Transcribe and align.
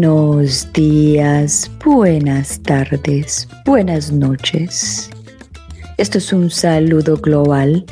Buenos 0.00 0.72
días, 0.72 1.70
buenas 1.84 2.62
tardes, 2.62 3.46
buenas 3.66 4.10
noches. 4.10 5.10
Esto 5.98 6.16
es 6.16 6.32
un 6.32 6.48
saludo 6.48 7.18
global 7.18 7.84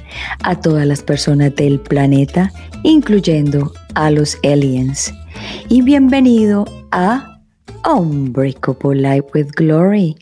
a 0.42 0.58
todas 0.58 0.86
las 0.86 1.02
personas 1.02 1.54
del 1.56 1.78
planeta, 1.78 2.50
incluyendo 2.82 3.74
a 3.94 4.10
los 4.10 4.38
aliens. 4.42 5.12
Y 5.68 5.82
bienvenido 5.82 6.64
a 6.92 7.42
Unbreakable 7.86 9.02
Life 9.02 9.28
with 9.34 9.48
Glory, 9.54 10.16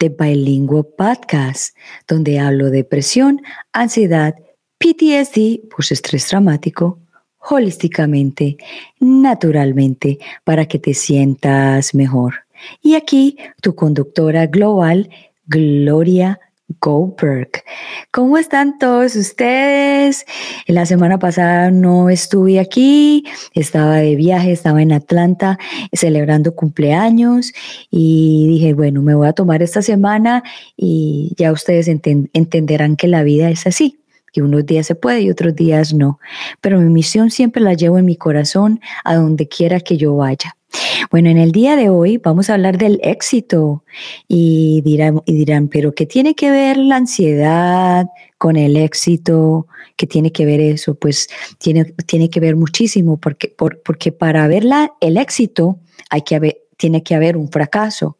de 0.00 0.08
Bilingual 0.08 0.86
Podcast, 0.98 1.76
donde 2.08 2.40
hablo 2.40 2.64
de 2.64 2.78
depresión, 2.78 3.40
ansiedad, 3.72 4.34
PTSD, 4.78 5.68
pues 5.70 5.92
estrés 5.92 6.28
dramático, 6.28 6.98
holísticamente, 7.48 8.56
naturalmente, 9.00 10.18
para 10.44 10.66
que 10.66 10.78
te 10.78 10.94
sientas 10.94 11.94
mejor. 11.94 12.34
Y 12.82 12.94
aquí 12.94 13.36
tu 13.62 13.74
conductora 13.74 14.46
global, 14.46 15.08
Gloria 15.46 16.40
Goldberg. 16.80 17.50
¿Cómo 18.10 18.36
están 18.36 18.78
todos 18.78 19.16
ustedes? 19.16 20.26
La 20.66 20.84
semana 20.84 21.18
pasada 21.18 21.70
no 21.70 22.10
estuve 22.10 22.60
aquí, 22.60 23.24
estaba 23.54 23.96
de 23.96 24.16
viaje, 24.16 24.52
estaba 24.52 24.82
en 24.82 24.92
Atlanta 24.92 25.58
celebrando 25.92 26.54
cumpleaños 26.54 27.52
y 27.90 28.46
dije, 28.48 28.74
bueno, 28.74 29.00
me 29.00 29.14
voy 29.14 29.28
a 29.28 29.32
tomar 29.32 29.62
esta 29.62 29.80
semana 29.80 30.42
y 30.76 31.32
ya 31.38 31.52
ustedes 31.52 31.88
entenderán 31.88 32.96
que 32.96 33.08
la 33.08 33.22
vida 33.22 33.48
es 33.48 33.66
así 33.66 33.98
que 34.32 34.42
unos 34.42 34.66
días 34.66 34.86
se 34.86 34.94
puede 34.94 35.22
y 35.22 35.30
otros 35.30 35.54
días 35.54 35.92
no. 35.94 36.18
Pero 36.60 36.80
mi 36.80 36.90
misión 36.90 37.30
siempre 37.30 37.62
la 37.62 37.74
llevo 37.74 37.98
en 37.98 38.04
mi 38.04 38.16
corazón 38.16 38.80
a 39.04 39.14
donde 39.16 39.48
quiera 39.48 39.80
que 39.80 39.96
yo 39.96 40.16
vaya. 40.16 40.56
Bueno, 41.10 41.30
en 41.30 41.38
el 41.38 41.52
día 41.52 41.76
de 41.76 41.88
hoy 41.88 42.18
vamos 42.18 42.50
a 42.50 42.54
hablar 42.54 42.76
del 42.76 43.00
éxito 43.02 43.84
y 44.26 44.82
dirán, 44.82 45.22
dirán, 45.26 45.68
pero 45.68 45.94
¿qué 45.94 46.04
tiene 46.04 46.34
que 46.34 46.50
ver 46.50 46.76
la 46.76 46.96
ansiedad 46.96 48.06
con 48.36 48.56
el 48.56 48.76
éxito? 48.76 49.66
¿Qué 49.96 50.06
tiene 50.06 50.30
que 50.30 50.44
ver 50.44 50.60
eso? 50.60 50.94
Pues 50.94 51.28
tiene, 51.58 51.84
tiene 52.06 52.28
que 52.28 52.40
ver 52.40 52.56
muchísimo 52.56 53.16
porque, 53.16 53.54
porque 53.56 54.12
para 54.12 54.46
ver 54.46 54.64
el 55.00 55.16
éxito 55.16 55.78
hay 56.10 56.22
que 56.22 56.36
haber, 56.36 56.58
tiene 56.76 57.02
que 57.02 57.14
haber 57.14 57.36
un 57.36 57.48
fracaso 57.48 58.17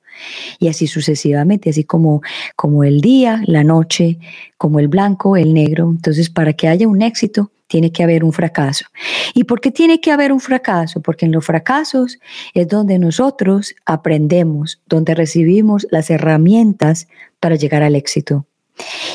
y 0.58 0.68
así 0.68 0.86
sucesivamente, 0.86 1.70
así 1.70 1.84
como, 1.84 2.22
como 2.56 2.84
el 2.84 3.00
día, 3.00 3.42
la 3.46 3.64
noche, 3.64 4.18
como 4.56 4.80
el 4.80 4.88
blanco, 4.88 5.36
el 5.36 5.54
negro. 5.54 5.88
Entonces, 5.90 6.30
para 6.30 6.52
que 6.52 6.68
haya 6.68 6.88
un 6.88 7.02
éxito, 7.02 7.50
tiene 7.68 7.92
que 7.92 8.02
haber 8.02 8.24
un 8.24 8.32
fracaso. 8.32 8.86
¿Y 9.34 9.44
por 9.44 9.60
qué 9.60 9.70
tiene 9.70 10.00
que 10.00 10.10
haber 10.10 10.32
un 10.32 10.40
fracaso? 10.40 11.00
Porque 11.00 11.26
en 11.26 11.32
los 11.32 11.44
fracasos 11.44 12.18
es 12.54 12.66
donde 12.66 12.98
nosotros 12.98 13.74
aprendemos, 13.84 14.80
donde 14.86 15.14
recibimos 15.14 15.86
las 15.90 16.10
herramientas 16.10 17.08
para 17.40 17.56
llegar 17.56 17.82
al 17.82 17.94
éxito. 17.94 18.46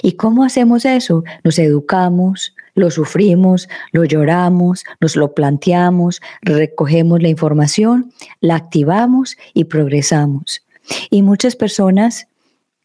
¿Y 0.02 0.14
cómo 0.14 0.44
hacemos 0.44 0.86
eso? 0.86 1.24
Nos 1.44 1.58
educamos, 1.58 2.54
lo 2.76 2.92
sufrimos, 2.92 3.68
lo 3.92 4.04
lloramos, 4.04 4.84
nos 5.00 5.16
lo 5.16 5.34
planteamos, 5.34 6.22
recogemos 6.42 7.22
la 7.22 7.30
información, 7.30 8.12
la 8.40 8.56
activamos 8.56 9.38
y 9.54 9.66
progresamos. 9.66 10.64
Y 11.09 11.22
muchas 11.22 11.56
personas 11.56 12.28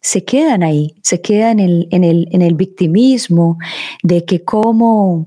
se 0.01 0.25
quedan 0.25 0.63
ahí, 0.63 0.95
se 1.03 1.21
quedan 1.21 1.59
en 1.61 2.05
el, 2.05 2.29
en 2.31 2.43
el, 2.43 2.55
victimismo 2.55 3.59
de 4.03 4.25
que 4.25 4.45
cómo, 4.45 5.27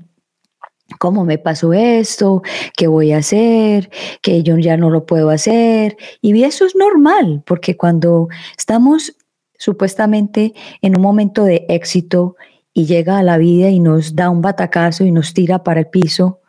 cómo 0.98 1.24
me 1.24 1.38
pasó 1.38 1.72
esto, 1.72 2.42
qué 2.76 2.86
voy 2.86 3.12
a 3.12 3.18
hacer, 3.18 3.90
que 4.22 4.42
yo 4.42 4.56
ya 4.58 4.76
no 4.76 4.90
lo 4.90 5.04
puedo 5.04 5.30
hacer. 5.30 5.96
Y 6.20 6.42
eso 6.42 6.64
es 6.64 6.74
normal, 6.74 7.42
porque 7.46 7.76
cuando 7.76 8.28
estamos 8.56 9.14
supuestamente 9.58 10.54
en 10.80 10.96
un 10.96 11.02
momento 11.02 11.44
de 11.44 11.66
éxito 11.68 12.36
y 12.74 12.86
llega 12.86 13.18
a 13.18 13.22
la 13.22 13.38
vida 13.38 13.68
y 13.68 13.78
nos 13.78 14.16
da 14.16 14.30
un 14.30 14.40
batacazo 14.40 15.04
y 15.04 15.12
nos 15.12 15.34
tira 15.34 15.62
para 15.62 15.80
el 15.80 15.86
piso, 15.86 16.41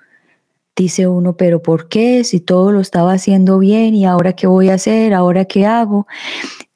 dice 0.75 1.07
uno, 1.07 1.37
pero 1.37 1.61
¿por 1.61 1.87
qué? 1.87 2.23
Si 2.23 2.39
todo 2.39 2.71
lo 2.71 2.79
estaba 2.79 3.13
haciendo 3.13 3.59
bien 3.59 3.95
y 3.95 4.05
ahora 4.05 4.33
qué 4.33 4.47
voy 4.47 4.69
a 4.69 4.75
hacer, 4.75 5.13
ahora 5.13 5.45
qué 5.45 5.65
hago 5.65 6.07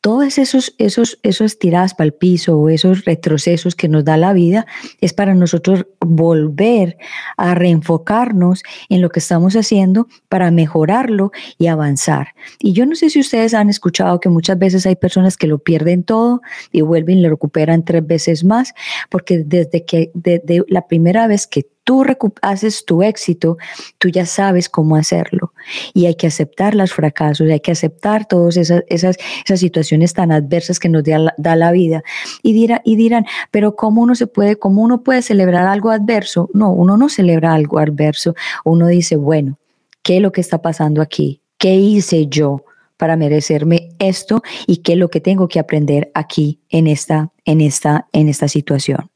todos 0.08 0.38
esos, 0.38 0.74
esos, 0.78 1.20
esos 1.22 1.60
tiradas 1.60 1.94
para 1.94 2.06
el 2.06 2.14
piso 2.14 2.58
o 2.58 2.70
esos 2.70 3.04
retrocesos 3.04 3.76
que 3.76 3.90
nos 3.90 4.06
da 4.06 4.16
la 4.16 4.32
vida 4.32 4.66
es 5.02 5.12
para 5.12 5.36
nosotros 5.36 5.86
volver 6.00 6.98
a 7.36 7.56
reenfocarnos 7.56 8.64
en 8.88 9.02
lo 9.02 9.10
que 9.10 9.20
estamos 9.20 9.58
haciendo 9.58 10.08
para 10.30 10.50
mejorarlo 10.50 11.34
y 11.58 11.68
avanzar. 11.68 12.36
Y 12.60 12.72
yo 12.72 12.86
no 12.86 12.96
sé 12.96 13.10
si 13.10 13.20
ustedes 13.20 13.54
han 13.54 13.70
escuchado 13.70 14.22
que 14.22 14.30
muchas 14.30 14.58
veces 14.58 14.86
hay 14.86 14.96
personas 14.96 15.36
que 15.36 15.48
lo 15.48 15.60
pierden 15.60 16.04
todo 16.04 16.42
y 16.72 16.80
vuelven 16.80 17.18
y 17.18 17.22
lo 17.24 17.30
recuperan 17.30 17.84
tres 17.84 18.08
veces 18.08 18.46
más, 18.46 18.74
porque 19.10 19.40
desde 19.40 19.84
que 19.84 20.12
desde 20.14 20.64
la 20.70 20.88
primera 20.88 21.28
vez 21.28 21.48
que 21.48 21.68
tú 21.88 22.04
haces 22.42 22.84
tu 22.84 23.02
éxito, 23.02 23.58
tú 23.98 24.10
ya 24.10 24.26
sabes 24.26 24.68
cómo 24.68 24.98
hacerlo. 24.98 25.54
Y 25.94 26.08
hay 26.08 26.16
que 26.16 26.28
aceptar 26.28 26.76
los 26.76 26.92
fracasos, 26.92 27.50
hay 27.50 27.62
que 27.62 27.72
aceptar 27.72 28.28
todas 28.28 28.58
esas, 28.58 28.84
esas, 28.90 29.16
esas 29.46 29.60
situaciones 29.62 30.14
tan 30.14 30.34
adversas 30.34 30.80
que 30.80 30.90
nos 30.90 31.04
da 31.06 31.56
la, 31.56 31.72
vida. 31.72 32.04
Y, 32.44 32.52
dirá, 32.52 32.82
y 32.84 32.98
dirán, 32.98 33.26
pero 33.52 33.78
¿cómo 33.78 34.02
uno 34.02 34.16
se 34.16 34.28
puede, 34.28 34.58
cómo 34.58 34.82
uno 34.82 35.02
puede 35.02 35.22
celebrar 35.22 35.66
algo 35.66 35.90
adverso? 35.90 36.50
No, 36.54 36.74
uno 36.74 36.98
no 36.98 37.08
celebra 37.08 37.54
algo 37.54 37.80
adverso. 37.80 38.36
Uno 38.66 38.88
dice, 38.88 39.16
bueno, 39.16 39.58
¿qué 40.04 40.18
es 40.18 40.22
lo 40.22 40.34
que 40.34 40.42
está 40.42 40.62
pasando 40.62 41.02
aquí? 41.02 41.40
¿Qué 41.58 41.76
hice 41.76 42.28
yo? 42.28 42.66
para 42.98 43.16
merecerme 43.16 43.92
esto 44.00 44.42
y 44.66 44.78
qué 44.78 44.94
es 44.94 44.98
lo 44.98 45.10
que 45.10 45.22
tengo 45.22 45.48
que 45.48 45.60
aprender 45.60 46.10
aquí 46.16 46.62
en 46.70 46.88
esta, 46.88 47.30
en 47.46 47.62
esta, 47.62 48.08
en 48.12 48.28
esta 48.28 48.48
situación. 48.48 49.12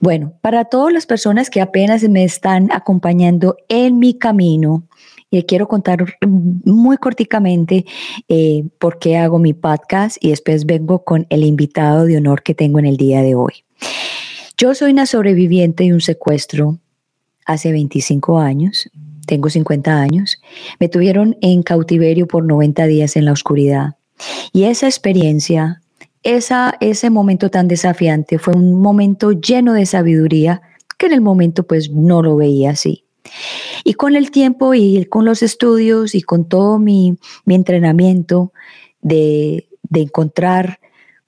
Bueno, 0.00 0.34
para 0.40 0.66
todas 0.66 0.92
las 0.92 1.06
personas 1.06 1.50
que 1.50 1.60
apenas 1.60 2.02
me 2.08 2.24
están 2.24 2.70
acompañando 2.72 3.56
en 3.68 3.98
mi 3.98 4.14
camino, 4.14 4.84
y 5.32 5.42
quiero 5.44 5.66
contar 5.66 6.04
muy 6.26 6.98
corticamente 6.98 7.86
eh, 8.28 8.64
por 8.78 8.98
qué 8.98 9.16
hago 9.16 9.38
mi 9.38 9.54
podcast 9.54 10.18
y 10.20 10.28
después 10.28 10.66
vengo 10.66 11.04
con 11.04 11.26
el 11.30 11.42
invitado 11.44 12.04
de 12.04 12.18
honor 12.18 12.42
que 12.42 12.54
tengo 12.54 12.78
en 12.78 12.84
el 12.84 12.98
día 12.98 13.22
de 13.22 13.34
hoy. 13.34 13.64
Yo 14.58 14.74
soy 14.74 14.92
una 14.92 15.06
sobreviviente 15.06 15.84
de 15.84 15.94
un 15.94 16.02
secuestro 16.02 16.78
hace 17.46 17.72
25 17.72 18.38
años, 18.38 18.90
tengo 19.26 19.48
50 19.48 20.00
años, 20.00 20.40
me 20.78 20.88
tuvieron 20.88 21.36
en 21.40 21.62
cautiverio 21.62 22.26
por 22.26 22.44
90 22.44 22.86
días 22.86 23.16
en 23.16 23.24
la 23.24 23.32
oscuridad 23.32 23.96
y 24.52 24.64
esa 24.64 24.86
experiencia 24.86 25.81
esa, 26.22 26.74
ese 26.80 27.10
momento 27.10 27.50
tan 27.50 27.68
desafiante 27.68 28.38
fue 28.38 28.54
un 28.54 28.80
momento 28.80 29.32
lleno 29.32 29.72
de 29.72 29.86
sabiduría 29.86 30.62
que 30.98 31.06
en 31.06 31.12
el 31.12 31.20
momento 31.20 31.66
pues 31.66 31.90
no 31.90 32.22
lo 32.22 32.36
veía 32.36 32.70
así. 32.70 33.04
Y 33.84 33.94
con 33.94 34.14
el 34.14 34.30
tiempo 34.30 34.74
y 34.74 35.04
con 35.06 35.24
los 35.24 35.42
estudios 35.42 36.14
y 36.14 36.22
con 36.22 36.48
todo 36.48 36.78
mi, 36.78 37.16
mi 37.44 37.54
entrenamiento 37.54 38.52
de, 39.00 39.68
de 39.82 40.00
encontrar 40.02 40.78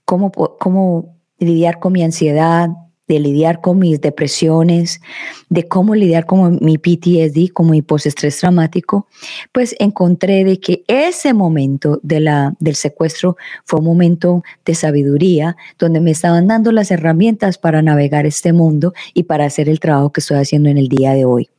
cómo, 0.05 0.31
cómo 0.31 1.17
lidiar 1.39 1.81
con 1.81 1.93
mi 1.93 2.03
ansiedad, 2.03 2.69
de 3.07 3.19
lidiar 3.19 3.61
con 3.61 3.79
mis 3.79 4.01
depresiones, 4.01 5.01
de 5.49 5.69
cómo 5.69 5.95
lidiar 5.95 6.27
con 6.27 6.59
mi 6.63 6.79
PTSD, 6.79 7.53
como 7.53 7.73
mi 7.73 7.83
postestrés 7.83 8.39
traumático, 8.39 9.07
pues 9.53 9.75
encontré 9.79 10.45
de 10.45 10.59
que 10.59 10.85
ese 10.89 11.35
momento 11.35 12.01
de 12.03 12.21
la, 12.21 12.55
del 12.61 12.77
secuestro 12.77 13.37
fue 13.65 13.81
un 13.81 13.87
momento 13.87 14.43
de 14.65 14.75
sabiduría, 14.75 15.57
donde 15.79 16.01
me 16.01 16.13
estaban 16.13 16.47
dando 16.47 16.73
las 16.73 16.91
herramientas 16.91 17.59
para 17.59 17.83
navegar 17.83 18.27
este 18.27 18.53
mundo 18.53 18.95
y 19.13 19.25
para 19.25 19.45
hacer 19.45 19.69
el 19.69 19.81
trabajo 19.81 20.13
que 20.13 20.21
estoy 20.21 20.39
haciendo 20.39 20.69
en 20.69 20.79
el 20.79 20.89
día 20.89 21.13
de 21.13 21.25
hoy 21.25 21.51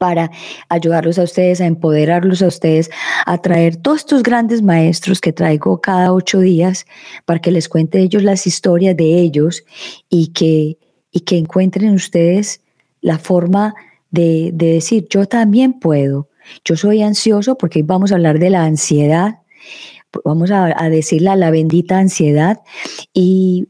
para 0.00 0.30
ayudarlos 0.70 1.18
a 1.18 1.24
ustedes, 1.24 1.60
a 1.60 1.66
empoderarlos 1.66 2.40
a 2.40 2.46
ustedes, 2.46 2.90
a 3.26 3.36
traer 3.36 3.76
todos 3.76 3.98
estos 3.98 4.22
grandes 4.22 4.62
maestros 4.62 5.20
que 5.20 5.30
traigo 5.30 5.82
cada 5.82 6.14
ocho 6.14 6.40
días 6.40 6.86
para 7.26 7.38
que 7.38 7.50
les 7.50 7.68
cuente 7.68 8.00
ellos 8.00 8.22
las 8.22 8.46
historias 8.46 8.96
de 8.96 9.18
ellos 9.18 9.62
y 10.08 10.28
que, 10.28 10.78
y 11.10 11.20
que 11.20 11.36
encuentren 11.36 11.92
ustedes 11.92 12.62
la 13.02 13.18
forma 13.18 13.74
de, 14.10 14.52
decir, 14.54 15.06
yo 15.10 15.26
también 15.26 15.74
puedo. 15.74 16.30
Yo 16.64 16.76
soy 16.76 17.02
ansioso 17.02 17.58
porque 17.58 17.82
vamos 17.82 18.10
a 18.10 18.14
hablar 18.14 18.38
de 18.38 18.48
la 18.48 18.64
ansiedad, 18.64 19.40
vamos 20.24 20.50
a, 20.50 20.82
a 20.82 20.88
decirle 20.88 21.28
a 21.28 21.36
la 21.36 21.50
bendita 21.50 21.98
ansiedad 21.98 22.60
y 23.12 23.68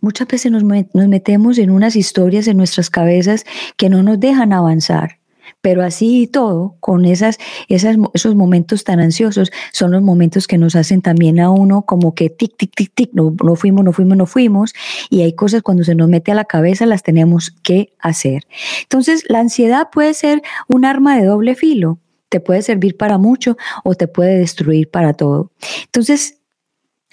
muchas 0.00 0.26
veces 0.26 0.50
nos, 0.50 0.64
nos 0.64 1.06
metemos 1.06 1.58
en 1.58 1.70
unas 1.70 1.94
historias 1.94 2.48
en 2.48 2.56
nuestras 2.56 2.90
cabezas 2.90 3.44
que 3.76 3.88
no 3.88 4.02
nos 4.02 4.18
dejan 4.18 4.52
avanzar. 4.52 5.19
Pero 5.62 5.82
así 5.82 6.22
y 6.22 6.26
todo, 6.26 6.76
con 6.80 7.04
esas, 7.04 7.38
esas, 7.68 7.96
esos 8.14 8.34
momentos 8.34 8.84
tan 8.84 9.00
ansiosos, 9.00 9.50
son 9.72 9.90
los 9.90 10.02
momentos 10.02 10.46
que 10.46 10.58
nos 10.58 10.76
hacen 10.76 11.02
también 11.02 11.40
a 11.40 11.50
uno 11.50 11.82
como 11.82 12.14
que 12.14 12.30
tic, 12.30 12.56
tic, 12.56 12.74
tic, 12.74 12.92
tic, 12.94 13.10
no, 13.12 13.34
no 13.42 13.56
fuimos, 13.56 13.84
no 13.84 13.92
fuimos, 13.92 14.16
no 14.16 14.26
fuimos. 14.26 14.72
Y 15.10 15.22
hay 15.22 15.34
cosas 15.34 15.62
cuando 15.62 15.84
se 15.84 15.94
nos 15.94 16.08
mete 16.08 16.32
a 16.32 16.34
la 16.34 16.44
cabeza, 16.44 16.86
las 16.86 17.02
tenemos 17.02 17.50
que 17.62 17.92
hacer. 17.98 18.44
Entonces, 18.82 19.24
la 19.28 19.40
ansiedad 19.40 19.88
puede 19.92 20.14
ser 20.14 20.42
un 20.68 20.84
arma 20.84 21.18
de 21.18 21.26
doble 21.26 21.54
filo 21.54 21.98
te 22.30 22.40
puede 22.40 22.62
servir 22.62 22.96
para 22.96 23.18
mucho 23.18 23.58
o 23.84 23.94
te 23.94 24.08
puede 24.08 24.38
destruir 24.38 24.88
para 24.88 25.12
todo. 25.12 25.50
Entonces, 25.84 26.38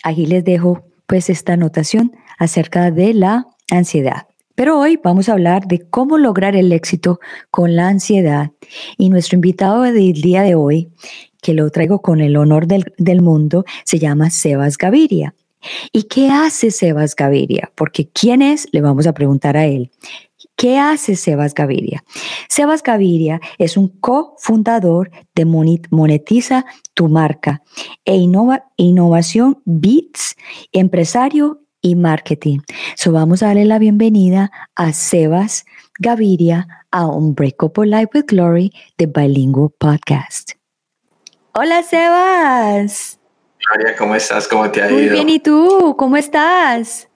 aquí 0.03 0.25
les 0.25 0.45
dejo 0.45 0.85
pues 1.07 1.29
esta 1.29 1.53
anotación 1.53 2.15
acerca 2.37 2.91
de 2.91 3.13
la 3.13 3.47
ansiedad. 3.69 4.27
Pero 4.57 4.79
hoy 4.79 4.99
vamos 5.03 5.29
a 5.29 5.33
hablar 5.33 5.67
de 5.67 5.87
cómo 5.87 6.17
lograr 6.17 6.55
el 6.55 6.71
éxito 6.71 7.19
con 7.51 7.75
la 7.75 7.89
ansiedad. 7.89 8.53
Y 8.97 9.11
nuestro 9.11 9.35
invitado 9.35 9.83
del 9.83 10.13
día 10.13 10.41
de 10.41 10.55
hoy, 10.55 10.89
que 11.43 11.53
lo 11.53 11.69
traigo 11.69 12.01
con 12.01 12.21
el 12.21 12.35
honor 12.35 12.65
del, 12.65 12.91
del 12.97 13.21
mundo, 13.21 13.65
se 13.85 13.99
llama 13.99 14.31
Sebas 14.31 14.79
Gaviria. 14.79 15.35
¿Y 15.91 16.05
qué 16.05 16.31
hace 16.31 16.71
Sebas 16.71 17.15
Gaviria? 17.15 17.71
Porque 17.75 18.09
¿quién 18.09 18.41
es? 18.41 18.67
Le 18.71 18.81
vamos 18.81 19.05
a 19.05 19.13
preguntar 19.13 19.57
a 19.57 19.67
él. 19.67 19.91
¿Qué 20.55 20.79
hace 20.79 21.15
Sebas 21.15 21.53
Gaviria? 21.53 22.03
Sebas 22.49 22.81
Gaviria 22.81 23.39
es 23.59 23.77
un 23.77 23.89
cofundador 23.89 25.11
de 25.35 25.45
Monetiza 25.45 26.65
tu 26.95 27.09
marca 27.09 27.61
e 28.05 28.15
innovación 28.15 29.61
Beats, 29.65 30.35
empresario 30.71 31.61
y 31.87 31.95
marketing. 31.95 32.59
So 32.95 33.11
vamos 33.11 33.41
a 33.41 33.47
darle 33.47 33.65
la 33.65 33.79
bienvenida 33.79 34.51
a 34.75 34.93
Sebas 34.93 35.65
Gaviria 35.99 36.85
a 36.91 37.07
Unbreakable 37.07 37.87
Life 37.87 38.09
with 38.13 38.25
Glory 38.27 38.73
de 38.97 39.07
Bilingual 39.07 39.69
Podcast. 39.77 40.51
Hola 41.53 41.81
Sebas. 41.83 43.19
María, 43.71 43.95
¿cómo 43.97 44.15
estás? 44.15 44.47
¿Cómo 44.47 44.69
te 44.69 44.81
ha 44.81 44.87
ido? 44.87 44.97
Muy 44.97 45.09
bien, 45.09 45.29
¿y 45.29 45.39
tú? 45.39 45.95
¿Cómo 45.97 46.15
estás? 46.17 47.07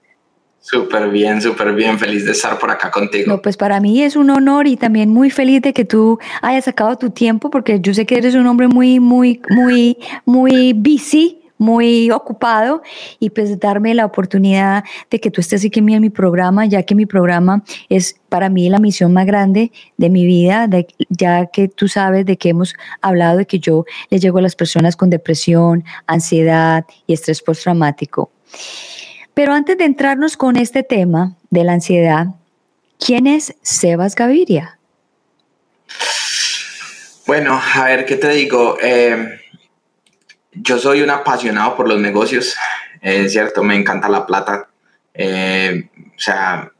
Súper 0.58 1.10
bien, 1.10 1.40
súper 1.42 1.72
bien. 1.74 1.98
Feliz 1.98 2.24
de 2.24 2.32
estar 2.32 2.58
por 2.58 2.70
acá 2.70 2.90
contigo. 2.90 3.24
No, 3.26 3.42
pues 3.42 3.56
para 3.56 3.80
mí 3.80 4.02
es 4.02 4.14
un 4.14 4.30
honor 4.30 4.66
y 4.66 4.76
también 4.76 5.10
muy 5.10 5.30
feliz 5.30 5.62
de 5.62 5.72
que 5.72 5.84
tú 5.84 6.18
hayas 6.40 6.66
sacado 6.66 6.96
tu 6.96 7.10
tiempo 7.10 7.50
porque 7.50 7.80
yo 7.80 7.94
sé 7.94 8.06
que 8.06 8.16
eres 8.16 8.34
un 8.34 8.46
hombre 8.46 8.68
muy, 8.68 9.00
muy, 9.00 9.40
muy, 9.50 9.98
muy 10.24 10.72
busy 10.72 11.41
muy 11.62 12.10
ocupado 12.10 12.82
y 13.20 13.30
pues 13.30 13.58
darme 13.58 13.94
la 13.94 14.04
oportunidad 14.04 14.84
de 15.10 15.20
que 15.20 15.30
tú 15.30 15.40
estés 15.40 15.64
aquí 15.64 15.78
en 15.78 16.00
mi 16.00 16.10
programa, 16.10 16.66
ya 16.66 16.82
que 16.82 16.94
mi 16.94 17.06
programa 17.06 17.62
es 17.88 18.16
para 18.28 18.48
mí 18.48 18.68
la 18.68 18.78
misión 18.78 19.12
más 19.12 19.26
grande 19.26 19.70
de 19.96 20.10
mi 20.10 20.26
vida, 20.26 20.68
ya 21.08 21.46
que 21.46 21.68
tú 21.68 21.86
sabes 21.88 22.26
de 22.26 22.36
que 22.36 22.50
hemos 22.50 22.74
hablado 23.00 23.38
de 23.38 23.46
que 23.46 23.60
yo 23.60 23.84
le 24.10 24.18
llego 24.18 24.38
a 24.38 24.42
las 24.42 24.56
personas 24.56 24.96
con 24.96 25.08
depresión, 25.08 25.84
ansiedad 26.06 26.84
y 27.06 27.14
estrés 27.14 27.40
postraumático. 27.40 28.30
Pero 29.34 29.54
antes 29.54 29.78
de 29.78 29.84
entrarnos 29.84 30.36
con 30.36 30.56
este 30.56 30.82
tema 30.82 31.36
de 31.50 31.64
la 31.64 31.74
ansiedad, 31.74 32.26
¿quién 32.98 33.26
es 33.26 33.54
Sebas 33.62 34.14
Gaviria? 34.14 34.78
Bueno, 37.26 37.58
a 37.74 37.84
ver, 37.84 38.04
¿qué 38.04 38.16
te 38.16 38.30
digo? 38.30 38.76
Eh, 38.82 39.41
yo 40.52 40.78
soy 40.78 41.02
un 41.02 41.10
apasionado 41.10 41.76
por 41.76 41.88
los 41.88 41.98
negocios, 41.98 42.56
es 43.00 43.32
cierto, 43.32 43.62
me 43.62 43.74
encanta 43.74 44.08
la 44.08 44.26
plata. 44.26 44.68
Eh, 45.14 45.88
o 45.96 46.18
sea, 46.20 46.70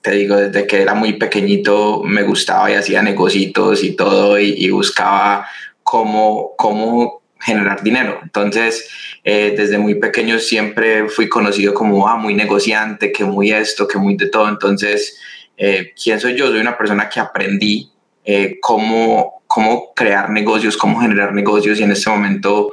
te 0.00 0.12
digo, 0.12 0.36
desde 0.36 0.66
que 0.66 0.82
era 0.82 0.94
muy 0.94 1.14
pequeñito 1.14 2.02
me 2.04 2.22
gustaba 2.22 2.70
y 2.70 2.74
hacía 2.74 3.02
negocios 3.02 3.82
y 3.82 3.94
todo 3.94 4.38
y, 4.38 4.70
buscaba 4.70 5.46
cómo, 5.82 6.52
cómo 6.56 7.22
generar 7.40 7.82
dinero. 7.82 8.20
Entonces, 8.22 8.88
eh, 9.24 9.54
desde 9.56 9.78
muy 9.78 9.96
pequeño 9.96 10.38
siempre 10.38 11.08
fui 11.08 11.28
conocido 11.28 11.74
como 11.74 12.08
ah, 12.08 12.16
muy 12.16 12.34
negociante, 12.34 13.12
que 13.12 13.24
muy 13.24 13.50
esto, 13.50 13.86
que 13.86 13.98
muy 13.98 14.16
de 14.16 14.28
todo. 14.28 14.48
Entonces, 14.48 15.18
eh, 15.56 15.92
¿quién 16.02 16.20
soy 16.20 16.36
yo? 16.36 16.48
Soy 16.48 16.60
una 16.60 16.78
persona 16.78 17.08
que 17.08 17.20
aprendí 17.20 17.90
cómo, 18.60 19.42
cómo 19.46 19.94
crear 19.94 20.28
negocios, 20.28 20.76
cómo 20.76 21.00
generar 21.00 21.32
negocios 21.32 21.80
y 21.80 21.82
en 21.82 21.92
este 21.92 22.10
momento 22.10 22.72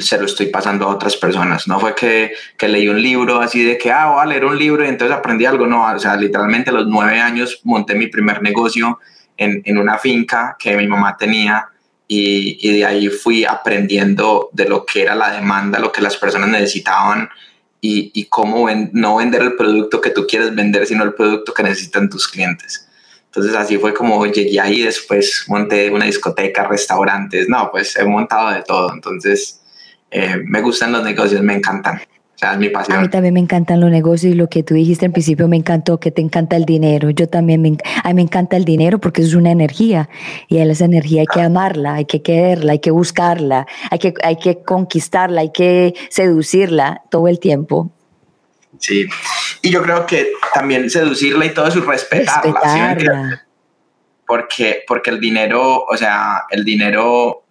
se 0.00 0.18
lo 0.18 0.26
estoy 0.26 0.46
pasando 0.46 0.86
a 0.86 0.88
otras 0.88 1.16
personas. 1.16 1.68
No 1.68 1.78
fue 1.78 1.94
que, 1.94 2.32
que, 2.56 2.68
leí 2.68 2.88
un 2.88 3.00
libro 3.00 3.40
así 3.40 3.62
de 3.62 3.78
que, 3.78 3.90
ah, 3.90 4.06
voy 4.06 4.22
a 4.22 4.26
leer 4.26 4.44
un 4.44 4.58
libro 4.58 4.84
y 4.84 4.88
entonces 4.88 5.16
aprendí 5.16 5.44
algo. 5.44 5.66
No, 5.66 5.84
o 5.92 5.98
sea, 5.98 6.16
literalmente 6.16 6.70
a 6.70 6.72
los 6.72 6.86
nueve 6.86 7.20
años 7.20 7.60
monté 7.64 7.94
mi 7.94 8.08
primer 8.08 8.42
negocio 8.42 8.98
en, 9.36 9.62
en 9.64 9.78
una 9.78 9.98
finca 9.98 10.56
que 10.58 10.76
mi 10.76 10.86
mamá 10.86 11.16
tenía 11.16 11.68
y, 12.06 12.58
y, 12.60 12.76
de 12.76 12.84
ahí 12.84 13.08
fui 13.08 13.44
aprendiendo 13.44 14.50
de 14.52 14.68
lo 14.68 14.84
que 14.84 15.02
era 15.02 15.14
la 15.14 15.32
demanda, 15.32 15.78
lo 15.78 15.90
que 15.90 16.02
las 16.02 16.16
personas 16.16 16.48
necesitaban 16.48 17.28
y, 17.80 18.10
y 18.14 18.26
cómo 18.26 18.68
no 18.92 19.16
vender 19.16 19.42
el 19.42 19.54
producto 19.54 20.00
que 20.00 20.10
tú 20.10 20.26
quieres 20.26 20.54
vender, 20.54 20.86
sino 20.86 21.02
el 21.02 21.14
producto 21.14 21.54
que 21.54 21.62
necesitan 21.62 22.10
tus 22.10 22.28
clientes. 22.28 22.88
Entonces 23.26 23.56
así 23.56 23.78
fue 23.78 23.92
como 23.92 24.24
llegué 24.26 24.60
ahí, 24.60 24.82
después 24.82 25.44
monté 25.48 25.90
una 25.90 26.04
discoteca, 26.04 26.68
restaurantes, 26.68 27.48
no, 27.48 27.68
pues 27.72 27.96
he 27.96 28.04
montado 28.04 28.50
de 28.50 28.62
todo. 28.62 28.92
Entonces 28.92 29.60
eh, 30.14 30.40
me 30.44 30.60
gustan 30.60 30.92
los 30.92 31.02
negocios, 31.02 31.42
me 31.42 31.54
encantan. 31.54 31.96
O 31.96 32.38
sea, 32.38 32.52
es 32.52 32.58
mi 32.58 32.68
pasión. 32.68 32.98
A 32.98 33.00
mí 33.00 33.08
también 33.08 33.34
me 33.34 33.40
encantan 33.40 33.80
los 33.80 33.90
negocios 33.90 34.32
y 34.32 34.36
lo 34.36 34.48
que 34.48 34.62
tú 34.62 34.74
dijiste 34.74 35.06
al 35.06 35.12
principio 35.12 35.48
me 35.48 35.56
encantó, 35.56 35.98
que 35.98 36.12
te 36.12 36.22
encanta 36.22 36.54
el 36.54 36.64
dinero. 36.64 37.10
Yo 37.10 37.28
también, 37.28 37.60
me, 37.60 37.76
a 38.02 38.08
mí 38.08 38.14
me 38.14 38.22
encanta 38.22 38.56
el 38.56 38.64
dinero 38.64 39.00
porque 39.00 39.22
es 39.22 39.34
una 39.34 39.50
energía 39.50 40.08
y 40.48 40.58
esa 40.58 40.84
energía 40.84 41.22
hay 41.22 41.26
que 41.26 41.40
amarla, 41.40 41.94
hay 41.94 42.04
que 42.04 42.22
quererla, 42.22 42.72
hay 42.72 42.78
que 42.78 42.92
buscarla, 42.92 43.66
hay 43.90 43.98
que, 43.98 44.14
hay 44.22 44.36
que 44.36 44.62
conquistarla, 44.62 45.40
hay 45.40 45.50
que 45.52 45.94
seducirla 46.10 47.02
todo 47.10 47.26
el 47.26 47.40
tiempo. 47.40 47.90
Sí, 48.78 49.06
y 49.62 49.70
yo 49.70 49.82
creo 49.82 50.06
que 50.06 50.28
también 50.54 50.90
seducirla 50.90 51.46
y 51.46 51.50
todo 51.50 51.66
eso, 51.66 51.80
respetarla. 51.80 52.94
respetarla. 52.94 53.46
Porque, 54.26 54.84
porque 54.86 55.10
el 55.10 55.18
dinero, 55.18 55.84
o 55.84 55.96
sea, 55.96 56.44
el 56.50 56.64
dinero 56.64 57.44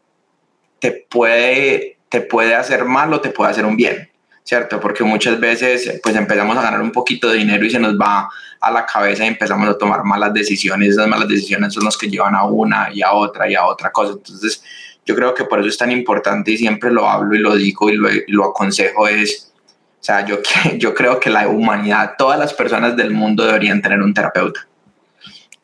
te 0.79 1.05
puede 1.09 1.92
te 2.13 2.21
puede 2.21 2.53
hacer 2.53 2.85
mal 2.85 3.11
o 3.11 3.19
te 3.19 3.31
puede 3.31 3.49
hacer 3.49 3.65
un 3.65 3.75
bien, 3.75 4.07
¿cierto? 4.43 4.79
Porque 4.79 5.03
muchas 5.03 5.39
veces 5.39 5.99
pues 6.03 6.15
empezamos 6.15 6.55
a 6.55 6.61
ganar 6.61 6.79
un 6.79 6.91
poquito 6.91 7.27
de 7.27 7.39
dinero 7.39 7.65
y 7.65 7.71
se 7.71 7.79
nos 7.79 7.99
va 7.99 8.29
a 8.61 8.69
la 8.69 8.85
cabeza 8.85 9.25
y 9.25 9.29
empezamos 9.29 9.67
a 9.67 9.75
tomar 9.79 10.03
malas 10.03 10.31
decisiones. 10.31 10.89
Esas 10.89 11.07
malas 11.07 11.27
decisiones 11.27 11.73
son 11.73 11.85
las 11.85 11.97
que 11.97 12.07
llevan 12.07 12.35
a 12.35 12.43
una 12.43 12.93
y 12.93 13.01
a 13.01 13.13
otra 13.13 13.49
y 13.49 13.55
a 13.55 13.65
otra 13.65 13.91
cosa. 13.91 14.11
Entonces 14.11 14.63
yo 15.03 15.15
creo 15.15 15.33
que 15.33 15.45
por 15.45 15.59
eso 15.59 15.69
es 15.69 15.77
tan 15.79 15.91
importante 15.91 16.51
y 16.51 16.57
siempre 16.59 16.91
lo 16.91 17.09
hablo 17.09 17.33
y 17.33 17.39
lo 17.39 17.55
digo 17.55 17.89
y 17.89 17.95
lo, 17.95 18.09
lo 18.27 18.45
aconsejo 18.45 19.07
es, 19.07 19.51
o 19.99 20.03
sea, 20.03 20.23
yo, 20.23 20.37
yo 20.77 20.93
creo 20.93 21.19
que 21.19 21.31
la 21.31 21.47
humanidad, 21.47 22.13
todas 22.15 22.37
las 22.37 22.53
personas 22.53 22.95
del 22.95 23.09
mundo 23.09 23.43
deberían 23.43 23.81
tener 23.81 23.99
un 24.03 24.13
terapeuta. 24.13 24.67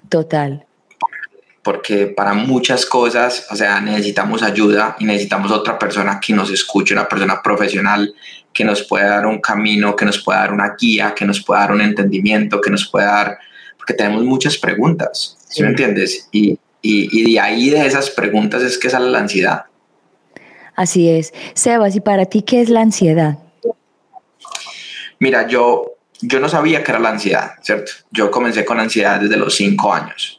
Total, 0.10 0.66
porque 1.70 2.08
para 2.08 2.34
muchas 2.34 2.84
cosas, 2.84 3.46
o 3.52 3.56
sea, 3.56 3.80
necesitamos 3.80 4.42
ayuda 4.42 4.96
y 4.98 5.06
necesitamos 5.06 5.52
otra 5.52 5.78
persona 5.78 6.20
que 6.20 6.34
nos 6.34 6.50
escuche, 6.50 6.96
una 6.96 7.08
persona 7.08 7.44
profesional 7.44 8.12
que 8.52 8.64
nos 8.64 8.82
pueda 8.82 9.10
dar 9.10 9.28
un 9.28 9.40
camino, 9.40 9.96
que 9.96 10.04
nos 10.04 10.18
pueda 10.18 10.40
dar 10.40 10.52
una 10.52 10.76
guía, 10.76 11.14
que 11.16 11.26
nos 11.26 11.44
pueda 11.44 11.60
dar 11.60 11.74
un 11.74 11.82
entendimiento, 11.82 12.60
que 12.60 12.72
nos 12.72 12.90
pueda 12.90 13.06
dar, 13.06 13.38
porque 13.78 13.94
tenemos 13.94 14.24
muchas 14.24 14.58
preguntas, 14.58 15.38
¿sí, 15.48 15.62
me 15.62 15.70
entiendes? 15.70 16.28
Y, 16.32 16.58
y, 16.82 17.20
y 17.22 17.34
de 17.34 17.40
ahí 17.40 17.70
de 17.70 17.86
esas 17.86 18.10
preguntas 18.10 18.64
es 18.64 18.76
que 18.80 18.90
sale 18.90 19.12
la 19.12 19.20
ansiedad. 19.20 19.66
Así 20.76 21.08
es. 21.08 21.32
Sebas, 21.54 21.96
¿y 21.96 22.00
para 22.00 22.26
ti 22.26 22.42
qué 22.42 22.62
es 22.62 22.70
la 22.70 22.82
ansiedad? 22.82 23.38
Mira, 25.20 25.46
yo, 25.46 25.98
yo 26.20 26.40
no 26.40 26.50
sabía 26.50 26.84
qué 26.84 26.94
era 26.94 27.00
la 27.00 27.10
ansiedad, 27.10 27.52
¿cierto? 27.62 27.92
Yo 28.10 28.32
comencé 28.32 28.66
con 28.66 28.80
ansiedad 28.80 29.22
desde 29.22 29.38
los 29.38 29.54
cinco 29.54 29.94
años. 29.94 30.39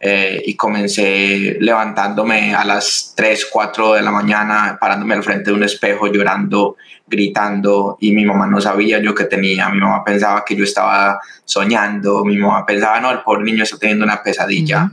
Eh, 0.00 0.42
y 0.46 0.54
comencé 0.54 1.56
levantándome 1.58 2.54
a 2.54 2.64
las 2.64 3.14
3, 3.16 3.48
4 3.50 3.94
de 3.94 4.02
la 4.02 4.12
mañana, 4.12 4.78
parándome 4.80 5.14
al 5.14 5.24
frente 5.24 5.50
de 5.50 5.56
un 5.56 5.64
espejo, 5.64 6.06
llorando, 6.06 6.76
gritando, 7.04 7.98
y 8.00 8.12
mi 8.12 8.24
mamá 8.24 8.46
no 8.46 8.60
sabía 8.60 9.00
yo 9.00 9.12
que 9.12 9.24
tenía, 9.24 9.68
mi 9.70 9.80
mamá 9.80 10.04
pensaba 10.04 10.44
que 10.44 10.54
yo 10.54 10.62
estaba 10.62 11.20
soñando, 11.44 12.24
mi 12.24 12.36
mamá 12.36 12.64
pensaba, 12.64 13.00
no, 13.00 13.10
el 13.10 13.22
pobre 13.22 13.42
niño 13.42 13.64
está 13.64 13.76
teniendo 13.76 14.04
una 14.04 14.22
pesadilla, 14.22 14.88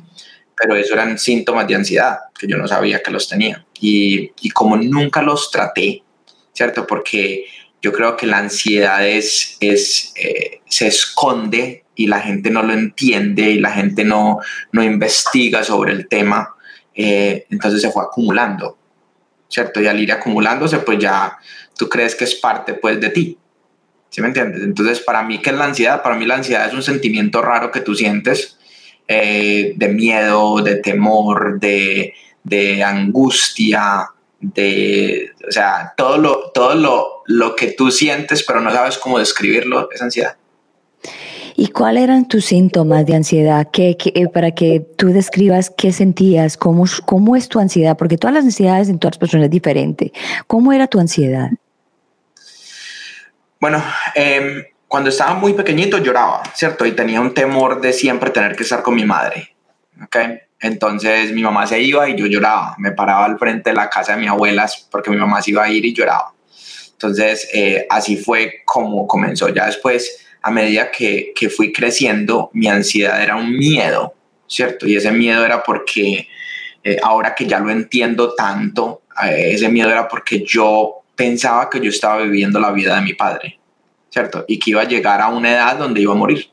pero 0.57 0.75
eso 0.75 0.95
eran 0.95 1.19
síntomas 1.19 1.67
de 1.67 1.75
ansiedad, 1.75 2.17
que 2.37 2.47
yo 2.47 2.57
no 2.57 2.67
sabía 2.67 3.03
que 3.03 3.11
los 3.11 3.29
tenía. 3.29 3.63
Y, 3.79 4.31
y 4.41 4.49
como 4.49 4.75
nunca 4.75 5.21
los 5.21 5.51
traté, 5.51 6.01
¿cierto? 6.51 6.87
Porque 6.87 7.45
yo 7.79 7.91
creo 7.91 8.17
que 8.17 8.25
la 8.25 8.39
ansiedad 8.39 9.07
es, 9.07 9.57
es 9.59 10.13
eh, 10.15 10.61
se 10.67 10.87
esconde 10.87 11.84
y 11.95 12.07
la 12.07 12.19
gente 12.19 12.49
no 12.49 12.61
lo 12.61 12.73
entiende 12.73 13.49
y 13.49 13.59
la 13.59 13.71
gente 13.71 14.03
no, 14.03 14.39
no 14.71 14.83
investiga 14.83 15.63
sobre 15.63 15.93
el 15.93 16.07
tema, 16.07 16.55
eh, 16.93 17.45
entonces 17.49 17.81
se 17.81 17.91
fue 17.91 18.03
acumulando, 18.03 18.77
¿cierto? 19.47 19.81
Y 19.81 19.87
al 19.87 19.99
ir 19.99 20.11
acumulándose, 20.11 20.79
pues 20.79 20.99
ya 20.99 21.37
tú 21.77 21.89
crees 21.89 22.15
que 22.15 22.25
es 22.25 22.35
parte 22.35 22.73
pues 22.73 22.99
de 22.99 23.09
ti, 23.09 23.37
¿sí 24.09 24.21
me 24.21 24.27
entiendes? 24.27 24.61
Entonces 24.61 24.99
para 24.99 25.23
mí, 25.23 25.41
¿qué 25.41 25.49
es 25.49 25.55
la 25.55 25.65
ansiedad? 25.65 26.03
Para 26.03 26.15
mí 26.15 26.25
la 26.25 26.35
ansiedad 26.35 26.67
es 26.67 26.73
un 26.73 26.83
sentimiento 26.83 27.41
raro 27.41 27.71
que 27.71 27.81
tú 27.81 27.95
sientes 27.95 28.57
eh, 29.07 29.73
de 29.75 29.87
miedo, 29.87 30.61
de 30.61 30.75
temor, 30.77 31.59
de, 31.59 32.13
de 32.43 32.83
angustia, 32.83 34.09
de, 34.39 35.31
o 35.47 35.51
sea, 35.51 35.93
todo 35.95 36.17
lo, 36.17 36.51
todo 36.53 36.75
lo, 36.75 37.23
lo 37.25 37.55
que 37.55 37.71
tú 37.71 37.91
sientes, 37.91 38.43
pero 38.43 38.61
no 38.61 38.71
sabes 38.71 38.97
cómo 38.97 39.19
describirlo, 39.19 39.89
es 39.91 40.01
ansiedad. 40.01 40.37
¿Y 41.57 41.67
cuáles 41.69 42.03
eran 42.03 42.27
tus 42.27 42.45
síntomas 42.45 43.05
de 43.05 43.15
ansiedad? 43.15 43.69
¿Qué, 43.71 43.97
eh, 44.03 44.27
para 44.27 44.51
que 44.51 44.81
tú 44.97 45.13
describas 45.13 45.69
qué 45.69 45.93
sentías, 45.93 46.57
cómo, 46.57 46.83
cómo 47.05 47.35
es 47.35 47.47
tu 47.47 47.59
ansiedad, 47.59 47.95
porque 47.97 48.17
todas 48.17 48.33
las 48.33 48.43
ansiedades 48.43 48.89
en 48.89 48.99
todas 48.99 49.15
las 49.15 49.19
personas 49.19 49.45
es 49.45 49.51
diferente. 49.51 50.11
¿Cómo 50.47 50.73
era 50.73 50.87
tu 50.87 50.99
ansiedad? 50.99 51.49
Bueno, 53.59 53.81
em, 54.15 54.63
cuando 54.87 55.09
estaba 55.09 55.33
muy 55.35 55.53
pequeñito 55.53 55.97
lloraba, 55.97 56.43
¿cierto? 56.53 56.85
Y 56.85 56.91
tenía 56.91 57.21
un 57.21 57.33
temor 57.33 57.79
de 57.79 57.93
siempre 57.93 58.31
tener 58.31 58.55
que 58.55 58.63
estar 58.63 58.83
con 58.83 58.95
mi 58.95 59.05
madre, 59.05 59.55
¿ok? 60.03 60.17
Entonces 60.59 61.31
mi 61.31 61.41
mamá 61.41 61.65
se 61.67 61.81
iba 61.81 62.09
y 62.09 62.17
yo 62.17 62.27
lloraba, 62.27 62.75
me 62.79 62.91
paraba 62.91 63.25
al 63.25 63.39
frente 63.39 63.69
de 63.69 63.75
la 63.75 63.89
casa 63.89 64.13
de 64.13 64.21
mi 64.21 64.27
abuela 64.27 64.69
porque 64.91 65.09
mi 65.09 65.17
mamá 65.17 65.41
se 65.41 65.51
iba 65.51 65.63
a 65.63 65.69
ir 65.69 65.85
y 65.85 65.93
lloraba. 65.93 66.33
Entonces 66.91 67.47
eh, 67.53 67.87
así 67.89 68.17
fue 68.17 68.61
como 68.65 69.07
comenzó. 69.07 69.49
Ya 69.49 69.67
después, 69.67 70.24
a 70.45 70.51
medida 70.51 70.91
que, 70.91 71.33
que 71.35 71.49
fui 71.49 71.73
creciendo, 71.73 72.51
mi 72.53 72.67
ansiedad 72.67 73.19
era 73.19 73.35
un 73.35 73.57
miedo, 73.57 74.13
¿cierto? 74.47 74.85
Y 74.85 74.95
ese 74.95 75.11
miedo 75.11 75.43
era 75.43 75.63
porque 75.63 76.27
eh, 76.83 76.97
ahora 77.01 77.33
que 77.33 77.47
ya 77.47 77.59
lo 77.59 77.71
entiendo 77.71 78.35
tanto, 78.35 79.01
eh, 79.23 79.53
ese 79.53 79.69
miedo 79.69 79.89
era 79.89 80.07
porque 80.07 80.43
yo 80.45 80.97
pensaba 81.15 81.67
que 81.67 81.79
yo 81.79 81.89
estaba 81.89 82.21
viviendo 82.21 82.59
la 82.59 82.71
vida 82.71 82.95
de 82.95 83.01
mi 83.01 83.15
padre, 83.15 83.59
¿cierto? 84.11 84.45
Y 84.47 84.59
que 84.59 84.69
iba 84.69 84.81
a 84.81 84.87
llegar 84.87 85.19
a 85.19 85.29
una 85.29 85.51
edad 85.51 85.79
donde 85.79 86.01
iba 86.01 86.13
a 86.13 86.15
morir. 86.15 86.47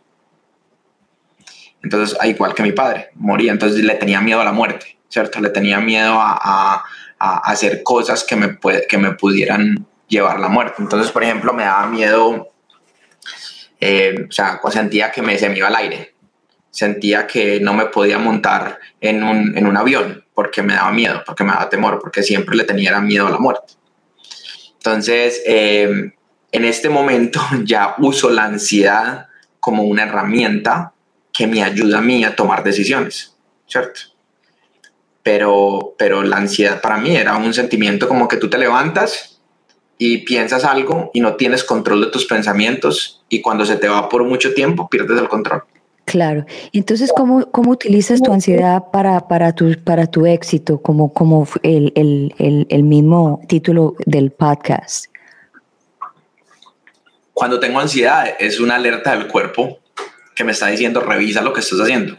Entonces, 1.82 2.16
igual 2.25 2.54
que 2.54 2.62
mi 2.62 2.72
padre, 2.72 3.11
moría. 3.16 3.52
Entonces 3.52 3.84
le 3.84 3.96
tenía 3.96 4.22
miedo 4.22 4.40
a 4.40 4.44
la 4.44 4.52
muerte, 4.52 4.99
¿cierto? 5.11 5.38
Le 5.38 5.50
tenía 5.50 5.80
miedo 5.80 6.14
a, 6.18 6.82
hacer 7.18 7.82
cosas 7.82 8.25
que 8.25 8.37
me, 8.37 8.58
que 8.88 8.99
me 8.99 9.12
pudieran 9.12 9.87
llevar 10.08 10.37
a 10.37 10.40
la 10.40 10.49
muerte. 10.49 10.76
Entonces, 10.78 11.12
por 11.12 11.22
ejemplo, 11.22 11.52
me 11.52 11.64
daba 11.64 11.87
miedo, 11.88 12.51
eh, 13.84 14.26
o 14.28 14.30
sea, 14.30 14.60
sentía 14.70 15.10
que 15.10 15.22
me, 15.22 15.36
se 15.36 15.48
me 15.48 15.58
iba 15.58 15.66
al 15.66 15.74
aire. 15.74 16.14
Sentía 16.70 17.26
que 17.26 17.58
no 17.58 17.74
me 17.74 17.86
podía 17.86 18.16
montar 18.16 18.78
en 19.00 19.24
un, 19.24 19.58
en 19.58 19.66
un 19.66 19.76
avión 19.76 20.24
porque 20.32 20.62
me 20.62 20.74
daba 20.74 20.92
miedo, 20.92 21.24
porque 21.26 21.42
me 21.42 21.50
daba 21.50 21.68
temor, 21.68 21.98
porque 22.00 22.22
siempre 22.22 22.54
le 22.54 22.62
tenía 22.62 23.00
miedo 23.00 23.26
a 23.26 23.30
la 23.30 23.38
muerte. 23.38 23.74
Entonces, 24.74 25.42
eh, 25.44 26.12
en 26.52 26.64
este 26.64 26.88
momento 26.88 27.40
ya 27.64 27.96
uso 27.98 28.30
la 28.30 28.44
ansiedad 28.44 29.26
como 29.58 29.82
una 29.82 30.04
herramienta 30.04 30.92
que 31.32 31.48
me 31.48 31.64
ayuda 31.64 31.98
a 31.98 32.02
mí 32.02 32.24
a 32.24 32.36
tomar 32.36 32.62
decisiones, 32.62 33.36
¿cierto? 33.66 34.00
Pero, 35.24 35.96
pero 35.98 36.22
la 36.22 36.36
ansiedad 36.36 36.80
para 36.80 36.98
mí 36.98 37.16
era 37.16 37.36
un 37.36 37.52
sentimiento 37.52 38.06
como 38.06 38.28
que 38.28 38.36
tú 38.36 38.48
te 38.48 38.58
levantas 38.58 39.31
y 40.04 40.18
piensas 40.18 40.64
algo 40.64 41.12
y 41.14 41.21
no 41.21 41.37
tienes 41.37 41.62
control 41.62 42.00
de 42.00 42.06
tus 42.09 42.25
pensamientos 42.25 43.23
y 43.28 43.40
cuando 43.40 43.64
se 43.64 43.76
te 43.76 43.87
va 43.87 44.09
por 44.09 44.25
mucho 44.25 44.52
tiempo 44.52 44.88
pierdes 44.88 45.21
el 45.21 45.28
control. 45.28 45.62
Claro. 46.06 46.44
Entonces, 46.73 47.12
¿cómo, 47.16 47.49
cómo 47.52 47.71
utilizas 47.71 48.21
tu 48.21 48.32
ansiedad 48.32 48.82
para, 48.92 49.28
para, 49.28 49.52
tu, 49.54 49.80
para 49.85 50.09
tu 50.09 50.26
éxito, 50.26 50.82
como, 50.82 51.12
como 51.12 51.47
el, 51.62 51.92
el, 51.94 52.66
el, 52.68 52.82
mismo 52.82 53.42
título 53.47 53.94
del 54.04 54.32
podcast? 54.32 55.06
Cuando 57.32 57.61
tengo 57.61 57.78
ansiedad, 57.78 58.35
es 58.40 58.59
una 58.59 58.75
alerta 58.75 59.14
del 59.16 59.28
cuerpo 59.28 59.78
que 60.35 60.42
me 60.42 60.50
está 60.50 60.66
diciendo, 60.66 60.99
revisa 60.99 61.42
lo 61.42 61.52
que 61.52 61.61
estás 61.61 61.78
haciendo, 61.78 62.16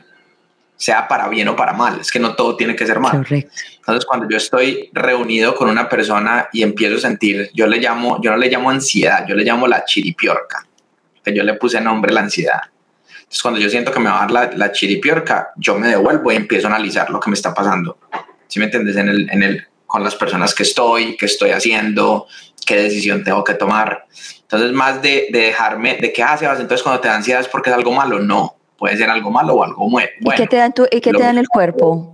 sea 0.77 1.09
para 1.09 1.27
bien 1.27 1.49
o 1.49 1.57
para 1.57 1.73
mal. 1.73 1.99
Es 1.99 2.13
que 2.13 2.19
no 2.19 2.33
todo 2.33 2.55
tiene 2.55 2.77
que 2.77 2.85
ser 2.85 3.01
mal. 3.01 3.11
Correcto. 3.11 3.51
Entonces, 3.83 4.05
cuando 4.05 4.27
yo 4.29 4.37
estoy 4.37 4.89
reunido 4.93 5.55
con 5.55 5.69
una 5.69 5.89
persona 5.89 6.47
y 6.53 6.63
empiezo 6.63 6.95
a 6.95 6.99
sentir, 6.99 7.49
yo 7.53 7.67
le 7.67 7.79
llamo, 7.79 8.21
yo 8.21 8.31
no 8.31 8.37
le 8.37 8.49
llamo 8.49 8.69
ansiedad, 8.69 9.25
yo 9.27 9.35
le 9.35 9.43
llamo 9.43 9.67
la 9.67 9.83
chiripiorca, 9.83 10.65
que 11.23 11.35
yo 11.35 11.43
le 11.43 11.55
puse 11.55 11.81
nombre 11.81 12.13
la 12.13 12.21
ansiedad 12.21 12.61
entonces, 13.33 13.41
cuando 13.41 13.59
yo 13.59 13.69
siento 13.71 13.91
que 13.91 13.99
me 13.99 14.11
va 14.11 14.17
a 14.17 14.19
dar 14.27 14.31
la, 14.31 14.51
la 14.55 14.71
chiripiorca, 14.71 15.53
yo 15.55 15.75
me 15.75 15.87
devuelvo 15.87 16.31
y 16.31 16.35
empiezo 16.35 16.67
a 16.67 16.75
analizar 16.75 17.09
lo 17.09 17.19
que 17.19 17.31
me 17.31 17.33
está 17.33 17.51
pasando. 17.51 17.97
¿Sí 18.45 18.59
me 18.59 18.65
entiendes? 18.65 18.95
En 18.95 19.09
el, 19.09 19.27
en 19.31 19.41
el, 19.41 19.67
con 19.87 20.03
las 20.03 20.13
personas 20.13 20.53
que 20.53 20.61
estoy, 20.61 21.17
qué 21.17 21.25
estoy 21.25 21.49
haciendo, 21.49 22.27
qué 22.63 22.75
decisión 22.75 23.23
tengo 23.23 23.43
que 23.43 23.55
tomar. 23.55 24.05
Entonces, 24.41 24.71
más 24.71 25.01
de, 25.01 25.29
de 25.31 25.39
dejarme, 25.39 25.95
de 25.95 26.13
qué 26.13 26.21
haces, 26.21 26.47
entonces 26.59 26.83
cuando 26.83 27.01
te 27.01 27.07
da 27.07 27.15
ansiedad 27.15 27.41
es 27.41 27.47
porque 27.47 27.71
es 27.71 27.75
algo 27.75 27.91
malo. 27.91 28.19
No, 28.19 28.55
puede 28.77 28.97
ser 28.97 29.09
algo 29.09 29.31
malo 29.31 29.55
o 29.55 29.63
algo 29.63 29.89
bueno. 29.89 30.09
¿Y 30.21 30.35
qué 30.35 30.45
te 30.45 30.57
da, 30.57 30.69
tu, 30.69 30.85
y 30.91 31.01
qué 31.01 31.11
te 31.11 31.23
da 31.23 31.31
en 31.31 31.39
el 31.39 31.47
cuerpo? 31.47 32.12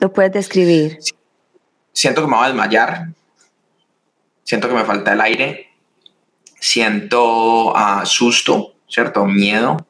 ¿Lo 0.00 0.12
puedes 0.12 0.32
describir? 0.32 0.98
Siento 1.92 2.22
que 2.22 2.28
me 2.28 2.36
va 2.36 2.44
a 2.44 2.48
desmayar, 2.48 3.08
siento 4.44 4.68
que 4.68 4.74
me 4.74 4.84
falta 4.84 5.12
el 5.12 5.20
aire, 5.20 5.70
siento 6.60 7.72
uh, 7.72 8.04
susto, 8.04 8.74
¿cierto? 8.88 9.24
Miedo, 9.24 9.86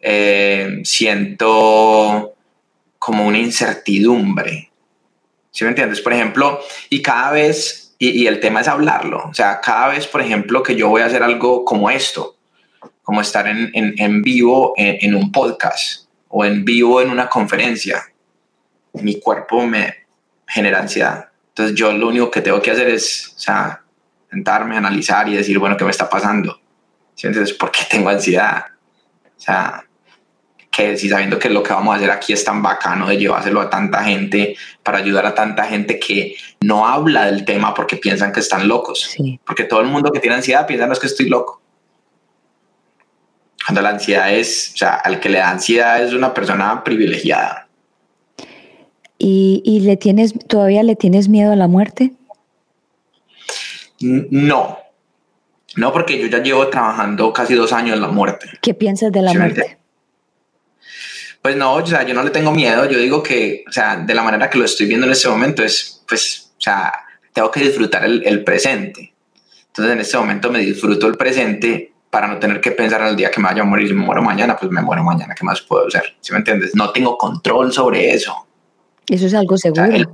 eh, 0.00 0.80
siento 0.84 2.34
como 2.98 3.26
una 3.26 3.38
incertidumbre. 3.38 4.70
¿Sí 5.50 5.64
me 5.64 5.70
entiendes? 5.70 6.00
Por 6.00 6.12
ejemplo, 6.12 6.60
y 6.90 7.00
cada 7.00 7.30
vez, 7.30 7.94
y, 7.98 8.26
el 8.26 8.40
tema 8.40 8.60
es 8.60 8.68
hablarlo, 8.68 9.24
o 9.30 9.34
sea, 9.34 9.60
cada 9.60 9.88
vez, 9.88 10.06
por 10.06 10.20
ejemplo, 10.20 10.62
que 10.62 10.74
yo 10.74 10.88
voy 10.88 11.02
a 11.02 11.06
hacer 11.06 11.22
algo 11.22 11.64
como 11.64 11.90
esto, 11.90 12.36
como 13.02 13.20
estar 13.20 13.46
en, 13.46 13.70
en, 13.74 14.22
vivo 14.22 14.72
en, 14.76 15.14
un 15.14 15.30
podcast 15.30 16.08
o 16.28 16.44
en 16.44 16.64
vivo 16.64 17.00
en 17.00 17.10
una 17.10 17.28
conferencia, 17.28 18.02
mi 18.94 19.20
cuerpo 19.20 19.66
me 19.66 20.06
genera 20.46 20.80
ansiedad. 20.80 21.28
Entonces 21.48 21.76
yo 21.76 21.92
lo 21.92 22.08
único 22.08 22.30
que 22.30 22.40
tengo 22.40 22.60
que 22.60 22.70
hacer 22.70 22.88
es, 22.88 23.34
o 23.36 23.38
sea, 23.38 23.82
sentarme, 24.30 24.76
analizar 24.76 25.28
y 25.28 25.36
decir, 25.36 25.58
bueno, 25.58 25.76
¿qué 25.76 25.84
me 25.84 25.90
está 25.90 26.08
pasando? 26.08 26.60
¿Sí? 27.14 27.26
Entonces, 27.26 27.56
¿por 27.56 27.70
qué 27.70 27.82
tengo 27.88 28.08
ansiedad? 28.08 28.66
O 29.36 29.40
sea, 29.40 29.84
que 30.74 30.96
si 30.96 31.08
sabiendo 31.08 31.38
que 31.38 31.48
lo 31.48 31.62
que 31.62 31.72
vamos 31.72 31.94
a 31.94 31.98
hacer 31.98 32.10
aquí 32.10 32.32
es 32.32 32.44
tan 32.44 32.60
bacano 32.62 33.06
de 33.06 33.16
llevárselo 33.16 33.60
a 33.60 33.70
tanta 33.70 34.02
gente, 34.02 34.56
para 34.82 34.98
ayudar 34.98 35.24
a 35.26 35.34
tanta 35.34 35.64
gente 35.64 36.00
que 36.00 36.34
no 36.60 36.86
habla 36.86 37.26
del 37.26 37.44
tema 37.44 37.72
porque 37.72 37.96
piensan 37.96 38.32
que 38.32 38.40
están 38.40 38.66
locos. 38.66 39.14
Porque 39.46 39.64
todo 39.64 39.80
el 39.80 39.86
mundo 39.86 40.10
que 40.10 40.18
tiene 40.18 40.36
ansiedad 40.36 40.66
piensa, 40.66 40.86
no 40.86 40.92
es 40.92 40.98
que 40.98 41.06
estoy 41.06 41.28
loco. 41.28 41.62
Cuando 43.64 43.80
la 43.80 43.90
ansiedad 43.90 44.32
es, 44.32 44.72
o 44.74 44.78
sea, 44.78 44.94
al 44.96 45.20
que 45.20 45.28
le 45.28 45.38
da 45.38 45.50
ansiedad 45.50 46.02
es 46.02 46.12
una 46.12 46.34
persona 46.34 46.82
privilegiada. 46.82 47.63
¿Y, 49.18 49.62
y 49.64 49.80
le 49.80 49.96
tienes, 49.96 50.34
todavía 50.46 50.82
le 50.82 50.96
tienes 50.96 51.28
miedo 51.28 51.52
a 51.52 51.56
la 51.56 51.68
muerte? 51.68 52.12
No, 54.00 54.78
no, 55.76 55.92
porque 55.92 56.18
yo 56.18 56.26
ya 56.28 56.38
llevo 56.38 56.68
trabajando 56.68 57.32
casi 57.32 57.54
dos 57.54 57.72
años 57.72 57.96
en 57.96 58.02
la 58.02 58.08
muerte. 58.08 58.46
¿Qué 58.60 58.74
piensas 58.74 59.10
de 59.12 59.22
la 59.22 59.32
muerte? 59.34 59.78
Pues 61.42 61.56
no, 61.56 61.74
o 61.74 61.86
sea, 61.86 62.04
yo 62.04 62.14
no 62.14 62.22
le 62.22 62.30
tengo 62.30 62.52
miedo. 62.52 62.88
Yo 62.88 62.98
digo 62.98 63.22
que, 63.22 63.64
o 63.68 63.72
sea, 63.72 63.96
de 63.96 64.14
la 64.14 64.22
manera 64.22 64.48
que 64.48 64.58
lo 64.58 64.64
estoy 64.64 64.86
viendo 64.86 65.06
en 65.06 65.12
este 65.12 65.28
momento 65.28 65.62
es, 65.62 66.02
pues, 66.08 66.52
o 66.56 66.60
sea, 66.60 66.92
tengo 67.32 67.50
que 67.50 67.60
disfrutar 67.60 68.04
el, 68.04 68.44
presente. 68.44 69.12
Entonces, 69.66 69.92
en 69.94 70.00
este 70.00 70.16
momento 70.16 70.50
me 70.50 70.60
disfruto 70.60 71.08
el 71.08 71.16
presente 71.16 71.92
para 72.08 72.28
no 72.28 72.38
tener 72.38 72.60
que 72.60 72.70
pensar 72.70 73.00
en 73.02 73.08
el 73.08 73.16
día 73.16 73.30
que 73.30 73.40
me 73.40 73.48
vaya 73.48 73.62
a 73.62 73.66
morir. 73.66 73.88
Si 73.88 73.94
me 73.94 74.04
muero 74.04 74.22
mañana, 74.22 74.56
pues 74.56 74.70
me 74.70 74.80
muero 74.80 75.02
mañana. 75.02 75.34
¿Qué 75.34 75.44
más 75.44 75.60
puedo 75.60 75.88
hacer? 75.88 76.14
¿Sí 76.20 76.32
me 76.32 76.38
entiendes? 76.38 76.74
No 76.74 76.92
tengo 76.92 77.18
control 77.18 77.72
sobre 77.72 78.12
eso. 78.12 78.46
Eso 79.08 79.26
es 79.26 79.34
algo 79.34 79.56
seguro. 79.56 79.84
el, 79.84 80.08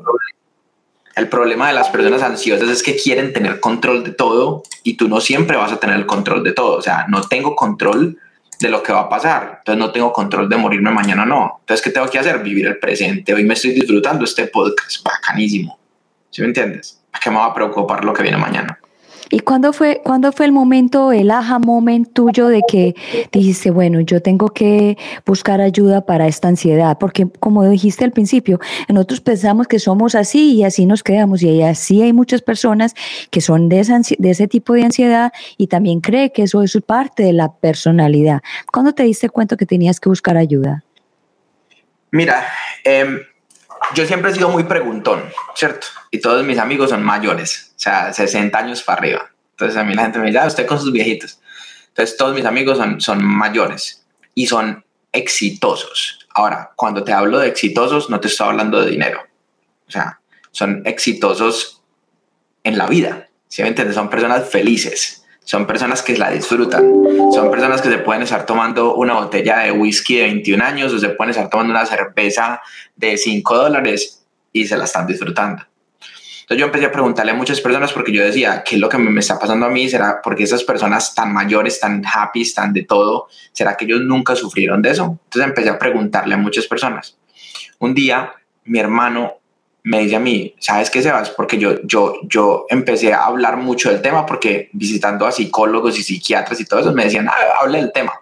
el 1.16 1.28
problema 1.28 1.68
de 1.68 1.74
las 1.74 1.88
personas 1.88 2.22
ansiosas 2.22 2.68
es 2.68 2.82
que 2.82 2.96
quieren 2.96 3.32
tener 3.32 3.60
control 3.60 4.04
de 4.04 4.12
todo 4.12 4.62
y 4.82 4.94
tú 4.94 5.08
no 5.08 5.20
siempre 5.20 5.56
vas 5.56 5.72
a 5.72 5.78
tener 5.78 5.96
el 5.96 6.06
control 6.06 6.42
de 6.42 6.52
todo. 6.52 6.76
O 6.76 6.82
sea, 6.82 7.06
no 7.08 7.22
tengo 7.22 7.54
control 7.56 8.18
de 8.60 8.68
lo 8.68 8.82
que 8.82 8.92
va 8.92 9.00
a 9.00 9.08
pasar. 9.08 9.56
Entonces 9.58 9.78
no 9.78 9.90
tengo 9.90 10.12
control 10.12 10.48
de 10.48 10.56
morirme 10.56 10.90
mañana, 10.90 11.24
no. 11.24 11.58
Entonces, 11.60 11.82
¿qué 11.82 11.90
tengo 11.90 12.08
que 12.08 12.18
hacer? 12.18 12.42
Vivir 12.42 12.66
el 12.66 12.78
presente. 12.78 13.34
Hoy 13.34 13.44
me 13.44 13.54
estoy 13.54 13.72
disfrutando 13.72 14.24
este 14.24 14.46
podcast, 14.46 15.02
bacanísimo. 15.02 15.78
¿Sí 16.30 16.42
me 16.42 16.48
entiendes? 16.48 17.00
¿Para 17.10 17.22
qué 17.22 17.30
me 17.30 17.36
va 17.36 17.46
a 17.46 17.54
preocupar 17.54 18.04
lo 18.04 18.12
que 18.12 18.22
viene 18.22 18.36
mañana? 18.36 18.78
¿Y 19.32 19.40
cuándo 19.40 19.72
fue, 19.72 20.00
cuándo 20.02 20.32
fue 20.32 20.46
el 20.46 20.52
momento, 20.52 21.12
el 21.12 21.30
aha 21.30 21.60
moment 21.60 22.12
tuyo 22.12 22.48
de 22.48 22.62
que 22.66 22.96
dijiste, 23.30 23.70
bueno, 23.70 24.00
yo 24.00 24.20
tengo 24.20 24.48
que 24.48 24.98
buscar 25.24 25.60
ayuda 25.60 26.04
para 26.04 26.26
esta 26.26 26.48
ansiedad? 26.48 26.98
Porque 26.98 27.28
como 27.38 27.68
dijiste 27.68 28.04
al 28.04 28.10
principio, 28.10 28.58
nosotros 28.88 29.20
pensamos 29.20 29.68
que 29.68 29.78
somos 29.78 30.16
así 30.16 30.54
y 30.54 30.64
así 30.64 30.84
nos 30.84 31.04
quedamos. 31.04 31.44
Y 31.44 31.62
así 31.62 32.02
hay 32.02 32.12
muchas 32.12 32.42
personas 32.42 32.94
que 33.30 33.40
son 33.40 33.68
de, 33.68 33.78
ese 33.80 34.48
tipo 34.48 34.72
de 34.72 34.82
ansiedad 34.82 35.32
y 35.56 35.68
también 35.68 36.00
cree 36.00 36.32
que 36.32 36.42
eso 36.42 36.64
es 36.64 36.76
parte 36.84 37.22
de 37.22 37.32
la 37.32 37.52
personalidad. 37.52 38.42
¿Cuándo 38.72 38.94
te 38.94 39.04
diste 39.04 39.28
cuenta 39.28 39.56
que 39.56 39.64
tenías 39.64 40.00
que 40.00 40.08
buscar 40.08 40.36
ayuda? 40.36 40.82
Mira, 42.10 42.44
eh, 42.84 43.06
yo 43.94 44.06
siempre 44.06 44.30
he 44.30 44.34
sido 44.34 44.48
muy 44.48 44.64
preguntón, 44.64 45.24
¿cierto? 45.54 45.86
Y 46.10 46.20
todos 46.20 46.44
mis 46.44 46.58
amigos 46.58 46.90
son 46.90 47.02
mayores, 47.02 47.72
o 47.76 47.78
sea, 47.78 48.12
60 48.12 48.56
años 48.56 48.82
para 48.82 48.98
arriba. 48.98 49.30
Entonces 49.52 49.76
a 49.76 49.84
mí 49.84 49.94
la 49.94 50.02
gente 50.02 50.18
me 50.18 50.26
dice, 50.26 50.38
ah, 50.38 50.46
usted 50.46 50.66
con 50.66 50.80
sus 50.80 50.92
viejitos. 50.92 51.40
Entonces 51.88 52.16
todos 52.16 52.34
mis 52.34 52.44
amigos 52.44 52.78
son, 52.78 53.00
son 53.00 53.24
mayores 53.24 54.06
y 54.34 54.46
son 54.46 54.84
exitosos. 55.12 56.26
Ahora, 56.34 56.70
cuando 56.76 57.04
te 57.04 57.12
hablo 57.12 57.38
de 57.38 57.48
exitosos, 57.48 58.08
no 58.10 58.20
te 58.20 58.28
estoy 58.28 58.48
hablando 58.48 58.80
de 58.80 58.90
dinero. 58.90 59.20
O 59.88 59.90
sea, 59.90 60.20
son 60.52 60.82
exitosos 60.86 61.82
en 62.64 62.78
la 62.78 62.86
vida. 62.86 63.28
¿Sí 63.48 63.62
me 63.62 63.68
entiendes? 63.68 63.96
Son 63.96 64.08
personas 64.08 64.48
felices. 64.48 65.19
Son 65.44 65.66
personas 65.66 66.02
que 66.02 66.16
la 66.16 66.30
disfrutan, 66.30 66.84
son 67.32 67.50
personas 67.50 67.82
que 67.82 67.88
se 67.88 67.98
pueden 67.98 68.22
estar 68.22 68.46
tomando 68.46 68.94
una 68.94 69.14
botella 69.14 69.58
de 69.58 69.72
whisky 69.72 70.16
de 70.16 70.22
21 70.22 70.64
años 70.64 70.92
o 70.92 70.98
se 70.98 71.08
pueden 71.10 71.30
estar 71.30 71.50
tomando 71.50 71.72
una 71.72 71.86
cerveza 71.86 72.60
de 72.94 73.16
5 73.16 73.56
dólares 73.56 74.24
y 74.52 74.66
se 74.66 74.76
la 74.76 74.84
están 74.84 75.06
disfrutando. 75.06 75.64
Entonces 76.42 76.62
yo 76.62 76.66
empecé 76.66 76.86
a 76.86 76.92
preguntarle 76.92 77.30
a 77.30 77.34
muchas 77.34 77.60
personas 77.60 77.92
porque 77.92 78.12
yo 78.12 78.24
decía, 78.24 78.64
¿qué 78.64 78.74
es 78.74 78.80
lo 78.80 78.88
que 78.88 78.98
me 78.98 79.20
está 79.20 79.38
pasando 79.38 79.66
a 79.66 79.70
mí? 79.70 79.88
¿Será 79.88 80.20
porque 80.20 80.42
esas 80.42 80.64
personas 80.64 81.14
tan 81.14 81.32
mayores, 81.32 81.78
tan 81.78 82.02
happy, 82.04 82.52
tan 82.52 82.72
de 82.72 82.82
todo, 82.82 83.28
será 83.52 83.76
que 83.76 83.84
ellos 83.84 84.00
nunca 84.00 84.34
sufrieron 84.34 84.82
de 84.82 84.90
eso? 84.90 85.18
Entonces 85.24 85.48
empecé 85.48 85.68
a 85.68 85.78
preguntarle 85.78 86.34
a 86.34 86.38
muchas 86.38 86.66
personas. 86.66 87.16
Un 87.78 87.94
día 87.94 88.32
mi 88.64 88.78
hermano 88.78 89.39
me 89.82 90.00
dice 90.00 90.16
a 90.16 90.20
mí, 90.20 90.54
¿sabes 90.58 90.90
qué, 90.90 91.02
Sebas? 91.02 91.30
Porque 91.30 91.58
yo, 91.58 91.80
yo, 91.84 92.14
yo 92.24 92.66
empecé 92.68 93.12
a 93.12 93.24
hablar 93.24 93.56
mucho 93.56 93.90
del 93.90 94.02
tema 94.02 94.26
porque 94.26 94.68
visitando 94.72 95.26
a 95.26 95.32
psicólogos 95.32 95.98
y 95.98 96.02
psiquiatras 96.02 96.60
y 96.60 96.64
todo 96.64 96.80
eso 96.80 96.92
me 96.92 97.04
decían, 97.04 97.28
ah, 97.28 97.34
hable 97.60 97.78
del 97.78 97.92
tema. 97.92 98.12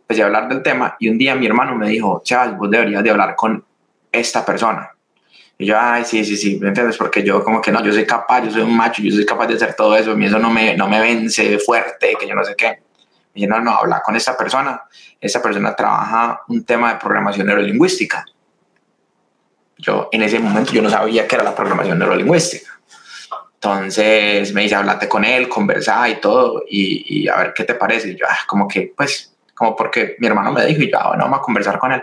Empecé 0.00 0.22
a 0.22 0.26
hablar 0.26 0.48
del 0.48 0.62
tema 0.62 0.96
y 0.98 1.08
un 1.08 1.18
día 1.18 1.34
mi 1.34 1.46
hermano 1.46 1.74
me 1.76 1.88
dijo, 1.88 2.22
Sebas, 2.24 2.56
vos 2.56 2.70
deberías 2.70 3.02
de 3.02 3.10
hablar 3.10 3.36
con 3.36 3.64
esta 4.10 4.44
persona. 4.44 4.90
Y 5.56 5.66
yo, 5.66 5.76
ay, 5.78 6.04
sí, 6.04 6.24
sí, 6.24 6.36
sí, 6.36 6.58
¿me 6.60 6.68
entiendes? 6.68 6.96
Porque 6.96 7.22
yo 7.22 7.44
como 7.44 7.60
que 7.60 7.70
no, 7.70 7.82
yo 7.84 7.92
soy 7.92 8.06
capaz, 8.06 8.42
yo 8.44 8.50
soy 8.50 8.62
un 8.62 8.76
macho, 8.76 9.02
yo 9.02 9.12
soy 9.12 9.24
capaz 9.24 9.46
de 9.46 9.54
hacer 9.54 9.74
todo 9.74 9.96
eso, 9.96 10.12
a 10.12 10.16
mí 10.16 10.26
eso 10.26 10.38
no 10.38 10.50
me, 10.50 10.76
no 10.76 10.88
me 10.88 11.00
vence 11.00 11.58
fuerte, 11.58 12.14
que 12.18 12.26
yo 12.26 12.34
no 12.34 12.44
sé 12.44 12.54
qué. 12.56 12.80
Y 13.34 13.42
yo, 13.42 13.48
no, 13.48 13.60
no, 13.60 13.72
habla 13.72 14.00
con 14.04 14.16
esta 14.16 14.36
persona. 14.36 14.82
Esa 15.20 15.42
persona 15.42 15.74
trabaja 15.74 16.42
un 16.48 16.64
tema 16.64 16.94
de 16.94 17.00
programación 17.00 17.46
neurolingüística 17.46 18.24
yo 19.78 20.08
en 20.12 20.22
ese 20.22 20.38
momento 20.38 20.72
yo 20.72 20.82
no 20.82 20.90
sabía 20.90 21.26
qué 21.26 21.34
era 21.34 21.44
la 21.44 21.54
programación 21.54 21.98
neurolingüística. 21.98 22.70
Entonces 23.54 24.52
me 24.52 24.62
dice, 24.62 24.74
hablate 24.74 25.08
con 25.08 25.24
él, 25.24 25.48
conversá 25.48 26.08
y 26.08 26.20
todo, 26.20 26.64
y, 26.68 27.26
a 27.28 27.36
ver 27.36 27.54
qué 27.54 27.64
te 27.64 27.74
parece. 27.74 28.10
Y 28.10 28.16
yo, 28.16 28.26
ah, 28.28 28.40
como 28.46 28.68
que, 28.68 28.92
pues, 28.94 29.34
como 29.54 29.74
porque 29.74 30.16
mi 30.18 30.26
hermano 30.26 30.52
me 30.52 30.66
dijo, 30.66 30.82
y 30.82 30.90
yo, 30.90 30.98
ah, 31.00 31.08
bueno, 31.08 31.24
vamos 31.24 31.38
a 31.38 31.42
conversar 31.42 31.78
con 31.78 31.92
él. 31.92 32.02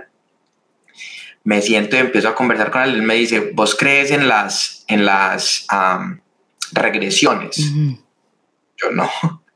Me 1.43 1.61
siento 1.61 1.95
y 1.95 1.99
empiezo 1.99 2.29
a 2.29 2.35
conversar 2.35 2.71
con 2.71 2.81
él. 2.81 2.95
Él 2.95 3.03
me 3.03 3.13
dice, 3.13 3.51
¿vos 3.53 3.75
crees 3.75 4.09
en 4.09 4.27
las, 4.27 4.85
en 4.87 5.05
las 5.05 5.67
regresiones? 6.71 7.57
Yo 8.77 8.91
no, 8.91 9.09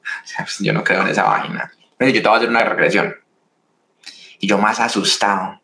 yo 0.59 0.73
no 0.73 0.83
creo 0.83 1.01
en 1.01 1.07
esa 1.07 1.23
vaina. 1.23 1.71
Me 1.97 2.07
dice, 2.07 2.17
yo 2.17 2.21
te 2.21 2.29
voy 2.29 2.35
a 2.35 2.37
hacer 2.37 2.49
una 2.49 2.63
regresión. 2.63 3.15
Y 4.39 4.47
yo 4.47 4.59
más 4.59 4.79
asustado 4.79 5.59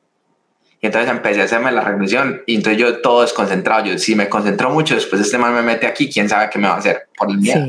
y 0.81 0.87
entonces 0.87 1.11
empecé 1.11 1.41
a 1.41 1.43
hacerme 1.43 1.71
la 1.71 1.81
regresión 1.81 2.41
y 2.47 2.55
entonces 2.55 2.81
yo 2.81 3.01
todo 3.01 3.21
desconcentrado. 3.21 3.85
Yo, 3.85 3.97
si 3.99 4.15
me 4.15 4.27
concentro 4.27 4.71
mucho, 4.71 4.95
después 4.95 5.21
este 5.21 5.37
mal 5.37 5.53
me 5.53 5.61
mete 5.61 5.85
aquí, 5.85 6.09
quién 6.09 6.27
sabe 6.27 6.49
qué 6.49 6.57
me 6.57 6.67
va 6.67 6.73
a 6.73 6.77
hacer 6.77 7.07
por 7.15 7.29
el 7.29 7.37
miedo. 7.37 7.67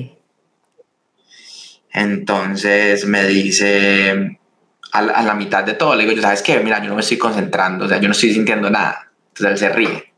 Entonces 1.90 3.04
me 3.04 3.26
dice 3.26 4.38
a 4.92 5.02
la, 5.02 5.34
mitad 5.34 5.62
de 5.62 5.74
todo, 5.74 5.94
le 5.94 6.04
digo, 6.04 6.16
yo, 6.16 6.22
¿sabes 6.22 6.42
qué? 6.42 6.58
Mira, 6.60 6.82
yo 6.82 6.88
no 6.88 6.94
me 6.94 7.02
estoy 7.02 7.18
concentrando, 7.18 7.84
o 7.84 7.88
sea, 7.88 7.98
yo 7.98 8.08
no 8.08 8.12
estoy 8.12 8.32
sintiendo 8.32 8.70
nada. 8.70 9.10
Entonces 9.28 9.52
él 9.52 9.58
se 9.58 9.74
ríe. 9.74 10.14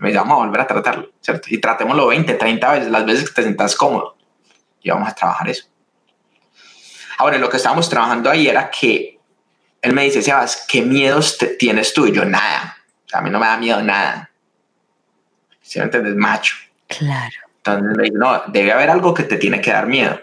Me 0.00 0.08
dice, 0.08 0.18
vamos 0.18 0.40
a 0.40 0.46
volver 0.46 0.60
a 0.60 0.66
tratarlo, 0.66 1.10
¿cierto? 1.20 1.48
Y 1.50 1.58
tratémoslo 1.58 2.06
20, 2.06 2.34
30 2.34 2.72
veces, 2.72 2.90
las 2.90 3.04
veces 3.04 3.28
que 3.28 3.34
te 3.34 3.42
sientas 3.42 3.74
cómodo. 3.74 4.16
Y 4.80 4.90
vamos 4.90 5.08
a 5.08 5.14
trabajar 5.14 5.48
eso. 5.48 5.66
Ahora, 7.18 7.36
lo 7.38 7.50
que 7.50 7.56
estábamos 7.56 7.88
trabajando 7.88 8.30
ahí 8.30 8.46
era 8.46 8.70
que 8.70 9.17
él 9.88 9.94
me 9.94 10.04
dice, 10.04 10.22
Sebas, 10.22 10.66
¿qué 10.68 10.82
miedos 10.82 11.38
tienes 11.58 11.92
tú? 11.92 12.06
Y 12.06 12.12
yo, 12.12 12.24
nada. 12.24 12.76
a 13.12 13.20
mí 13.20 13.30
no 13.30 13.38
me 13.38 13.46
da 13.46 13.56
miedo 13.56 13.82
nada. 13.82 14.30
¿Sí 15.62 15.78
me 15.78 15.86
entiendes? 15.86 16.14
Macho. 16.14 16.56
Claro. 16.86 17.34
Entonces 17.58 17.96
me 17.96 18.04
dice, 18.04 18.16
no, 18.16 18.42
debe 18.48 18.72
haber 18.72 18.90
algo 18.90 19.12
que 19.12 19.24
te 19.24 19.36
tiene 19.36 19.60
que 19.60 19.70
dar 19.70 19.86
miedo. 19.86 20.20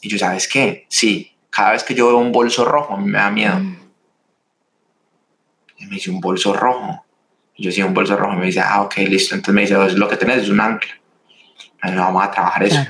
Y 0.00 0.08
yo, 0.08 0.18
¿sabes 0.18 0.48
qué? 0.48 0.86
Sí, 0.88 1.32
cada 1.50 1.72
vez 1.72 1.84
que 1.84 1.94
yo 1.94 2.08
veo 2.08 2.18
un 2.18 2.32
bolso 2.32 2.64
rojo, 2.64 2.94
a 2.94 2.96
mí 2.98 3.06
me 3.06 3.18
da 3.18 3.30
miedo. 3.30 3.58
Mm. 3.58 3.76
Y 5.78 5.86
me 5.86 5.94
dice, 5.94 6.10
un 6.10 6.20
bolso 6.20 6.52
rojo. 6.52 7.04
Y 7.54 7.64
yo, 7.64 7.72
sí, 7.72 7.82
un 7.82 7.94
bolso 7.94 8.16
rojo. 8.16 8.34
Y 8.34 8.36
me 8.36 8.46
dice, 8.46 8.60
ah, 8.60 8.82
ok, 8.82 8.96
listo. 8.98 9.34
Entonces 9.34 9.54
me 9.54 9.60
dice, 9.62 9.98
lo 9.98 10.08
que 10.08 10.16
tenés 10.16 10.38
es 10.38 10.48
un 10.48 10.60
ancla. 10.60 10.92
Y 11.84 11.94
vamos 11.94 12.24
a 12.24 12.30
trabajar 12.30 12.62
eso. 12.64 12.80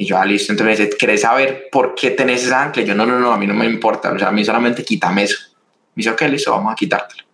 Y 0.00 0.06
yo, 0.06 0.16
ah, 0.16 0.24
listo. 0.24 0.50
Entonces 0.50 0.78
me 0.78 0.84
dice, 0.86 0.96
¿querés 0.96 1.20
saber 1.20 1.68
por 1.70 1.94
qué 1.94 2.12
tenés 2.12 2.42
ese 2.42 2.54
ancla? 2.54 2.82
yo, 2.82 2.94
no, 2.94 3.04
no, 3.04 3.20
no, 3.20 3.32
a 3.32 3.36
mí 3.36 3.46
no 3.46 3.52
me 3.52 3.66
importa. 3.66 4.10
O 4.10 4.18
sea, 4.18 4.28
a 4.28 4.32
mí 4.32 4.42
solamente 4.42 4.82
quítame 4.82 5.24
eso. 5.24 5.36
Me 5.94 6.00
dice, 6.00 6.08
ok, 6.08 6.22
listo, 6.22 6.50
vamos 6.52 6.72
a 6.72 6.74
quitártelo. 6.74 7.24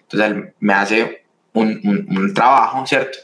Entonces 0.00 0.30
él 0.30 0.54
me 0.60 0.72
hace 0.72 1.26
un, 1.52 2.06
un, 2.08 2.32
trabajo, 2.32 2.86
¿cierto? 2.86 3.18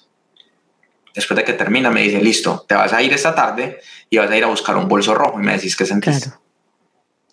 Después 1.15 1.39
de 1.39 1.45
que 1.45 1.55
termina, 1.55 1.91
me 1.91 2.03
dice, 2.03 2.21
listo, 2.21 2.67
te 2.69 2.75
vas 2.75 2.93
a 2.93 3.01
ir 3.01 3.15
esta 3.15 3.35
tarde 3.35 3.81
y 4.11 4.19
vas 4.19 4.31
a 4.31 4.37
ir 4.37 4.45
a 4.45 4.49
buscar 4.49 4.77
un 4.77 4.89
bolso 4.89 5.15
rojo. 5.15 5.41
Y 5.41 5.43
me 5.43 5.55
decís, 5.55 5.75
¿qué 5.75 5.87
sentís? 5.87 6.25
Claro. 6.25 6.41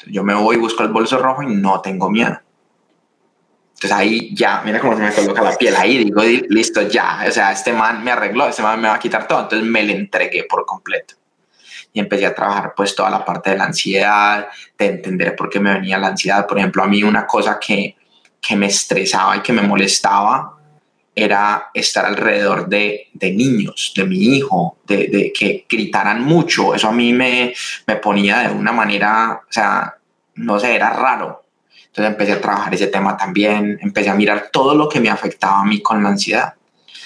yo 0.07 0.23
me 0.23 0.35
voy 0.35 0.55
y 0.55 0.59
busco 0.59 0.83
el 0.83 0.89
bolso 0.89 1.17
rojo 1.17 1.43
y 1.43 1.53
no 1.53 1.81
tengo 1.81 2.09
miedo. 2.09 2.39
Entonces 3.73 3.91
ahí 3.91 4.33
ya, 4.33 4.61
mira 4.63 4.79
cómo 4.79 4.95
se 4.95 5.03
me 5.03 5.11
coloca 5.11 5.41
la 5.41 5.57
piel. 5.57 5.75
Ahí 5.75 6.05
digo, 6.05 6.21
listo, 6.47 6.83
ya. 6.83 7.25
O 7.27 7.31
sea, 7.31 7.51
este 7.51 7.73
man 7.73 8.01
me 8.01 8.11
arregló, 8.11 8.47
este 8.47 8.61
man 8.61 8.79
me 8.79 8.87
va 8.87 8.93
a 8.93 8.99
quitar 8.99 9.27
todo. 9.27 9.41
Entonces 9.41 9.67
me 9.67 9.83
le 9.83 9.91
entregué 9.91 10.45
por 10.45 10.65
completo 10.65 11.18
y 11.91 11.99
empecé 11.99 12.25
a 12.25 12.35
trabajar 12.35 12.73
pues 12.75 12.95
toda 12.95 13.09
la 13.09 13.25
parte 13.25 13.51
de 13.51 13.57
la 13.57 13.65
ansiedad, 13.65 14.47
de 14.77 14.85
entender 14.85 15.35
por 15.35 15.49
qué 15.49 15.59
me 15.59 15.73
venía 15.73 15.97
la 15.97 16.07
ansiedad. 16.07 16.45
Por 16.45 16.57
ejemplo, 16.59 16.83
a 16.83 16.87
mí 16.87 17.03
una 17.03 17.25
cosa 17.25 17.59
que, 17.59 17.95
que 18.41 18.55
me 18.55 18.67
estresaba 18.67 19.37
y 19.37 19.41
que 19.41 19.53
me 19.53 19.61
molestaba 19.61 20.55
era 21.15 21.69
estar 21.73 22.05
alrededor 22.05 22.69
de, 22.69 23.09
de 23.13 23.31
niños, 23.31 23.93
de 23.95 24.05
mi 24.05 24.37
hijo, 24.37 24.77
de, 24.85 25.07
de, 25.07 25.33
que 25.33 25.65
gritaran 25.67 26.23
mucho. 26.23 26.73
Eso 26.73 26.87
a 26.87 26.93
mí 26.93 27.11
me, 27.11 27.53
me 27.87 27.95
ponía 27.97 28.39
de 28.39 28.53
una 28.53 28.71
manera, 28.71 29.41
o 29.41 29.51
sea, 29.51 29.95
no 30.35 30.59
sé, 30.59 30.75
era 30.75 30.91
raro. 30.91 31.43
Entonces 31.87 32.11
empecé 32.11 32.33
a 32.33 32.41
trabajar 32.41 32.73
ese 32.73 32.87
tema 32.87 33.17
también, 33.17 33.79
empecé 33.81 34.09
a 34.09 34.15
mirar 34.15 34.49
todo 34.51 34.75
lo 34.75 34.87
que 34.87 34.99
me 34.99 35.09
afectaba 35.09 35.61
a 35.61 35.65
mí 35.65 35.81
con 35.81 36.01
la 36.03 36.09
ansiedad. 36.09 36.53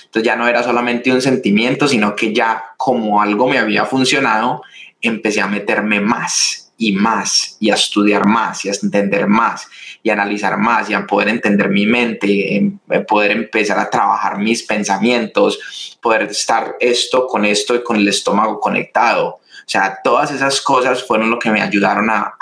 Entonces 0.05 0.27
ya 0.27 0.35
no 0.35 0.47
era 0.47 0.61
solamente 0.61 1.11
un 1.11 1.21
sentimiento, 1.21 1.87
sino 1.87 2.15
que 2.15 2.33
ya 2.33 2.63
como 2.77 3.21
algo 3.21 3.47
me 3.47 3.57
había 3.57 3.85
funcionado, 3.85 4.61
empecé 5.03 5.41
a 5.41 5.47
meterme 5.47 5.99
más 6.01 6.73
y 6.77 6.93
más 6.93 7.57
y 7.59 7.69
a 7.69 7.75
estudiar 7.75 8.25
más 8.25 8.65
y 8.65 8.69
a 8.69 8.73
entender 8.81 9.27
más 9.27 9.67
y 10.01 10.09
a 10.09 10.13
analizar 10.13 10.57
más 10.57 10.89
y 10.89 10.93
a 10.93 11.05
poder 11.05 11.29
entender 11.29 11.69
mi 11.69 11.85
mente, 11.85 12.55
em, 12.55 12.79
poder 13.07 13.31
empezar 13.31 13.77
a 13.79 13.89
trabajar 13.89 14.39
mis 14.39 14.63
pensamientos, 14.63 15.97
poder 16.01 16.23
estar 16.23 16.75
esto 16.79 17.27
con 17.27 17.45
esto 17.45 17.75
y 17.75 17.83
con 17.83 17.97
el 17.97 18.07
estómago 18.07 18.59
conectado. 18.59 19.27
O 19.27 19.69
sea, 19.69 19.99
todas 20.03 20.31
esas 20.31 20.59
cosas 20.61 21.03
fueron 21.03 21.29
lo 21.29 21.39
que 21.39 21.51
me 21.51 21.61
ayudaron 21.61 22.09
a, 22.09 22.35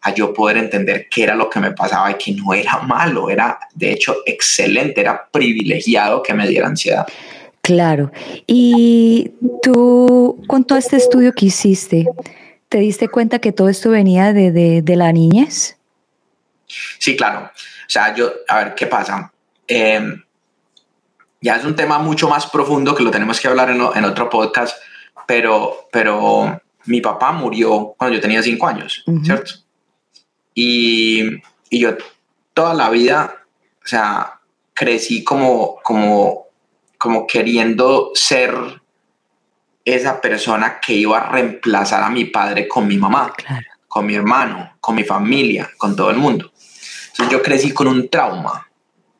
a 0.00 0.14
yo 0.14 0.32
poder 0.32 0.56
entender 0.56 1.08
qué 1.10 1.24
era 1.24 1.34
lo 1.34 1.50
que 1.50 1.60
me 1.60 1.72
pasaba 1.72 2.10
y 2.10 2.14
que 2.14 2.32
no 2.32 2.54
era 2.54 2.78
malo, 2.78 3.30
era 3.30 3.58
de 3.74 3.92
hecho 3.92 4.16
excelente, 4.26 5.00
era 5.00 5.28
privilegiado 5.30 6.22
que 6.22 6.34
me 6.34 6.46
diera 6.46 6.68
ansiedad. 6.68 7.06
Claro. 7.68 8.10
Y 8.46 9.32
tú, 9.62 10.42
con 10.46 10.64
todo 10.64 10.78
este 10.78 10.96
estudio 10.96 11.34
que 11.34 11.44
hiciste, 11.44 12.06
¿te 12.70 12.78
diste 12.78 13.08
cuenta 13.08 13.40
que 13.40 13.52
todo 13.52 13.68
esto 13.68 13.90
venía 13.90 14.32
de, 14.32 14.80
de, 14.80 14.96
la 14.96 15.12
niñez? 15.12 15.76
Sí, 16.66 17.14
claro. 17.14 17.40
O 17.40 17.90
sea, 17.90 18.14
yo, 18.14 18.32
a 18.48 18.64
ver, 18.64 18.74
¿qué 18.74 18.86
pasa? 18.86 19.30
Em, 19.66 20.24
ya 21.42 21.56
es 21.56 21.64
un 21.66 21.76
tema 21.76 21.98
mucho 21.98 22.26
más 22.26 22.46
profundo 22.46 22.94
que 22.94 23.02
lo 23.02 23.10
tenemos 23.10 23.38
que 23.38 23.48
hablar 23.48 23.68
en, 23.68 23.82
en 23.94 24.04
otro 24.06 24.30
podcast, 24.30 24.78
pero, 25.26 25.90
pero 25.92 26.58
mi 26.86 27.02
papá 27.02 27.32
murió 27.32 27.94
cuando 27.98 28.16
yo 28.16 28.22
tenía 28.22 28.42
cinco 28.42 28.66
años, 28.66 29.04
¿cierto? 29.24 29.52
Y, 30.54 31.42
yo 31.70 31.98
toda 32.54 32.72
la 32.72 32.88
vida, 32.88 33.44
o 33.84 33.86
sea, 33.86 34.40
crecí 34.72 35.22
como, 35.22 35.76
como, 35.82 36.47
como 36.98 37.26
queriendo 37.26 38.10
ser 38.14 38.54
esa 39.84 40.20
persona 40.20 40.80
que 40.80 40.94
iba 40.94 41.18
a 41.18 41.30
reemplazar 41.30 42.02
a 42.02 42.10
mi 42.10 42.26
padre 42.26 42.68
con 42.68 42.86
mi 42.86 42.98
mamá, 42.98 43.32
con 43.86 44.04
mi 44.04 44.14
hermano, 44.14 44.76
con 44.80 44.94
mi 44.96 45.04
familia, 45.04 45.70
con 45.78 45.96
todo 45.96 46.10
el 46.10 46.18
mundo. 46.18 46.52
Entonces 47.10 47.32
yo 47.32 47.42
crecí 47.42 47.72
con 47.72 47.88
un 47.88 48.08
trauma 48.08 48.68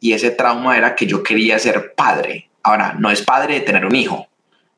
y 0.00 0.12
ese 0.12 0.30
trauma 0.30 0.76
era 0.76 0.94
que 0.94 1.06
yo 1.06 1.22
quería 1.22 1.58
ser 1.58 1.94
padre. 1.94 2.50
Ahora, 2.62 2.94
no 2.98 3.10
es 3.10 3.22
padre 3.22 3.54
de 3.54 3.60
tener 3.60 3.86
un 3.86 3.96
hijo, 3.96 4.26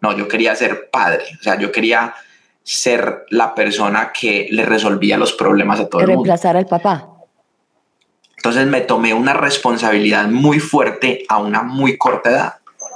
no, 0.01 0.17
yo 0.17 0.29
quería 0.29 0.55
ser 0.55 0.91
padre, 0.91 1.25
o 1.41 1.43
sea, 1.43 1.59
yo 1.59 1.73
quería 1.73 2.15
ser 2.63 3.25
la 3.31 3.55
persona 3.55 4.13
que 4.13 4.47
le 4.51 4.65
resolvía 4.65 5.19
los 5.19 5.33
problemas 5.33 5.81
a 5.81 5.89
todo 5.89 6.03
el 6.03 6.07
mundo. 6.09 6.25
Reemplazar 6.25 6.57
al 6.57 6.67
papá. 6.67 7.09
Entonces 8.37 8.67
me 8.67 8.81
tomé 8.81 9.13
una 9.13 9.35
responsabilidad 9.35 10.29
muy 10.29 10.61
fuerte 10.61 11.25
a 11.29 11.39
una 11.39 11.63
muy 11.63 11.99
corta 11.99 12.31
edad. 12.31 12.55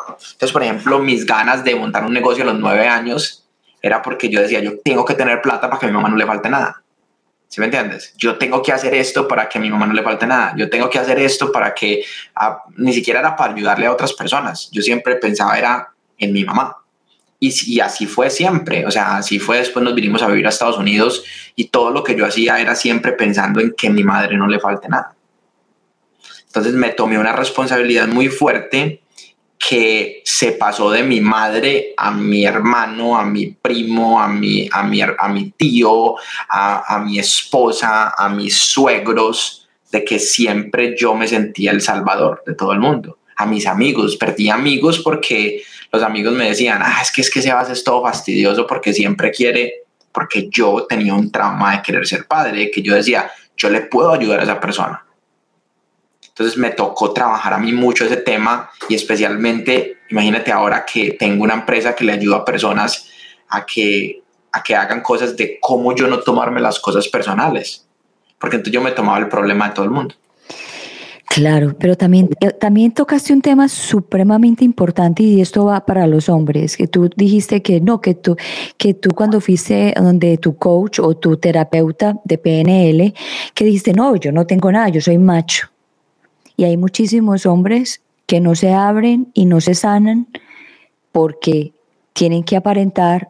Entonces, 0.09 0.53
por 0.53 0.63
ejemplo, 0.63 0.99
mis 0.99 1.27
ganas 1.27 1.65
de 1.65 1.75
montar 1.75 2.05
un 2.05 2.13
negocio 2.13 2.45
a 2.45 2.47
los 2.47 2.59
nueve 2.59 2.87
años 2.87 3.47
era 3.83 4.01
porque 4.03 4.29
yo 4.29 4.41
decía, 4.41 4.61
yo 4.61 4.79
tengo 4.81 5.05
que 5.05 5.15
tener 5.15 5.43
plata 5.43 5.69
para 5.69 5.79
que 5.79 5.87
a 5.87 5.89
mi 5.89 5.95
mamá 5.95 6.09
no 6.09 6.17
le 6.17 6.27
falte 6.27 6.49
nada. 6.49 6.83
¿Sí 7.49 7.61
me 7.61 7.67
entiendes? 7.67 8.15
Yo 8.17 8.37
tengo 8.37 8.63
que 8.63 8.73
hacer 8.73 8.95
esto 8.95 9.29
para 9.29 9.49
que 9.49 9.59
a 9.59 9.61
mi 9.61 9.71
mamá 9.71 9.87
no 9.87 9.93
le 9.93 10.03
falte 10.03 10.27
nada. 10.27 10.55
Yo 10.57 10.69
tengo 10.69 10.91
que 10.91 10.99
hacer 10.99 11.19
esto 11.19 11.53
para 11.53 11.73
que 11.75 12.05
ni 12.77 12.93
siquiera 12.93 13.21
era 13.21 13.37
para 13.37 13.55
ayudarle 13.55 13.87
a 13.87 13.93
otras 13.93 14.13
personas. 14.13 14.71
Yo 14.73 14.83
siempre 14.83 15.17
pensaba 15.17 15.57
era 15.57 15.89
en 16.19 16.33
mi 16.33 16.45
mamá 16.45 16.77
y, 17.45 17.81
así 17.81 18.07
fue 18.07 18.31
siempre, 18.31 18.87
o 18.87 18.91
sea, 18.91 19.17
así 19.17 19.39
fue, 19.39 19.59
después 19.59 19.85
nos 19.85 19.95
vinimos 19.95 20.23
a 20.23 20.29
vivir 20.29 20.47
a 20.47 20.49
Estados 20.49 20.79
Unidos 20.79 21.25
y 21.55 21.69
todo 21.69 21.91
lo 21.91 22.03
que 22.03 22.15
yo 22.15 22.25
hacía 22.25 22.59
era 22.59 22.75
siempre 22.75 23.13
pensando 23.13 23.61
en 23.61 23.75
que 23.77 23.89
a 23.89 23.91
mi 23.91 24.03
madre 24.03 24.37
no 24.37 24.47
le 24.47 24.59
falte 24.59 24.89
nada. 24.89 25.15
Entonces 26.47 26.73
me 26.73 26.91
tomé 26.91 27.19
una 27.19 27.33
responsabilidad 27.33 28.07
muy 28.07 28.29
fuerte 28.29 29.03
que 29.59 30.23
se 30.25 30.53
pasó 30.53 30.91
de 30.91 31.03
mi 31.03 31.21
madre 31.21 31.95
a 31.97 32.11
mi 32.11 32.45
hermano, 32.45 33.17
a 33.17 33.25
mi 33.25 33.47
primo, 33.47 34.21
a 34.21 34.29
mi, 34.29 34.69
a 34.71 34.83
mi, 34.83 35.01
a 35.01 35.29
mi 35.29 35.51
tío, 35.53 36.17
a, 36.49 36.95
a 36.95 36.99
mi 37.01 37.19
esposa, 37.19 38.15
a 38.17 38.29
mis 38.29 38.57
suegros, 38.57 39.69
de 39.91 40.05
que 40.05 40.19
siempre 40.19 40.95
yo 40.99 41.15
me 41.15 41.29
sentía 41.29 41.71
el 41.71 41.81
salvador 41.81 42.43
de 42.47 42.55
todo 42.55 42.73
el 42.73 42.81
mundo. 42.81 43.19
A 43.37 43.47
mis 43.47 43.67
amigos, 43.67 44.17
perdí 44.17 44.51
amigos 44.51 44.99
porque 44.99 45.63
los 45.93 46.03
amigos 46.03 46.35
me 46.35 46.49
decían, 46.49 46.81
ah, 46.83 46.99
es 47.01 47.13
que 47.13 47.21
es 47.21 47.31
que 47.31 47.41
Sebas 47.41 47.71
es 47.71 47.85
todo 47.85 48.03
fastidioso 48.03 48.67
porque 48.67 48.93
siempre 48.93 49.31
quiere, 49.31 49.85
porque 50.11 50.49
yo 50.51 50.87
tenía 50.89 51.15
un 51.15 51.31
trauma 51.31 51.77
de 51.77 51.83
querer 51.83 52.07
ser 52.07 52.27
padre, 52.27 52.71
que 52.71 52.83
yo 52.83 52.95
decía, 52.95 53.31
yo 53.57 53.71
le 53.71 53.83
puedo 53.83 54.13
ayudar 54.13 54.41
a 54.41 54.43
esa 54.43 54.59
persona. 54.59 55.04
Entonces 56.37 56.59
me 56.59 56.71
tocó 56.71 57.13
trabajar 57.13 57.53
a 57.53 57.59
mí 57.59 57.73
mucho 57.73 58.05
ese 58.05 58.17
tema 58.17 58.69
y 58.89 58.97
especialmente, 58.97 59.99
imagínate 60.11 60.51
ahora 60.51 60.85
que 60.85 61.13
tengo 61.13 61.45
una 61.45 61.55
empresa 61.55 61.95
que 61.95 62.05
le 62.05 62.13
ayuda 62.13 62.39
a 62.39 62.45
personas 62.45 63.09
a 63.51 63.65
que, 63.65 64.21
a 64.51 64.61
que 64.61 64.75
hagan 64.75 65.01
cosas 65.01 65.37
de 65.37 65.59
cómo 65.61 65.95
yo 65.95 66.09
no 66.09 66.19
tomarme 66.19 66.61
las 66.61 66.81
cosas 66.81 67.07
personales, 67.07 67.87
porque 68.41 68.57
entonces 68.57 68.75
yo 68.75 68.83
me 68.83 68.91
tomaba 68.91 69.19
el 69.19 69.29
problema 69.29 69.69
de 69.69 69.75
todo 69.75 69.85
el 69.85 69.93
mundo. 69.93 70.17
Claro, 71.29 71.77
pero 71.79 71.97
también, 71.97 72.31
eh, 72.41 72.51
también 72.51 72.91
tocaste 72.91 73.33
un 73.33 73.41
tema 73.41 73.69
supremamente 73.69 74.65
importante 74.65 75.23
y 75.23 75.41
esto 75.41 75.67
va 75.67 75.87
para 75.87 76.09
los 76.09 76.29
hombres, 76.29 76.77
que 76.77 76.89
tú 76.89 77.09
dijiste 77.15 77.63
que 77.63 77.81
no, 77.81 78.01
que 78.01 78.15
tú, 78.15 78.37
que 78.77 78.95
tú 78.95 79.11
cuando 79.11 79.41
fuiste 79.41 79.95
donde 79.97 80.37
tu 80.39 80.57
coach 80.57 80.99
o 80.99 81.17
tu 81.17 81.37
terapeuta 81.37 82.17
de 82.25 82.39
PNL, 82.39 83.15
que 83.55 83.65
dijiste, 83.65 83.93
no, 83.93 84.17
yo 84.17 84.33
no 84.33 84.47
tengo 84.47 84.73
nada, 84.73 84.89
yo 84.89 85.01
soy 85.01 85.19
macho. 85.19 85.69
Y 86.57 86.65
hay 86.65 86.77
muchísimos 86.77 87.47
hombres 87.47 88.01
que 88.27 88.41
no 88.41 88.55
se 88.55 88.73
abren 88.73 89.31
y 89.35 89.47
no 89.47 89.61
se 89.61 89.75
sanan 89.75 90.29
porque 91.13 91.73
tienen 92.13 92.45
que 92.45 92.57
aparentar 92.57 93.29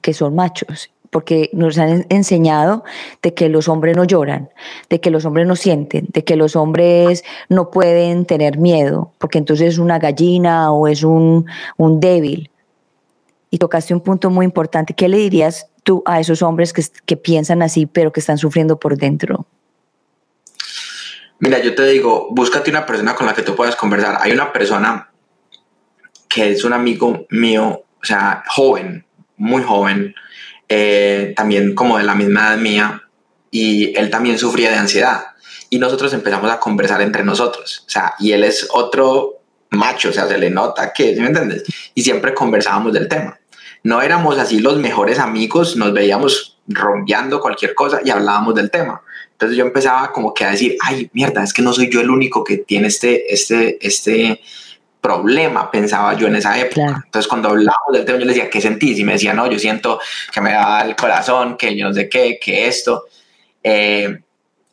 que 0.00 0.12
son 0.12 0.34
machos 0.34 0.90
porque 1.14 1.48
nos 1.52 1.78
han 1.78 2.06
enseñado 2.08 2.82
de 3.22 3.34
que 3.34 3.48
los 3.48 3.68
hombres 3.68 3.96
no 3.96 4.02
lloran, 4.02 4.50
de 4.90 5.00
que 5.00 5.10
los 5.10 5.24
hombres 5.24 5.46
no 5.46 5.54
sienten, 5.54 6.08
de 6.12 6.24
que 6.24 6.34
los 6.34 6.56
hombres 6.56 7.22
no 7.48 7.70
pueden 7.70 8.24
tener 8.24 8.58
miedo, 8.58 9.12
porque 9.18 9.38
entonces 9.38 9.74
es 9.74 9.78
una 9.78 10.00
gallina 10.00 10.72
o 10.72 10.88
es 10.88 11.04
un, 11.04 11.46
débil. 12.00 12.50
Y 13.48 13.58
tocaste 13.58 13.94
un 13.94 14.00
punto 14.00 14.28
muy 14.28 14.44
importante. 14.44 14.92
¿Qué 14.94 15.08
le 15.08 15.18
dirías 15.18 15.68
tú 15.84 16.02
a 16.04 16.18
esos 16.18 16.42
hombres 16.42 16.72
que, 16.72 16.82
que 17.06 17.16
piensan 17.16 17.62
así, 17.62 17.86
pero 17.86 18.12
que 18.12 18.18
están 18.18 18.36
sufriendo 18.36 18.80
por 18.80 18.96
dentro? 18.96 19.46
Mira, 21.44 21.60
yo 21.60 21.74
te 21.74 21.84
digo, 21.84 22.28
búscate 22.30 22.70
una 22.70 22.86
persona 22.86 23.14
con 23.14 23.26
la 23.26 23.34
que 23.34 23.42
tú 23.42 23.54
puedas 23.54 23.76
conversar. 23.76 24.16
Hay 24.18 24.32
una 24.32 24.50
persona 24.50 25.10
que 26.26 26.52
es 26.52 26.64
un 26.64 26.72
amigo 26.72 27.26
mío, 27.28 27.84
o 28.00 28.04
sea, 28.04 28.42
joven, 28.48 29.04
muy 29.36 29.62
joven, 29.62 30.14
eh, 30.70 31.34
también 31.36 31.74
como 31.74 31.98
de 31.98 32.04
la 32.04 32.14
misma 32.14 32.48
edad 32.48 32.56
mía, 32.56 33.02
y 33.50 33.94
él 33.94 34.08
también 34.08 34.38
sufría 34.38 34.70
de 34.70 34.76
ansiedad. 34.76 35.22
Y 35.68 35.78
nosotros 35.78 36.14
empezamos 36.14 36.50
a 36.50 36.58
conversar 36.58 37.02
entre 37.02 37.22
nosotros, 37.24 37.84
o 37.86 37.90
sea, 37.90 38.14
y 38.18 38.32
él 38.32 38.42
es 38.42 38.66
otro 38.72 39.42
macho, 39.68 40.08
o 40.08 40.12
sea, 40.12 40.26
se 40.26 40.38
le 40.38 40.48
nota 40.48 40.94
que, 40.94 41.14
me 41.16 41.26
entiendes? 41.26 41.64
Y 41.94 42.04
siempre 42.04 42.32
conversábamos 42.32 42.94
del 42.94 43.06
tema. 43.06 43.38
No 43.82 44.00
éramos 44.00 44.38
así 44.38 44.60
los 44.60 44.78
mejores 44.78 45.18
amigos, 45.18 45.76
nos 45.76 45.92
veíamos 45.92 46.58
rompeando 46.68 47.38
cualquier 47.38 47.74
cosa 47.74 48.00
y 48.02 48.08
hablábamos 48.08 48.54
del 48.54 48.70
tema. 48.70 49.02
Entonces 49.34 49.58
yo 49.58 49.64
empezaba 49.64 50.12
como 50.12 50.32
que 50.32 50.44
a 50.44 50.52
decir, 50.52 50.76
ay, 50.80 51.10
mierda, 51.12 51.42
es 51.42 51.52
que 51.52 51.62
no 51.62 51.72
soy 51.72 51.90
yo 51.90 52.00
el 52.00 52.10
único 52.10 52.42
que 52.42 52.58
tiene 52.58 52.86
este, 52.88 53.32
este, 53.32 53.84
este, 53.84 54.40
problema, 55.04 55.70
pensaba 55.70 56.14
yo 56.14 56.28
en 56.28 56.36
esa 56.36 56.58
época. 56.58 57.02
Entonces, 57.04 57.28
cuando 57.28 57.50
hablábamos 57.50 57.92
del 57.92 58.06
tema, 58.06 58.18
yo 58.18 58.24
le 58.24 58.32
decía, 58.32 58.48
¿qué 58.48 58.62
sentís? 58.62 58.98
Y 58.98 59.04
me 59.04 59.12
decía, 59.12 59.34
no, 59.34 59.46
yo 59.50 59.58
siento 59.58 60.00
que 60.32 60.40
me 60.40 60.52
da 60.52 60.80
el 60.80 60.96
corazón, 60.96 61.58
que 61.58 61.76
yo 61.76 61.86
no 61.86 61.92
sé 61.92 62.08
qué, 62.08 62.38
que 62.40 62.66
esto. 62.68 63.04
Eh, 63.62 64.18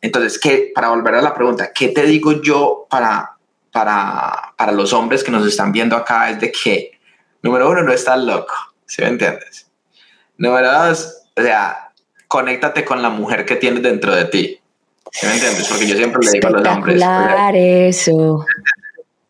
entonces, 0.00 0.38
¿qué, 0.38 0.72
para 0.74 0.88
volver 0.88 1.16
a 1.16 1.22
la 1.22 1.34
pregunta, 1.34 1.70
¿qué 1.74 1.88
te 1.88 2.04
digo 2.04 2.40
yo 2.40 2.86
para, 2.88 3.36
para, 3.70 4.54
para 4.56 4.72
los 4.72 4.94
hombres 4.94 5.22
que 5.22 5.30
nos 5.30 5.46
están 5.46 5.70
viendo 5.70 5.96
acá? 5.96 6.30
Es 6.30 6.40
de 6.40 6.50
que, 6.50 6.98
número 7.42 7.68
uno, 7.68 7.82
no 7.82 7.92
estás 7.92 8.18
loco, 8.18 8.54
¿sí 8.86 9.02
me 9.02 9.08
entiendes? 9.08 9.70
Número 10.38 10.72
dos, 10.72 11.24
o 11.36 11.42
sea, 11.42 11.91
conéctate 12.32 12.82
con 12.82 13.02
la 13.02 13.10
mujer 13.10 13.44
que 13.44 13.56
tienes 13.56 13.82
dentro 13.82 14.16
de 14.16 14.24
ti. 14.24 14.58
¿Sí 15.10 15.26
me 15.26 15.34
entiendes? 15.34 15.68
Porque 15.68 15.86
yo 15.86 15.96
siempre 15.96 16.24
le 16.24 16.30
digo 16.30 16.48
a 16.48 16.50
los 16.52 16.66
hombres. 16.66 17.02
eso 17.54 18.46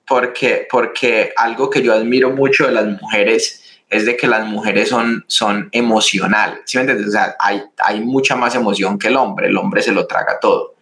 porque, 0.07 0.69
porque 0.71 1.33
algo 1.37 1.69
que 1.69 1.83
yo 1.83 1.95
admiro 1.95 2.31
mucho 2.31 2.67
de 2.67 2.73
las 2.73 2.87
mujeres 2.87 3.65
es 3.91 4.07
de 4.07 4.17
que 4.17 4.29
las 4.29 4.47
mujeres 4.47 4.89
son, 4.89 5.25
son 5.27 5.69
emocionales, 5.73 6.61
¿sí 6.65 6.77
me 6.77 6.83
entiendes? 6.83 7.09
O 7.09 7.11
sea, 7.11 7.35
hay, 7.41 7.63
hay 7.79 8.01
mucha 8.01 8.37
más 8.37 8.55
emoción 8.55 8.99
que 8.99 9.09
el 9.09 9.17
hombre, 9.17 9.49
el 9.49 9.57
hombre 9.57 9.83
se 9.83 9.91
lo 9.91 10.07
traga 10.07 10.39
todo. 10.39 10.77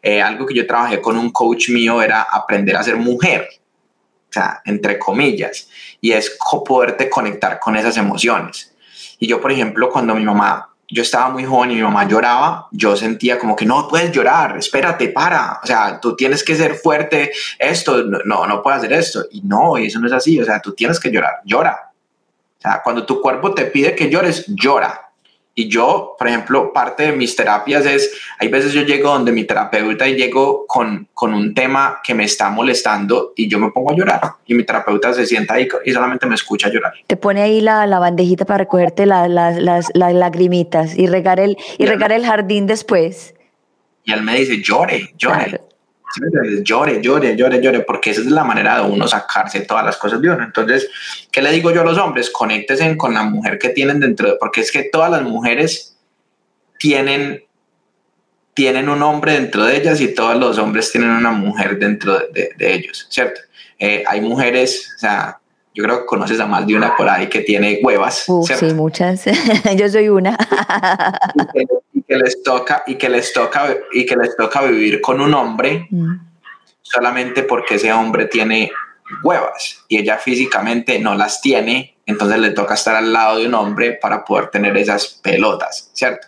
Eh, 0.00 0.22
algo 0.22 0.46
que 0.46 0.54
yo 0.54 0.66
trabajé 0.66 1.00
con 1.00 1.16
un 1.16 1.30
coach 1.30 1.70
mío 1.70 2.00
era 2.00 2.22
aprender 2.22 2.76
a 2.76 2.84
ser 2.84 2.96
mujer, 2.96 3.48
o 4.28 4.32
sea, 4.32 4.62
entre 4.64 4.96
comillas, 4.98 5.68
y 6.00 6.12
es 6.12 6.38
poderte 6.64 7.10
conectar 7.10 7.58
con 7.58 7.74
esas 7.76 7.96
emociones. 7.96 8.72
Y 9.18 9.26
yo, 9.26 9.40
por 9.40 9.50
ejemplo, 9.50 9.90
cuando 9.90 10.14
mi 10.14 10.24
mamá 10.24 10.73
yo 10.94 11.02
estaba 11.02 11.28
muy 11.28 11.44
joven 11.44 11.72
y 11.72 11.74
mi 11.74 11.82
mamá 11.82 12.06
lloraba, 12.06 12.68
yo 12.70 12.94
sentía 12.94 13.36
como 13.36 13.56
que 13.56 13.66
no 13.66 13.88
puedes 13.88 14.12
llorar, 14.12 14.56
espérate, 14.56 15.08
para, 15.08 15.58
o 15.60 15.66
sea, 15.66 15.98
tú 16.00 16.14
tienes 16.14 16.44
que 16.44 16.54
ser 16.54 16.76
fuerte, 16.76 17.32
esto, 17.58 18.04
no, 18.04 18.46
no 18.46 18.62
puedes 18.62 18.78
hacer 18.78 18.92
esto. 18.92 19.24
Y 19.32 19.42
no, 19.42 19.76
eso 19.76 19.98
no 19.98 20.06
es 20.06 20.12
así, 20.12 20.40
o 20.40 20.44
sea, 20.44 20.60
tú 20.60 20.72
tienes 20.72 21.00
que 21.00 21.10
llorar, 21.10 21.40
llora. 21.44 21.90
O 22.58 22.60
sea, 22.60 22.80
cuando 22.84 23.04
tu 23.04 23.20
cuerpo 23.20 23.52
te 23.52 23.64
pide 23.64 23.96
que 23.96 24.08
llores, 24.08 24.44
llora. 24.46 25.03
Y 25.56 25.68
yo, 25.68 26.16
por 26.18 26.26
ejemplo, 26.26 26.72
parte 26.72 27.04
de 27.04 27.12
mis 27.12 27.36
terapias 27.36 27.86
es, 27.86 28.12
hay 28.40 28.48
veces 28.48 28.72
yo 28.72 28.82
llego 28.82 29.10
donde 29.10 29.30
mi 29.30 29.44
terapeuta 29.44 30.08
y 30.08 30.16
llego 30.16 30.66
con, 30.66 31.06
con 31.14 31.32
un 31.32 31.54
tema 31.54 32.00
que 32.02 32.12
me 32.12 32.24
está 32.24 32.50
molestando 32.50 33.32
y 33.36 33.48
yo 33.48 33.60
me 33.60 33.70
pongo 33.70 33.92
a 33.92 33.94
llorar 33.94 34.20
y 34.46 34.54
mi 34.54 34.64
terapeuta 34.64 35.14
se 35.14 35.26
sienta 35.26 35.54
ahí 35.54 35.68
y 35.84 35.92
solamente 35.92 36.26
me 36.26 36.34
escucha 36.34 36.68
llorar. 36.70 36.94
Te 37.06 37.16
pone 37.16 37.42
ahí 37.42 37.60
la, 37.60 37.86
la 37.86 38.00
bandejita 38.00 38.44
para 38.44 38.58
recogerte 38.58 39.06
las, 39.06 39.28
las, 39.30 39.90
lagrimitas 39.94 40.98
y 40.98 41.06
regar 41.06 41.38
el, 41.38 41.56
y 41.78 41.86
regar 41.86 42.10
el 42.10 42.26
jardín 42.26 42.66
después. 42.66 43.34
Y 44.02 44.12
él 44.12 44.22
me 44.22 44.34
dice, 44.36 44.60
llore, 44.60 45.14
llore 45.16 45.60
llore, 46.62 47.00
llore, 47.02 47.36
llore, 47.36 47.60
llore, 47.60 47.80
porque 47.80 48.10
esa 48.10 48.20
es 48.20 48.26
la 48.26 48.44
manera 48.44 48.76
de 48.76 48.90
uno 48.90 49.06
sacarse 49.08 49.60
todas 49.60 49.84
las 49.84 49.96
cosas 49.96 50.20
de 50.20 50.30
uno. 50.30 50.44
Entonces, 50.44 50.88
¿qué 51.30 51.42
le 51.42 51.50
digo 51.52 51.70
yo 51.70 51.82
a 51.82 51.84
los 51.84 51.98
hombres? 51.98 52.30
Conéctense 52.30 52.96
con 52.96 53.14
la 53.14 53.24
mujer 53.24 53.58
que 53.58 53.70
tienen 53.70 54.00
dentro, 54.00 54.30
de, 54.30 54.36
porque 54.36 54.60
es 54.60 54.70
que 54.70 54.84
todas 54.84 55.10
las 55.10 55.22
mujeres 55.22 55.96
tienen, 56.78 57.44
tienen 58.54 58.88
un 58.88 59.02
hombre 59.02 59.32
dentro 59.32 59.64
de 59.64 59.76
ellas 59.76 60.00
y 60.00 60.14
todos 60.14 60.36
los 60.36 60.58
hombres 60.58 60.90
tienen 60.92 61.10
una 61.10 61.32
mujer 61.32 61.78
dentro 61.78 62.18
de, 62.32 62.54
ellos, 62.58 63.06
¿cierto? 63.10 63.40
Eh, 63.78 64.04
hay 64.06 64.20
mujeres, 64.20 64.92
o 64.96 64.98
sea, 64.98 65.38
yo 65.74 65.82
creo 65.82 66.00
que 66.00 66.06
conoces 66.06 66.38
a 66.38 66.46
más 66.46 66.66
de 66.66 66.76
una 66.76 66.96
por 66.96 67.08
ahí 67.08 67.28
que 67.28 67.40
tiene 67.40 67.80
huevas. 67.82 68.26
sí, 68.46 68.66
muchas. 68.74 69.24
yo 69.76 69.88
soy 69.88 70.08
una. 70.08 70.38
Que, 72.06 72.16
les 72.16 72.42
toca, 72.42 72.82
y 72.86 72.96
que 72.96 73.08
les 73.08 73.32
toca, 73.32 73.74
y 73.92 74.06
que 74.06 74.16
les 74.16 74.36
toca 74.36 74.62
vivir 74.62 75.00
con 75.00 75.20
un 75.20 75.34
hombre 75.34 75.86
mm. 75.90 76.14
solamente 76.82 77.42
porque 77.42 77.76
ese 77.76 77.92
hombre 77.92 78.26
tiene 78.26 78.70
huevas 79.22 79.84
y 79.88 79.98
ella 79.98 80.18
físicamente 80.18 80.98
no 80.98 81.14
las 81.14 81.40
tiene, 81.40 81.96
entonces 82.06 82.38
le 82.38 82.50
toca 82.50 82.74
estar 82.74 82.96
al 82.96 83.12
lado 83.12 83.38
de 83.38 83.46
un 83.46 83.54
hombre 83.54 83.92
para 83.92 84.24
poder 84.24 84.48
tener 84.48 84.76
esas 84.76 85.20
pelotas, 85.22 85.90
¿cierto? 85.92 86.26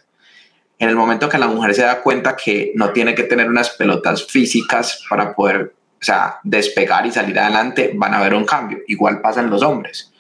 En 0.79 0.91
el 0.91 0.97
momento 0.97 1.29
que 1.29 1.39
la 1.39 1.47
mujer 1.47 1.75
se 1.75 1.83
da 1.83 2.03
cuenta 2.03 2.37
que 2.37 2.73
no 2.75 2.91
tiene 2.91 3.15
que 3.15 3.23
tener 3.23 3.49
unas 3.49 3.71
pelotas 3.71 4.27
físicas 4.27 5.03
para 5.09 5.35
poder 5.35 5.73
o 6.01 6.05
sea, 6.05 6.41
despegar 6.45 7.07
y 7.07 7.13
salir 7.13 7.39
adelante, 7.39 7.93
van 7.95 8.15
a 8.15 8.21
ver 8.21 8.35
un 8.35 8.45
cambio. 8.45 8.79
Igual 8.87 9.21
pasan 9.21 9.51
los 9.51 9.63
hombres. 9.63 10.13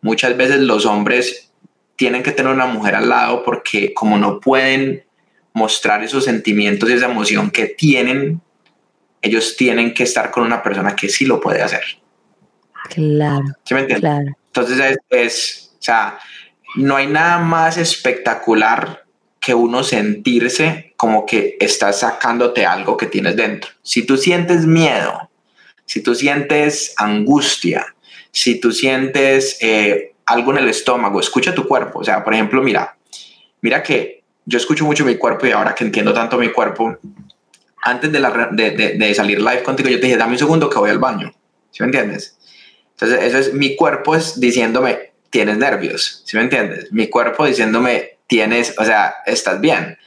Muchas 0.00 0.36
veces 0.36 0.60
los 0.60 0.86
hombres 0.86 1.47
tienen 1.98 2.22
que 2.22 2.30
tener 2.30 2.52
una 2.52 2.66
mujer 2.66 2.94
al 2.94 3.08
lado 3.08 3.42
porque 3.42 3.92
como 3.92 4.16
no 4.16 4.38
pueden 4.38 5.04
mostrar 5.52 6.04
esos 6.04 6.24
sentimientos 6.24 6.88
y 6.88 6.92
esa 6.92 7.10
emoción 7.10 7.50
que 7.50 7.66
tienen, 7.66 8.40
ellos 9.20 9.56
tienen 9.56 9.92
que 9.92 10.04
estar 10.04 10.30
con 10.30 10.44
una 10.44 10.62
persona 10.62 10.94
que 10.94 11.08
sí 11.08 11.26
lo 11.26 11.40
puede 11.40 11.60
hacer. 11.60 11.82
Claro. 12.88 13.44
¿Sí 13.64 13.74
me 13.74 13.80
entiendes? 13.80 14.00
Claro. 14.00 14.26
Entonces 14.46 14.80
es, 14.80 14.98
es, 15.10 15.72
o 15.74 15.82
sea, 15.82 16.18
no 16.76 16.94
hay 16.94 17.08
nada 17.08 17.38
más 17.38 17.76
espectacular 17.76 19.04
que 19.40 19.54
uno 19.54 19.82
sentirse 19.82 20.94
como 20.96 21.26
que 21.26 21.56
estás 21.58 22.00
sacándote 22.00 22.64
algo 22.64 22.96
que 22.96 23.06
tienes 23.06 23.34
dentro. 23.34 23.72
Si 23.82 24.06
tú 24.06 24.16
sientes 24.16 24.66
miedo, 24.66 25.30
si 25.84 26.00
tú 26.00 26.14
sientes 26.14 26.94
angustia, 26.96 27.96
si 28.30 28.60
tú 28.60 28.70
sientes 28.70 29.58
eh, 29.60 30.14
algo 30.28 30.52
en 30.52 30.58
el 30.58 30.68
estómago, 30.68 31.20
escucha 31.20 31.54
tu 31.54 31.66
cuerpo. 31.66 32.00
O 32.00 32.04
sea, 32.04 32.22
por 32.22 32.34
ejemplo, 32.34 32.62
mira, 32.62 32.96
mira 33.60 33.82
que 33.82 34.22
yo 34.44 34.58
escucho 34.58 34.84
mucho 34.84 35.04
mi 35.04 35.16
cuerpo 35.16 35.46
y 35.46 35.52
ahora 35.52 35.74
que 35.74 35.84
entiendo 35.84 36.12
tanto 36.12 36.38
mi 36.38 36.50
cuerpo, 36.50 36.96
antes 37.82 38.12
de, 38.12 38.20
la, 38.20 38.48
de, 38.52 38.70
de, 38.70 39.14
salir 39.14 39.40
live 39.40 39.62
contigo, 39.62 39.88
yo 39.88 40.00
te 40.00 40.06
dije, 40.06 40.18
dame 40.18 40.32
un 40.32 40.38
segundo 40.38 40.68
que 40.68 40.78
voy 40.78 40.90
al 40.90 40.98
baño. 40.98 41.32
¿Sí 41.70 41.82
me 41.82 41.86
entiendes? 41.86 42.38
Entonces, 42.92 43.22
eso 43.22 43.38
es 43.38 43.54
mi 43.54 43.76
cuerpo 43.76 44.16
es 44.16 44.40
diciéndome, 44.40 45.12
tienes 45.30 45.58
nervios. 45.58 46.22
¿Sí 46.26 46.36
me 46.36 46.42
entiendes? 46.42 46.92
Mi 46.92 47.08
cuerpo 47.08 47.46
diciéndome, 47.46 48.18
tienes, 48.26 48.74
o 48.78 48.84
sea, 48.84 49.16
estás 49.26 49.60
bien. 49.60 49.98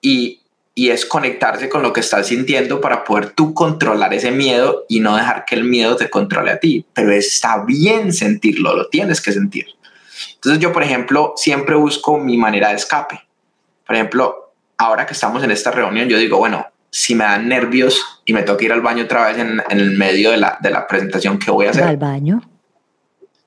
Y, 0.00 0.37
y 0.78 0.90
es 0.90 1.04
conectarse 1.04 1.68
con 1.68 1.82
lo 1.82 1.92
que 1.92 1.98
estás 1.98 2.28
sintiendo 2.28 2.80
para 2.80 3.02
poder 3.02 3.30
tú 3.30 3.52
controlar 3.52 4.14
ese 4.14 4.30
miedo 4.30 4.84
y 4.88 5.00
no 5.00 5.16
dejar 5.16 5.44
que 5.44 5.56
el 5.56 5.64
miedo 5.64 5.96
te 5.96 6.08
controle 6.08 6.52
a 6.52 6.60
ti. 6.60 6.86
Pero 6.92 7.10
está 7.10 7.64
bien 7.64 8.12
sentirlo, 8.12 8.76
lo 8.76 8.88
tienes 8.88 9.20
que 9.20 9.32
sentir. 9.32 9.66
Entonces 10.34 10.62
yo, 10.62 10.72
por 10.72 10.84
ejemplo, 10.84 11.32
siempre 11.34 11.74
busco 11.74 12.20
mi 12.20 12.36
manera 12.36 12.68
de 12.68 12.76
escape. 12.76 13.20
Por 13.84 13.96
ejemplo, 13.96 14.52
ahora 14.76 15.04
que 15.04 15.14
estamos 15.14 15.42
en 15.42 15.50
esta 15.50 15.72
reunión, 15.72 16.08
yo 16.08 16.16
digo, 16.16 16.38
bueno, 16.38 16.64
si 16.90 17.16
me 17.16 17.24
dan 17.24 17.48
nervios 17.48 18.00
y 18.24 18.32
me 18.32 18.44
toca 18.44 18.64
ir 18.64 18.72
al 18.72 18.80
baño 18.80 19.02
otra 19.02 19.26
vez 19.26 19.38
en, 19.38 19.60
en 19.68 19.80
el 19.80 19.96
medio 19.96 20.30
de 20.30 20.36
la, 20.36 20.58
de 20.62 20.70
la 20.70 20.86
presentación 20.86 21.40
que 21.40 21.50
voy 21.50 21.66
a 21.66 21.70
hacer. 21.70 21.82
¿Al 21.82 21.96
baño? 21.96 22.40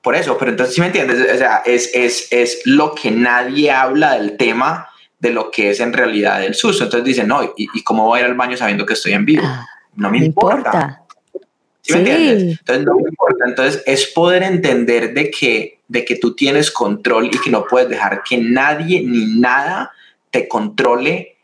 Por 0.02 0.16
eso, 0.16 0.36
pero 0.36 0.50
entonces, 0.50 0.74
si 0.74 0.82
me 0.82 0.88
entiendes? 0.88 1.34
O 1.34 1.38
sea, 1.38 1.62
es, 1.64 1.88
es, 1.94 2.28
es 2.30 2.60
lo 2.66 2.94
que 2.94 3.10
nadie 3.10 3.70
habla 3.70 4.18
del 4.18 4.36
tema 4.36 4.90
de 5.22 5.32
lo 5.32 5.52
que 5.52 5.70
es 5.70 5.78
en 5.78 5.92
realidad 5.92 6.42
el 6.42 6.54
susto. 6.54 6.82
Entonces 6.82 7.06
dicen, 7.06 7.28
no, 7.28 7.44
¿y, 7.56 7.68
y 7.72 7.82
cómo 7.84 8.06
voy 8.06 8.18
a 8.18 8.22
ir 8.22 8.26
al 8.26 8.34
baño 8.34 8.56
sabiendo 8.56 8.84
que 8.84 8.94
estoy 8.94 9.12
en 9.12 9.24
vivo? 9.24 9.44
Ah, 9.46 9.64
no 9.94 10.10
me, 10.10 10.18
importa. 10.18 11.04
¿Sí, 11.80 11.92
me 11.92 12.00
entiendes? 12.00 12.58
Entonces 12.58 12.84
no 12.84 12.96
me 12.96 13.08
importa. 13.08 13.44
Entonces 13.46 13.84
es 13.86 14.06
poder 14.08 14.42
entender 14.42 15.14
de 15.14 15.30
que, 15.30 15.78
de 15.86 16.04
que 16.04 16.16
tú 16.16 16.34
tienes 16.34 16.72
control 16.72 17.26
y 17.26 17.38
que 17.38 17.50
no 17.50 17.64
puedes 17.66 17.88
dejar 17.88 18.24
que 18.28 18.36
nadie 18.38 19.00
ni 19.00 19.38
nada 19.38 19.92
te 20.32 20.48
controle 20.48 21.36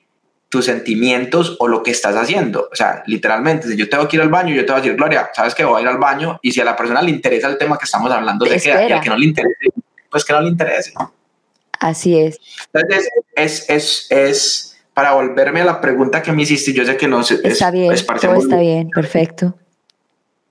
tus 0.49 0.65
sentimientos 0.65 1.57
o 1.61 1.69
lo 1.69 1.85
que 1.85 1.93
estás 1.93 2.17
haciendo. 2.17 2.69
O 2.73 2.75
sea, 2.75 3.05
literalmente, 3.07 3.69
si 3.69 3.77
yo 3.77 3.89
tengo 3.89 4.09
que 4.09 4.17
ir 4.17 4.23
al 4.23 4.29
baño, 4.29 4.57
yo 4.57 4.67
te 4.67 4.73
voy 4.73 4.81
a 4.81 4.83
decir, 4.83 4.97
Gloria, 4.97 5.31
sabes 5.33 5.55
que 5.55 5.65
voy 5.65 5.79
a 5.79 5.83
ir 5.83 5.89
al 5.89 5.99
baño 5.99 6.41
y 6.43 6.51
si 6.51 6.61
a 6.61 6.65
la 6.65 6.75
persona 6.75 7.01
le 7.01 7.11
interesa 7.11 7.47
el 7.47 7.59
tema 7.59 7.79
que 7.79 7.85
estamos 7.85 8.11
hablando 8.11 8.45
de 8.45 8.59
que, 8.59 8.71
y 8.97 9.01
que 9.01 9.09
no 9.09 9.17
le 9.17 9.27
interese, 9.27 9.69
pues 10.11 10.25
que 10.25 10.33
no 10.33 10.41
le 10.41 10.49
interese. 10.49 10.95
Así 11.81 12.19
es. 12.19 12.39
Entonces, 12.73 13.09
es, 13.35 13.71
es, 13.71 14.07
es 14.11 14.79
para 14.95 15.13
volverme 15.13 15.61
a 15.61 15.65
la 15.65 15.81
pregunta 15.81 16.23
que 16.23 16.33
me 16.33 16.43
hiciste, 16.43 16.73
yo 16.73 16.85
sé 16.85 16.97
que 16.97 17.09
no 17.09 17.23
sé. 17.23 17.41
Está 17.45 17.71
bien, 17.71 17.95
todo 18.21 18.35
está 18.35 18.59
bien, 18.59 18.91
perfecto. 18.91 19.55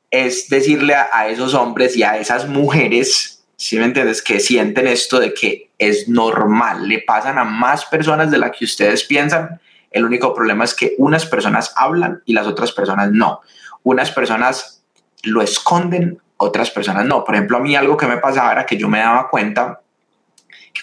Es 0.10 0.48
decirle 0.48 0.96
a, 0.96 1.10
a 1.12 1.28
esos 1.28 1.54
hombres 1.54 1.96
y 1.98 2.04
a 2.04 2.18
esas 2.18 2.48
mujeres, 2.48 3.44
si 3.58 3.78
me 3.78 3.86
entiendes, 3.86 4.22
que 4.22 4.40
sienten 4.40 4.88
esto 4.88 5.20
de 5.20 5.34
que 5.34 5.70
es 5.78 6.08
normal, 6.08 6.88
le 6.88 7.00
pasan 7.00 7.38
a 7.38 7.44
más 7.44 7.86
personas 7.86 8.32
de 8.32 8.38
las 8.38 8.52
que 8.58 8.66
ustedes 8.66 9.04
piensan 9.04 9.60
el 9.92 10.06
único 10.06 10.34
problema 10.34 10.64
es 10.64 10.74
que 10.74 10.96
unas 10.98 11.26
personas 11.26 11.74
hablan 11.76 12.22
y 12.26 12.34
las 12.34 12.48
otras 12.48 12.72
personas 12.72 13.12
no. 13.12 13.42
Unas 13.84 14.12
personas 14.12 14.84
lo 15.24 15.42
esconden, 15.42 16.22
otras 16.38 16.72
personas 16.72 17.06
no. 17.06 17.24
Por 17.24 17.36
ejemplo, 17.36 17.58
a 17.58 17.62
mí 17.62 17.76
algo 17.76 17.98
que 17.98 18.06
me 18.06 18.18
pasaba 18.18 18.52
era 18.52 18.66
que 18.66 18.78
yo 18.78 18.90
me 18.90 19.00
daba 19.00 19.30
cuenta 19.30 19.82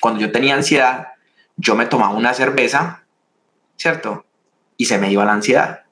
cuando 0.00 0.20
yo 0.20 0.32
tenía 0.32 0.54
ansiedad, 0.54 1.08
yo 1.56 1.74
me 1.74 1.86
tomaba 1.86 2.14
una 2.14 2.34
cerveza, 2.34 3.04
¿cierto? 3.76 4.24
Y 4.76 4.86
se 4.86 4.98
me 4.98 5.10
iba 5.10 5.24
la 5.24 5.32
ansiedad. 5.32 5.84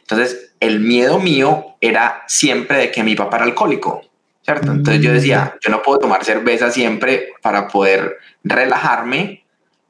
Entonces, 0.00 0.54
el 0.60 0.80
miedo 0.80 1.18
mío 1.18 1.76
era 1.80 2.22
siempre 2.26 2.78
de 2.78 2.90
que 2.90 3.02
mi 3.02 3.14
papá 3.14 3.36
era 3.36 3.46
alcohólico, 3.46 4.02
¿cierto? 4.42 4.70
Entonces 4.70 5.02
yo 5.02 5.12
decía, 5.12 5.56
yo 5.60 5.70
no 5.70 5.82
puedo 5.82 6.00
tomar 6.00 6.24
cerveza 6.24 6.70
siempre 6.70 7.32
para 7.42 7.68
poder 7.68 8.18
relajarme. 8.44 9.44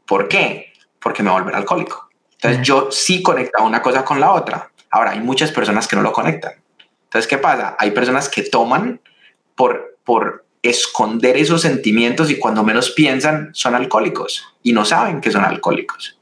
¿Por 0.06 0.28
qué? 0.28 0.72
porque 1.02 1.22
me 1.22 1.30
voy 1.30 1.40
a 1.40 1.42
volver 1.42 1.56
alcohólico. 1.56 2.08
Entonces 2.34 2.62
yo 2.62 2.90
sí 2.90 3.22
conectaba 3.22 3.66
una 3.66 3.82
cosa 3.82 4.04
con 4.04 4.20
la 4.20 4.32
otra. 4.32 4.70
Ahora 4.90 5.10
hay 5.10 5.20
muchas 5.20 5.50
personas 5.50 5.86
que 5.88 5.96
no 5.96 6.02
lo 6.02 6.12
conectan. 6.12 6.52
Entonces, 7.04 7.28
¿qué 7.28 7.38
pasa? 7.38 7.76
Hay 7.78 7.90
personas 7.90 8.28
que 8.28 8.42
toman 8.42 9.00
por, 9.54 9.98
por 10.04 10.44
esconder 10.62 11.36
esos 11.36 11.60
sentimientos 11.60 12.30
y 12.30 12.38
cuando 12.38 12.62
menos 12.62 12.90
piensan 12.92 13.50
son 13.52 13.74
alcohólicos 13.74 14.54
y 14.62 14.72
no 14.72 14.84
saben 14.84 15.20
que 15.20 15.30
son 15.30 15.44
alcohólicos. 15.44 16.18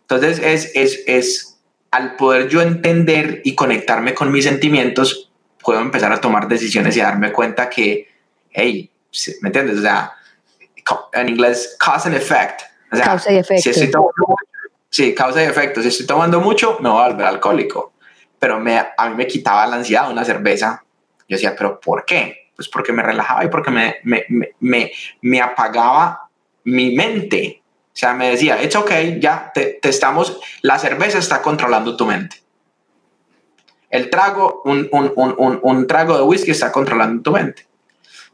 Entonces, 0.00 0.38
es, 0.40 0.72
es, 0.74 1.02
es 1.06 1.58
al 1.90 2.16
poder 2.16 2.48
yo 2.48 2.62
entender 2.62 3.42
y 3.44 3.54
conectarme 3.54 4.14
con 4.14 4.32
mis 4.32 4.44
sentimientos, 4.44 5.30
puedo 5.62 5.80
empezar 5.80 6.12
a 6.12 6.20
tomar 6.20 6.48
decisiones 6.48 6.96
y 6.96 7.00
darme 7.00 7.32
cuenta 7.32 7.70
que, 7.70 8.08
hey, 8.50 8.90
¿me 9.40 9.48
entiendes? 9.48 9.78
O 9.78 9.82
sea, 9.82 10.12
en 11.12 11.28
inglés, 11.28 11.76
cause 11.78 12.08
and 12.08 12.16
effect 12.16 12.62
causa 12.90 13.32
y 13.32 13.36
efecto. 13.36 13.62
Si 14.90 15.04
sí, 15.04 15.14
causa 15.14 15.42
y 15.42 15.46
efecto. 15.46 15.82
Si 15.82 15.88
estoy 15.88 16.06
tomando 16.06 16.40
mucho, 16.40 16.78
me 16.80 16.88
voy 16.88 17.02
a 17.02 17.08
volver 17.08 17.26
alcohólico. 17.26 17.92
Pero 18.38 18.60
me, 18.60 18.78
a 18.78 19.08
mí 19.08 19.16
me 19.16 19.26
quitaba 19.26 19.66
la 19.66 19.76
ansiedad 19.76 20.10
una 20.10 20.24
cerveza. 20.24 20.82
Yo 21.28 21.36
decía, 21.36 21.54
¿pero 21.56 21.80
por 21.80 22.04
qué? 22.04 22.45
Pues 22.56 22.68
porque 22.68 22.92
me 22.92 23.02
relajaba 23.02 23.44
y 23.44 23.48
porque 23.48 23.70
me, 23.70 23.96
me, 24.04 24.24
me, 24.60 24.90
me 25.20 25.40
apagaba 25.40 26.28
mi 26.64 26.96
mente. 26.96 27.62
O 27.62 27.98
sea, 27.98 28.14
me 28.14 28.30
decía, 28.30 28.62
it's 28.62 28.76
ok, 28.76 28.92
ya 29.20 29.50
te, 29.54 29.78
te, 29.80 29.88
estamos, 29.88 30.40
la 30.62 30.78
cerveza 30.78 31.18
está 31.18 31.42
controlando 31.42 31.96
tu 31.96 32.06
mente. 32.06 32.42
El 33.88 34.10
trago, 34.10 34.62
un, 34.64 34.88
un, 34.90 35.12
un, 35.16 35.60
un 35.62 35.86
trago 35.86 36.16
de 36.16 36.22
whisky 36.24 36.50
está 36.50 36.72
controlando 36.72 37.22
tu 37.22 37.32
mente. 37.32 37.66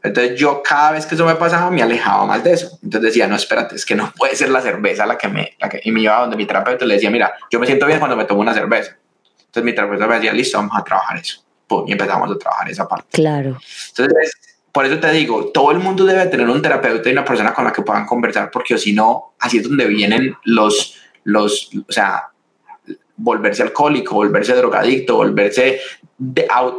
Entonces 0.03 0.37
yo 0.37 0.61
cada 0.61 0.91
vez 0.91 1.05
que 1.05 1.15
eso 1.15 1.25
me 1.25 1.35
pasaba 1.35 1.71
me 1.71 1.81
alejaba 1.81 2.25
más 2.25 2.43
de 2.43 2.53
eso. 2.53 2.77
Entonces 2.83 3.09
decía, 3.09 3.27
no, 3.27 3.37
espérate, 3.37 3.75
es 3.75 3.85
que 3.85 3.95
no 3.95 4.11
puede 4.11 4.35
ser 4.35 4.49
la 4.49 4.61
cerveza 4.61 5.05
la 5.05 5.17
que 5.17 5.29
me... 5.29 5.55
La 5.59 5.69
que, 5.69 5.79
y 5.81 5.91
me 5.91 6.01
iba 6.01 6.19
donde 6.19 6.35
mi 6.35 6.45
terapeuta 6.45 6.85
le 6.85 6.95
decía, 6.95 7.09
mira, 7.09 7.33
yo 7.49 7.59
me 7.59 7.65
siento 7.65 7.85
bien 7.85 7.99
cuando 7.99 8.17
me 8.17 8.25
tomo 8.25 8.41
una 8.41 8.53
cerveza. 8.53 8.97
Entonces 9.39 9.63
mi 9.63 9.73
terapeuta 9.73 10.07
me 10.07 10.15
decía, 10.15 10.33
listo, 10.33 10.57
vamos 10.57 10.75
a 10.75 10.83
trabajar 10.83 11.17
eso. 11.17 11.42
Pum, 11.67 11.85
y 11.87 11.91
empezamos 11.91 12.31
a 12.31 12.37
trabajar 12.37 12.69
esa 12.69 12.87
parte. 12.87 13.07
Claro. 13.11 13.57
Entonces, 13.89 14.33
por 14.71 14.85
eso 14.85 14.99
te 14.99 15.11
digo, 15.11 15.51
todo 15.53 15.71
el 15.71 15.79
mundo 15.79 16.03
debe 16.03 16.25
tener 16.25 16.49
un 16.49 16.61
terapeuta 16.61 17.07
y 17.07 17.13
una 17.13 17.23
persona 17.23 17.53
con 17.53 17.63
la 17.63 17.71
que 17.71 17.83
puedan 17.83 18.05
conversar, 18.05 18.49
porque 18.51 18.77
si 18.77 18.91
no, 18.91 19.33
así 19.39 19.57
es 19.57 19.63
donde 19.63 19.85
vienen 19.85 20.35
los, 20.45 20.95
los, 21.23 21.69
o 21.87 21.91
sea, 21.91 22.29
volverse 23.15 23.61
alcohólico, 23.61 24.15
volverse 24.15 24.55
drogadicto, 24.55 25.15
volverse 25.15 25.79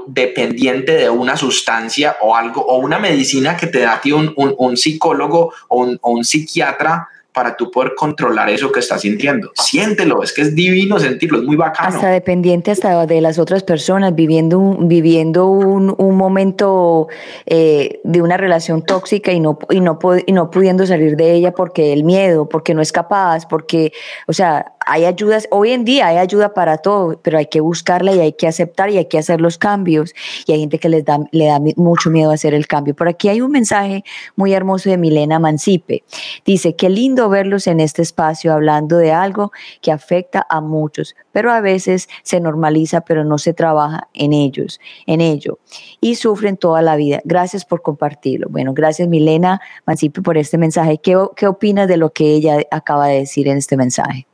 dependiente 0.08 0.92
de 0.92 1.10
una 1.10 1.36
sustancia 1.36 2.16
o 2.20 2.34
algo, 2.34 2.62
o 2.62 2.78
una 2.78 2.98
medicina 2.98 3.56
que 3.56 3.66
te 3.66 3.80
da 3.80 3.94
a 3.94 4.00
ti 4.00 4.10
un, 4.12 4.32
un, 4.36 4.76
psicólogo 4.76 5.52
o 5.68 5.78
un, 5.78 5.98
o 6.02 6.10
un 6.10 6.24
psiquiatra 6.24 7.08
para 7.34 7.56
tú 7.56 7.70
poder 7.70 7.94
controlar 7.96 8.48
eso 8.48 8.70
que 8.70 8.78
estás 8.78 9.00
sintiendo. 9.00 9.50
Siéntelo, 9.54 10.22
es 10.22 10.32
que 10.32 10.42
es 10.42 10.54
divino 10.54 11.00
sentirlo, 11.00 11.38
es 11.38 11.44
muy 11.44 11.56
bacano. 11.56 11.88
Hasta 11.88 12.08
dependiente 12.08 12.70
hasta 12.70 13.06
de 13.06 13.20
las 13.20 13.40
otras 13.40 13.64
personas, 13.64 14.14
viviendo 14.14 14.60
un, 14.60 14.88
viviendo 14.88 15.48
un, 15.48 15.92
un 15.98 16.16
momento 16.16 17.08
eh, 17.44 18.00
de 18.04 18.22
una 18.22 18.36
relación 18.36 18.82
tóxica 18.82 19.32
y 19.32 19.40
no, 19.40 19.58
y, 19.68 19.80
no, 19.80 19.98
y 20.24 20.32
no 20.32 20.50
pudiendo 20.50 20.86
salir 20.86 21.16
de 21.16 21.32
ella 21.32 21.52
porque 21.52 21.92
el 21.92 22.04
miedo, 22.04 22.48
porque 22.48 22.72
no 22.72 22.80
es 22.80 22.92
capaz, 22.92 23.46
porque, 23.46 23.92
o 24.28 24.32
sea, 24.32 24.73
hay 24.86 25.04
ayudas, 25.04 25.48
hoy 25.50 25.70
en 25.70 25.84
día 25.84 26.08
hay 26.08 26.18
ayuda 26.18 26.54
para 26.54 26.78
todo, 26.78 27.18
pero 27.22 27.38
hay 27.38 27.46
que 27.46 27.60
buscarla 27.60 28.12
y 28.12 28.20
hay 28.20 28.32
que 28.32 28.46
aceptar 28.46 28.90
y 28.90 28.98
hay 28.98 29.06
que 29.06 29.18
hacer 29.18 29.40
los 29.40 29.58
cambios. 29.58 30.14
Y 30.46 30.52
hay 30.52 30.60
gente 30.60 30.78
que 30.78 30.88
les 30.88 31.04
da, 31.04 31.18
le 31.30 31.46
da 31.46 31.60
mucho 31.76 32.10
miedo 32.10 32.30
hacer 32.30 32.54
el 32.54 32.66
cambio. 32.66 32.94
Por 32.94 33.08
aquí 33.08 33.28
hay 33.28 33.40
un 33.40 33.50
mensaje 33.50 34.04
muy 34.36 34.52
hermoso 34.52 34.90
de 34.90 34.98
Milena 34.98 35.38
Mancipe. 35.38 36.04
Dice, 36.44 36.76
qué 36.76 36.90
lindo 36.90 37.28
verlos 37.28 37.66
en 37.66 37.80
este 37.80 38.02
espacio 38.02 38.52
hablando 38.52 38.98
de 38.98 39.12
algo 39.12 39.52
que 39.80 39.92
afecta 39.92 40.46
a 40.48 40.60
muchos, 40.60 41.14
pero 41.32 41.52
a 41.52 41.60
veces 41.60 42.08
se 42.22 42.40
normaliza, 42.40 43.02
pero 43.02 43.24
no 43.24 43.38
se 43.38 43.54
trabaja 43.54 44.08
en 44.14 44.32
ellos, 44.32 44.80
en 45.06 45.20
ello. 45.20 45.58
Y 46.00 46.16
sufren 46.16 46.56
toda 46.56 46.82
la 46.82 46.96
vida. 46.96 47.20
Gracias 47.24 47.64
por 47.64 47.82
compartirlo. 47.82 48.48
Bueno, 48.50 48.74
gracias 48.74 49.08
Milena 49.08 49.60
Mancipe 49.86 50.22
por 50.22 50.38
este 50.38 50.58
mensaje. 50.58 50.98
¿Qué, 50.98 51.16
qué 51.36 51.46
opinas 51.46 51.88
de 51.88 51.96
lo 51.96 52.10
que 52.10 52.34
ella 52.34 52.58
acaba 52.70 53.08
de 53.08 53.18
decir 53.20 53.48
en 53.48 53.58
este 53.58 53.76
mensaje? 53.76 54.26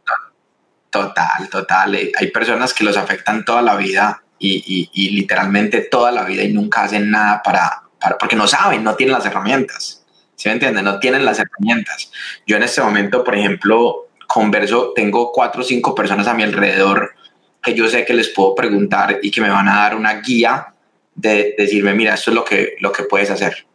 Total, 0.90 1.48
total. 1.48 1.94
Eh, 1.94 2.12
hay 2.18 2.26
personas 2.29 2.74
que 2.74 2.85
los 2.85 2.96
afectan 2.96 3.44
toda 3.44 3.62
la 3.62 3.76
vida 3.76 4.22
y, 4.38 5.11
literalmente 5.11 5.83
toda 5.83 6.11
la 6.11 6.24
vida 6.24 6.42
y 6.42 6.53
nunca 6.53 6.83
hacen 6.83 7.11
nada 7.11 7.42
para, 7.42 7.83
porque 8.18 8.37
no 8.37 8.48
saben, 8.48 8.83
no 8.83 8.96
tienen 8.96 9.14
las 9.14 9.26
herramientas. 9.26 10.05
¿Sí 10.35 10.48
me 10.48 10.55
entienden? 10.55 10.85
No 10.85 10.98
tienen 10.98 11.24
las 11.24 11.38
herramientas. 11.38 12.11
Yo 12.46 12.57
en 12.57 12.62
este 12.62 12.81
momento, 12.81 13.22
por 13.22 13.37
ejemplo, 13.37 14.09
converso, 14.26 14.92
tengo 14.94 15.31
cuatro 15.33 15.61
o 15.61 15.64
cinco 15.64 15.94
personas 15.94 16.26
a 16.26 16.35
mi 16.35 16.42
alrededor 16.42 17.14
que 17.62 17.74
yo 17.74 17.88
sé 17.88 18.07
que 18.07 18.14
les 18.14 18.29
puedo 18.29 18.55
preguntar 18.55 19.18
y 19.22 19.31
que 19.31 19.42
me 19.42 19.50
van 19.50 19.68
a 19.68 19.76
dar 19.76 19.94
una 19.94 20.20
guía 20.22 20.72
de, 21.14 21.55
decirme, 21.59 21.92
mira, 21.92 22.14
esto 22.14 22.31
es 22.31 22.35
lo 22.35 22.44
que, 22.44 22.76
lo 22.81 22.90
que 22.90 23.03
puedes 23.03 23.31
hacer. 23.31 23.66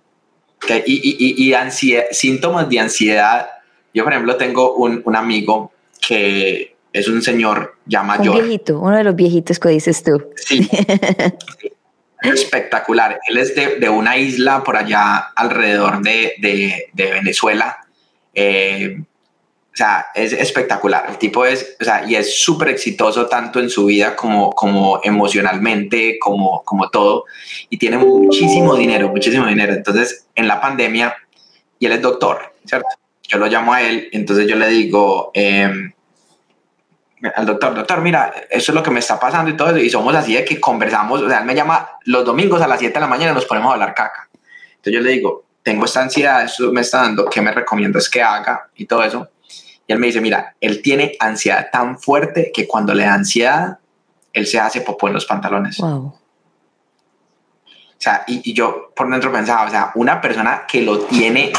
Y, 0.88 1.45
y, 1.45 1.54
ansiedad, 1.54 2.06
síntomas 2.10 2.67
de 2.67 2.80
ansiedad. 2.80 3.47
Yo, 3.93 4.04
por 4.04 4.13
ejemplo, 4.13 4.36
tengo 4.36 4.73
un, 4.73 5.04
un 5.06 5.15
amigo 5.15 5.71
que 6.01 6.74
es 6.95 7.10
un 7.10 7.21
señor 7.21 7.75
ya 7.86 8.03
mayor. 8.03 8.36
Un 8.36 8.41
viejito, 8.41 8.79
uno 8.79 8.95
de 8.95 9.03
los 9.03 9.15
viejitos 9.15 9.60
que 9.60 9.69
dices 9.69 10.01
tú. 10.01 10.29
Sí. 10.38 10.69
espectacular. 12.21 13.19
Él 13.27 13.38
es 13.38 13.53
de, 13.53 13.89
una 13.89 14.17
isla 14.17 14.63
por 14.63 14.77
allá 14.77 15.17
alrededor 15.36 16.01
de, 16.01 16.89
Venezuela. 16.93 17.77
Eh, 18.34 18.97
o 18.97 19.77
sea, 19.77 20.05
es 20.15 20.31
espectacular. 20.31 21.05
El 21.10 21.17
tipo 21.17 21.45
es, 21.45 21.75
o 21.81 21.84
sea, 21.84 22.05
y 22.08 22.15
es 22.15 22.39
súper 22.39 22.69
exitoso 22.69 23.27
tanto 23.27 23.60
en 23.60 23.69
su 23.69 23.88
vida 23.88 24.15
como, 24.15 24.51
como 24.51 25.01
emocionalmente, 25.03 26.17
como, 26.17 26.63
como 26.63 26.89
todo. 26.89 27.25
Y 27.69 27.77
tiene 27.77 27.97
muchísimo 27.97 28.75
dinero, 28.77 29.10
muchísimo 29.10 29.45
dinero. 29.45 29.73
Entonces, 29.73 30.27
en 30.34 30.47
la 30.47 30.62
pandemia, 30.62 31.13
y 31.77 31.88
él 31.88 31.91
es 31.91 32.01
doctor, 32.01 32.53
¿cierto? 32.65 32.88
Yo 33.27 33.38
lo 33.38 33.47
llamo 33.47 33.73
a 33.73 33.81
él, 33.81 34.08
entonces 34.13 34.47
yo 34.47 34.55
le 34.55 34.69
digo, 34.69 35.31
em, 35.34 35.91
al 37.34 37.45
doctor, 37.45 37.73
doctor, 37.73 38.01
mira, 38.01 38.34
eso 38.49 38.71
es 38.71 38.75
lo 38.75 38.84
que 38.84 38.91
me 38.91 38.99
está 38.99 39.19
pasando 39.19 39.49
y 39.49 39.56
todo 39.56 39.69
eso, 39.69 39.80
y 39.80 39.89
somos 39.89 40.13
así 40.15 40.34
de 40.34 40.43
que 40.43 40.60
conversamos, 40.60 41.21
o 41.21 41.30
sea, 41.30 41.39
él 41.39 41.45
me 41.45 41.56
llama 41.56 41.89
los 42.04 42.25
domingos 42.25 42.62
a 42.62 42.67
las 42.67 42.80
7 42.80 42.93
de 42.93 42.99
la 42.99 43.08
mañana 43.08 43.32
y 43.32 43.36
nos 43.36 43.45
ponemos 43.45 43.69
a 43.69 43.73
hablar 43.73 43.93
caca. 43.93 44.30
Entonces 44.75 44.93
yo 44.93 44.99
le 44.99 45.12
digo, 45.12 45.45
tengo 45.63 45.86
esta 45.86 46.01
ansiedad, 46.01 46.43
eso 46.43 46.71
me 46.71 46.82
está 46.82 47.01
dando, 47.01 47.25
¿qué 47.30 47.41
me 47.41 47.51
recomiendas 47.51 48.10
que 48.10 48.21
haga? 48.21 48.69
Y 48.75 48.86
todo 48.86 49.04
eso. 49.04 49.30
Y 49.88 49.93
él 49.93 49.99
me 49.99 50.08
dice, 50.08 50.19
mira, 50.19 50.56
él 50.60 50.82
tiene 50.82 51.15
ansiedad 51.19 51.69
tan 51.71 51.99
fuerte 51.99 52.51
que 52.54 52.67
cuando 52.67 52.93
le 52.93 53.06
da 53.06 53.13
ansiedad, 53.13 53.80
él 54.34 54.45
se 54.45 54.60
hace 54.60 54.82
popó 54.82 55.08
en 55.08 55.13
los 55.13 55.25
pantalones. 55.25 55.78
Wow. 55.78 56.08
O 56.08 57.97
sea, 57.97 58.23
y, 58.28 58.51
y 58.51 58.54
yo 58.54 58.91
por 58.95 59.10
dentro 59.10 59.32
pensaba, 59.32 59.65
o 59.65 59.69
sea, 59.69 59.91
una 59.95 60.19
persona 60.19 60.65
que 60.67 60.82
lo 60.82 60.99
tiene 60.99 61.54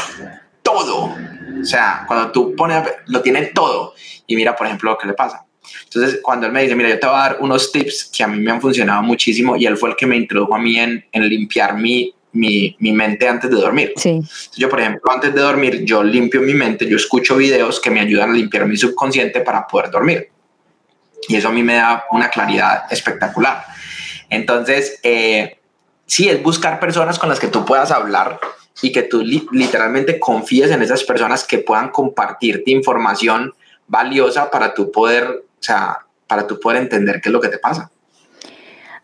todo, 0.61 1.15
o 1.61 1.65
sea, 1.65 2.03
cuando 2.05 2.31
tú 2.31 2.55
pones, 2.55 2.83
lo 3.07 3.21
tiene 3.21 3.47
todo, 3.47 3.93
y 4.27 4.35
mira, 4.35 4.55
por 4.55 4.67
ejemplo, 4.67 4.91
lo 4.91 4.97
que 4.97 5.07
le 5.07 5.13
pasa 5.13 5.46
entonces, 5.83 6.19
cuando 6.21 6.47
él 6.47 6.51
me 6.51 6.63
dice, 6.63 6.75
mira, 6.75 6.89
yo 6.89 6.99
te 6.99 7.07
voy 7.07 7.15
a 7.15 7.19
dar 7.19 7.37
unos 7.39 7.71
tips 7.71 8.11
que 8.15 8.23
a 8.23 8.27
mí 8.27 8.39
me 8.39 8.51
han 8.51 8.61
funcionado 8.61 9.01
muchísimo 9.03 9.55
y 9.55 9.65
él 9.65 9.77
fue 9.77 9.89
el 9.89 9.95
que 9.95 10.05
me 10.05 10.17
introdujo 10.17 10.55
a 10.55 10.59
mí 10.59 10.77
en, 10.77 11.05
en 11.11 11.29
limpiar 11.29 11.77
mi, 11.77 12.13
mi, 12.33 12.75
mi, 12.79 12.91
mente 12.91 13.27
antes 13.27 13.49
de 13.49 13.55
dormir. 13.55 13.93
Sí. 13.95 14.21
yo, 14.55 14.69
por 14.69 14.79
ejemplo, 14.79 15.11
antes 15.11 15.33
de 15.33 15.41
dormir, 15.41 15.83
yo 15.83 16.03
limpio 16.03 16.41
mi 16.41 16.53
mente, 16.53 16.87
yo 16.87 16.97
escucho 16.97 17.35
videos 17.35 17.79
que 17.79 17.89
me 17.89 17.99
ayudan 17.99 18.31
a 18.31 18.33
limpiar 18.33 18.65
mi 18.65 18.77
subconsciente 18.77 19.41
para 19.41 19.65
poder 19.67 19.91
dormir. 19.91 20.29
Y 21.27 21.35
eso 21.35 21.49
a 21.49 21.51
mí 21.51 21.63
me 21.63 21.75
da 21.75 22.05
una 22.11 22.29
claridad 22.29 22.83
espectacular. 22.91 23.65
Entonces, 24.29 24.99
eh, 25.03 25.57
sí, 26.05 26.29
es 26.29 26.41
buscar 26.41 26.79
personas 26.79 27.17
con 27.17 27.29
las 27.29 27.39
que 27.39 27.47
tú 27.47 27.65
puedas 27.65 27.91
hablar 27.91 28.39
y 28.81 28.91
que 28.91 29.03
tú 29.03 29.21
literalmente 29.23 30.19
confíes 30.19 30.71
en 30.71 30.81
esas 30.81 31.03
personas 31.03 31.43
que 31.43 31.57
puedan 31.59 31.89
compartirte 31.89 32.71
información 32.71 33.53
valiosa 33.87 34.51
para 34.51 34.73
tu 34.73 34.91
poder 34.91 35.43
o 35.59 35.63
sea, 35.63 35.99
para 36.27 36.45
tú 36.45 36.59
poder 36.59 36.81
entender 36.81 37.21
qué 37.21 37.29
es 37.29 37.33
lo 37.33 37.41
que 37.41 37.49
te 37.49 37.57
pasa. 37.57 37.89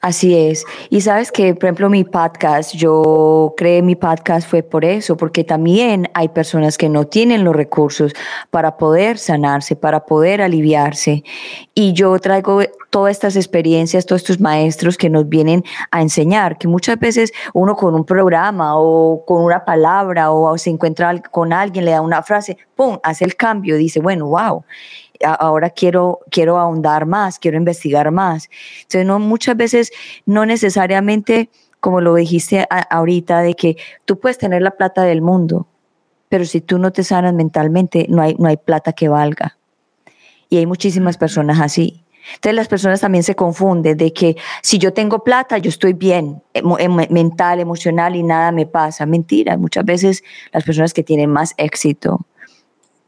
Así 0.04 0.38
es. 0.38 0.66
Y 0.90 1.00
sabes 1.00 1.32
que, 1.32 1.56
por 1.56 1.64
ejemplo, 1.64 1.90
mi 1.90 2.04
podcast, 2.04 2.76
yo 2.76 3.54
creé 3.56 3.82
mi 3.82 3.96
podcast 3.96 4.46
fue 4.46 4.62
por 4.62 4.84
eso, 4.84 5.16
porque 5.16 5.46
también 5.46 6.10
hay 6.14 6.28
personas 6.28 6.78
que 6.78 6.90
no 6.90 7.08
tienen 7.08 7.46
los 7.46 7.56
recursos 7.56 8.12
para 8.50 8.76
poder 8.76 9.18
sanarse, 9.18 9.78
para 9.78 10.06
poder 10.06 10.42
aliviarse. 10.42 11.24
Y 11.74 11.94
yo 11.94 12.20
traigo 12.20 12.64
todas 12.90 13.12
estas 13.12 13.38
experiencias, 13.38 14.06
todos 14.06 14.24
estos 14.24 14.42
maestros 14.42 14.98
que 14.98 15.10
nos 15.10 15.30
vienen 15.30 15.64
a 15.90 16.02
enseñar, 16.02 16.58
que 16.58 16.68
muchas 16.68 17.00
veces 17.00 17.32
uno 17.54 17.78
con 17.78 17.96
un 17.96 18.04
programa 18.04 18.78
o 18.78 19.24
con 19.26 19.42
una 19.42 19.64
palabra 19.64 20.32
o 20.32 20.58
se 20.58 20.70
encuentra 20.70 21.18
con 21.32 21.54
alguien, 21.54 21.86
le 21.86 21.92
da 21.92 22.02
una 22.02 22.22
frase, 22.24 22.58
¡pum!, 22.76 23.00
hace 23.04 23.24
el 23.24 23.38
cambio, 23.38 23.78
dice, 23.78 24.02
bueno, 24.02 24.28
wow 24.28 24.66
ahora 25.24 25.70
quiero, 25.70 26.20
quiero 26.30 26.58
ahondar 26.58 27.06
más, 27.06 27.40
quiero 27.40 27.58
investigar 27.58 28.12
más. 28.12 28.50
Entonces, 28.84 29.06
no, 29.06 29.20
muchas 29.20 29.58
veces 29.58 29.92
no 30.26 30.46
necesariamente, 30.46 31.50
como 31.80 32.02
lo 32.02 32.16
dijiste 32.16 32.68
ahorita, 32.70 33.42
de 33.42 33.56
que 33.56 33.78
tú 34.06 34.20
puedes 34.20 34.38
tener 34.38 34.62
la 34.62 34.72
plata 34.72 35.04
del 35.04 35.22
mundo, 35.22 35.68
pero 36.30 36.46
si 36.46 36.62
tú 36.62 36.80
no 36.80 36.92
te 36.92 37.04
sanas 37.04 37.34
mentalmente, 37.34 38.08
no 38.10 38.22
hay, 38.22 38.36
no 38.40 38.48
hay 38.48 38.58
plata 38.58 38.94
que 38.94 39.08
valga. 39.08 39.58
Y 40.50 40.58
hay 40.58 40.66
muchísimas 40.66 41.18
personas 41.18 41.60
así. 41.60 42.04
Entonces 42.36 42.56
las 42.56 42.68
personas 42.68 43.02
también 43.02 43.24
se 43.24 43.36
confunden 43.36 43.98
de 43.98 44.14
que 44.14 44.38
si 44.62 44.78
yo 44.78 44.94
tengo 44.94 45.24
plata, 45.24 45.58
yo 45.58 45.70
estoy 45.70 45.94
bien, 45.94 46.42
mental, 47.10 47.60
emocional 47.60 48.16
y 48.16 48.24
nada 48.24 48.52
me 48.52 48.66
pasa. 48.66 49.06
Mentira, 49.06 49.58
muchas 49.58 49.84
veces 49.86 50.24
las 50.52 50.64
personas 50.64 50.94
que 50.94 51.04
tienen 51.04 51.30
más 51.30 51.54
éxito 51.58 52.26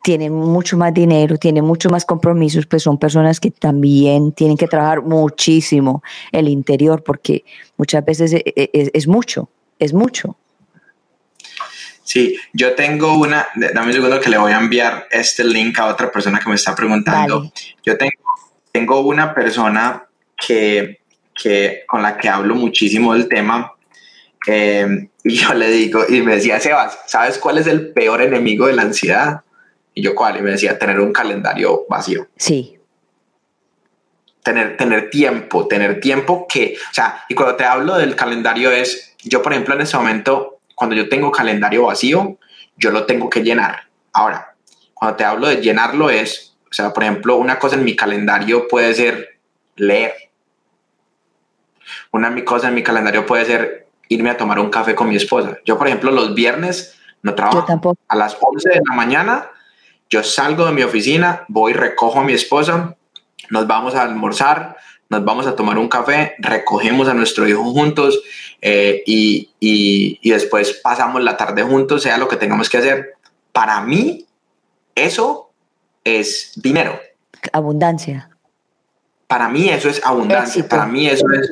tienen 0.05 0.33
mucho 0.33 0.77
más 0.77 0.93
dinero, 0.93 1.35
tienen 1.39 1.65
mucho 1.65 1.89
más 1.89 2.05
compromisos, 2.05 2.67
pues 2.67 2.83
son 2.83 2.99
personas 2.99 3.39
que 3.39 3.49
también 3.49 4.33
tienen 4.33 4.55
que 4.55 4.67
trabajar 4.67 5.01
muchísimo 5.01 6.03
el 6.31 6.47
interior, 6.47 7.03
porque 7.03 7.43
muchas 7.75 8.05
veces 8.05 8.33
e, 8.33 8.43
e, 8.45 8.69
e, 8.71 8.91
es, 8.93 9.07
mucho, 9.07 9.49
es 9.79 9.93
mucho. 9.93 10.37
Sí, 12.03 12.37
yo 12.53 12.75
tengo 12.75 13.15
una, 13.15 13.47
dame 13.73 13.87
un 13.87 13.93
segundo 13.93 14.19
que 14.19 14.29
le 14.29 14.37
voy 14.37 14.51
a 14.51 14.59
enviar 14.59 15.07
este 15.09 15.43
link 15.43 15.79
a 15.79 15.87
otra 15.87 16.11
persona 16.11 16.39
que 16.39 16.49
me 16.49 16.55
está 16.55 16.75
preguntando. 16.75 17.51
Yo 17.83 17.97
tengo, 17.97 18.21
tengo 18.71 18.99
una 18.99 19.33
persona 19.33 20.05
que, 20.37 20.99
que, 21.33 21.81
con 21.87 22.03
la 22.03 22.15
que 22.15 22.29
hablo 22.29 22.53
muchísimo 22.53 23.13
del 23.13 23.27
tema 23.27 23.73
eh, 24.45 25.09
y 25.23 25.33
yo 25.33 25.55
le 25.55 25.71
digo, 25.71 26.03
y 26.07 26.21
me 26.21 26.35
decía, 26.35 26.59
Sebas, 26.59 26.99
¿sabes 27.07 27.39
cuál 27.39 27.57
es 27.57 27.65
el 27.65 27.91
peor 27.91 28.21
enemigo 28.21 28.67
de 28.67 28.73
la 28.73 28.83
ansiedad? 28.83 29.41
Y 29.95 30.01
yo, 30.01 30.13
¿cuál? 30.13 30.37
Y 30.37 30.41
me 30.41 30.51
decía, 30.51 30.77
tener 30.77 30.99
un 30.99 31.13
calendario 31.13 31.85
vacío. 31.89 32.27
Sí. 32.35 32.77
Tener, 34.43 34.77
tener 34.77 35.09
tiempo, 35.09 35.67
tener 35.67 35.99
tiempo 36.01 36.45
que, 36.47 36.75
o 36.91 36.93
sea, 36.93 37.23
y 37.29 37.33
cuando 37.33 37.55
te 37.55 37.63
hablo 37.63 37.95
del 37.95 38.15
calendario 38.15 38.71
es, 38.71 39.15
yo 39.23 39.41
por 39.41 39.53
ejemplo 39.53 39.73
en 39.73 39.81
ese 39.81 39.97
momento, 39.97 40.59
cuando 40.75 40.95
yo 40.95 41.09
tengo 41.09 41.31
calendario 41.31 41.85
vacío, 41.85 42.37
yo 42.77 42.91
lo 42.91 43.05
tengo 43.05 43.29
que 43.29 43.41
llenar. 43.41 43.87
Ahora, 44.13 44.53
cuando 44.93 45.15
te 45.15 45.23
hablo 45.23 45.47
de 45.47 45.61
llenarlo 45.61 46.09
es, 46.09 46.55
o 46.69 46.73
sea, 46.73 46.93
por 46.93 47.03
ejemplo, 47.03 47.37
una 47.37 47.57
cosa 47.57 47.75
en 47.75 47.85
mi 47.85 47.95
calendario 47.95 48.67
puede 48.67 48.93
ser 48.93 49.39
leer. 49.77 50.13
Una 52.11 52.43
cosa 52.43 52.67
en 52.67 52.75
mi 52.75 52.83
calendario 52.83 53.25
puede 53.25 53.45
ser 53.45 53.87
irme 54.09 54.29
a 54.29 54.37
tomar 54.37 54.59
un 54.59 54.69
café 54.69 54.93
con 54.93 55.07
mi 55.07 55.15
esposa. 55.15 55.57
Yo, 55.65 55.77
por 55.77 55.87
ejemplo, 55.87 56.11
los 56.11 56.35
viernes 56.35 56.99
no 57.23 57.33
trabajo. 57.33 57.95
A 58.09 58.15
las 58.15 58.37
11 58.39 58.69
de 58.69 58.81
la 58.87 58.93
mañana 58.93 59.49
yo 60.09 60.23
salgo 60.23 60.65
de 60.65 60.71
mi 60.71 60.83
oficina, 60.83 61.45
voy, 61.47 61.73
recojo 61.73 62.19
a 62.19 62.23
mi 62.23 62.33
esposa, 62.33 62.95
nos 63.49 63.67
vamos 63.67 63.95
a 63.95 64.03
almorzar, 64.03 64.77
nos 65.09 65.23
vamos 65.23 65.47
a 65.47 65.55
tomar 65.55 65.77
un 65.77 65.87
café, 65.87 66.35
recogemos 66.39 67.07
a 67.07 67.13
nuestro 67.13 67.47
hijo 67.47 67.63
juntos 67.63 68.21
eh, 68.61 69.03
y, 69.05 69.51
y, 69.59 70.29
después 70.29 70.79
pasamos 70.83 71.21
la 71.23 71.37
tarde 71.37 71.63
juntos, 71.63 72.03
sea 72.03 72.17
lo 72.17 72.27
que 72.27 72.37
tengamos 72.37 72.69
que 72.69 72.77
hacer. 72.77 73.13
Para 73.51 73.81
mí, 73.81 74.25
eso 74.95 75.51
es 76.03 76.53
dinero. 76.55 76.99
Abundancia. 77.51 78.29
Para 79.27 79.49
mí 79.49 79.69
eso 79.69 79.89
es 79.89 80.01
abundancia, 80.05 80.67
para 80.67 80.85
mí 80.85 81.07
eso 81.07 81.25
es 81.33 81.51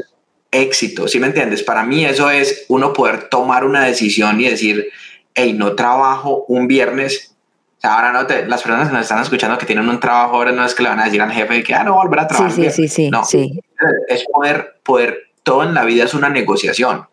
éxito, 0.51 1.07
¿sí 1.07 1.19
me 1.19 1.27
entiendes? 1.27 1.63
Para 1.63 1.83
mí 1.83 2.05
eso 2.05 2.29
es 2.29 2.65
uno 2.67 2.93
poder 2.93 3.29
tomar 3.29 3.65
una 3.65 3.83
decisión 3.85 4.39
y 4.39 4.47
decir, 4.47 4.89
hey, 5.33 5.53
no 5.53 5.73
trabajo 5.73 6.45
un 6.47 6.67
viernes, 6.67 7.32
ahora 7.83 8.11
no 8.11 8.25
te, 8.25 8.45
las 8.47 8.61
personas 8.61 8.87
que 8.87 8.93
nos 8.93 9.03
están 9.03 9.21
escuchando 9.21 9.57
que 9.57 9.65
tienen 9.65 9.87
un 9.87 9.99
trabajo 9.99 10.35
ahora 10.35 10.51
no 10.51 10.65
es 10.65 10.73
que 10.73 10.83
le 10.83 10.89
van 10.89 10.99
a 10.99 11.05
decir 11.05 11.21
al 11.21 11.31
jefe 11.31 11.63
que 11.63 11.73
ah, 11.73 11.83
no 11.83 11.95
volver 11.95 12.21
a 12.21 12.27
trabajar. 12.27 12.51
Sí, 12.51 12.69
sí, 12.71 12.87
sí, 12.87 13.09
no, 13.09 13.23
sí. 13.25 13.59
Es 14.07 14.25
poder, 14.31 14.79
poder, 14.83 15.31
todo 15.43 15.63
en 15.63 15.73
la 15.73 15.83
vida 15.83 16.05
es 16.05 16.13
una 16.13 16.29
negociación. 16.29 17.05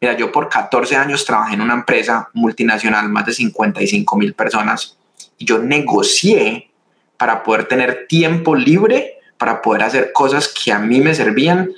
Mira, 0.00 0.16
yo 0.16 0.32
por 0.32 0.48
14 0.48 0.96
años 0.96 1.24
trabajé 1.24 1.54
en 1.54 1.60
una 1.60 1.74
empresa 1.74 2.30
multinacional, 2.32 3.08
más 3.08 3.26
de 3.26 3.34
55 3.34 4.16
mil 4.16 4.34
personas, 4.34 4.96
y 5.38 5.44
yo 5.44 5.58
negocié 5.58 6.70
para 7.16 7.42
poder 7.42 7.66
tener 7.68 8.06
tiempo 8.08 8.54
libre, 8.54 9.18
para 9.38 9.60
poder 9.60 9.82
hacer 9.82 10.12
cosas 10.12 10.48
que 10.48 10.72
a 10.72 10.78
mí 10.78 11.00
me 11.00 11.14
servían, 11.14 11.70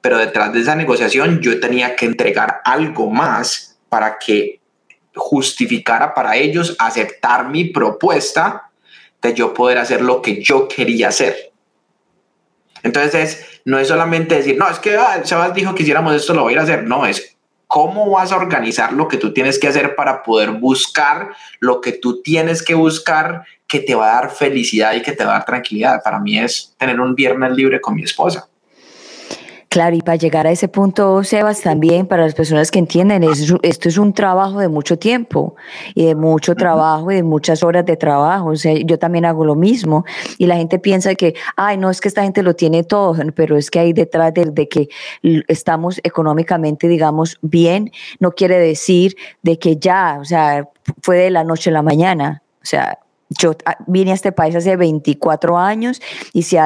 pero 0.00 0.18
detrás 0.18 0.52
de 0.52 0.60
esa 0.60 0.74
negociación 0.74 1.40
yo 1.40 1.60
tenía 1.60 1.96
que 1.96 2.06
entregar 2.06 2.60
algo 2.64 3.10
más 3.10 3.78
para 3.88 4.18
que 4.18 4.59
justificara 5.14 6.14
para 6.14 6.36
ellos 6.36 6.76
aceptar 6.78 7.48
mi 7.48 7.64
propuesta 7.64 8.70
de 9.20 9.34
yo 9.34 9.52
poder 9.52 9.78
hacer 9.78 10.02
lo 10.02 10.22
que 10.22 10.42
yo 10.42 10.68
quería 10.68 11.08
hacer. 11.08 11.52
Entonces, 12.82 13.60
no 13.64 13.78
es 13.78 13.88
solamente 13.88 14.36
decir, 14.36 14.56
no, 14.56 14.68
es 14.68 14.78
que 14.78 14.96
ah, 14.96 15.20
Sebas 15.24 15.54
dijo 15.54 15.74
que 15.74 15.82
hiciéramos 15.82 16.14
esto, 16.14 16.32
lo 16.32 16.42
voy 16.42 16.52
a 16.52 16.54
ir 16.54 16.58
a 16.60 16.62
hacer. 16.62 16.84
No, 16.84 17.06
es 17.06 17.36
cómo 17.66 18.10
vas 18.10 18.32
a 18.32 18.36
organizar 18.36 18.92
lo 18.92 19.06
que 19.06 19.16
tú 19.16 19.32
tienes 19.32 19.58
que 19.58 19.68
hacer 19.68 19.94
para 19.94 20.22
poder 20.22 20.50
buscar 20.50 21.30
lo 21.60 21.80
que 21.80 21.92
tú 21.92 22.20
tienes 22.22 22.64
que 22.64 22.74
buscar 22.74 23.44
que 23.68 23.78
te 23.78 23.94
va 23.94 24.10
a 24.10 24.22
dar 24.22 24.30
felicidad 24.32 24.94
y 24.94 25.02
que 25.02 25.12
te 25.12 25.24
va 25.24 25.30
a 25.30 25.34
dar 25.34 25.44
tranquilidad. 25.44 26.02
Para 26.02 26.18
mí 26.18 26.38
es 26.38 26.74
tener 26.78 27.00
un 27.00 27.14
viernes 27.14 27.52
libre 27.52 27.80
con 27.80 27.94
mi 27.94 28.02
esposa. 28.02 28.48
Claro, 29.70 29.94
y 29.94 30.00
para 30.00 30.16
llegar 30.16 30.48
a 30.48 30.50
ese 30.50 30.66
punto, 30.66 31.22
Sebas, 31.22 31.60
también 31.60 32.04
para 32.08 32.24
las 32.24 32.34
personas 32.34 32.72
que 32.72 32.80
entienden, 32.80 33.22
esto 33.22 33.88
es 33.88 33.98
un 33.98 34.12
trabajo 34.12 34.58
de 34.58 34.66
mucho 34.66 34.98
tiempo 34.98 35.54
y 35.94 36.06
de 36.06 36.16
mucho 36.16 36.56
trabajo 36.56 37.12
y 37.12 37.14
de 37.14 37.22
muchas 37.22 37.62
horas 37.62 37.86
de 37.86 37.96
trabajo. 37.96 38.48
O 38.48 38.56
sea, 38.56 38.74
yo 38.74 38.98
también 38.98 39.26
hago 39.26 39.44
lo 39.44 39.54
mismo 39.54 40.04
y 40.38 40.46
la 40.46 40.56
gente 40.56 40.80
piensa 40.80 41.14
que, 41.14 41.36
ay, 41.54 41.76
no, 41.76 41.88
es 41.88 42.00
que 42.00 42.08
esta 42.08 42.24
gente 42.24 42.42
lo 42.42 42.56
tiene 42.56 42.82
todo, 42.82 43.14
pero 43.36 43.56
es 43.56 43.70
que 43.70 43.78
hay 43.78 43.92
detrás 43.92 44.34
de, 44.34 44.46
de 44.46 44.68
que 44.68 44.88
estamos 45.46 46.00
económicamente, 46.02 46.88
digamos, 46.88 47.38
bien, 47.40 47.92
no 48.18 48.32
quiere 48.32 48.58
decir 48.58 49.14
de 49.42 49.60
que 49.60 49.76
ya, 49.76 50.18
o 50.20 50.24
sea, 50.24 50.68
fue 51.00 51.16
de 51.16 51.30
la 51.30 51.44
noche 51.44 51.70
a 51.70 51.74
la 51.74 51.82
mañana. 51.82 52.42
O 52.60 52.66
sea, 52.66 52.98
yo 53.30 53.56
ah, 53.64 53.78
vine 53.86 54.10
a 54.10 54.14
este 54.14 54.32
país 54.32 54.54
hace 54.56 54.76
24 54.76 55.56
años 55.56 56.02
y 56.32 56.42
si 56.42 56.56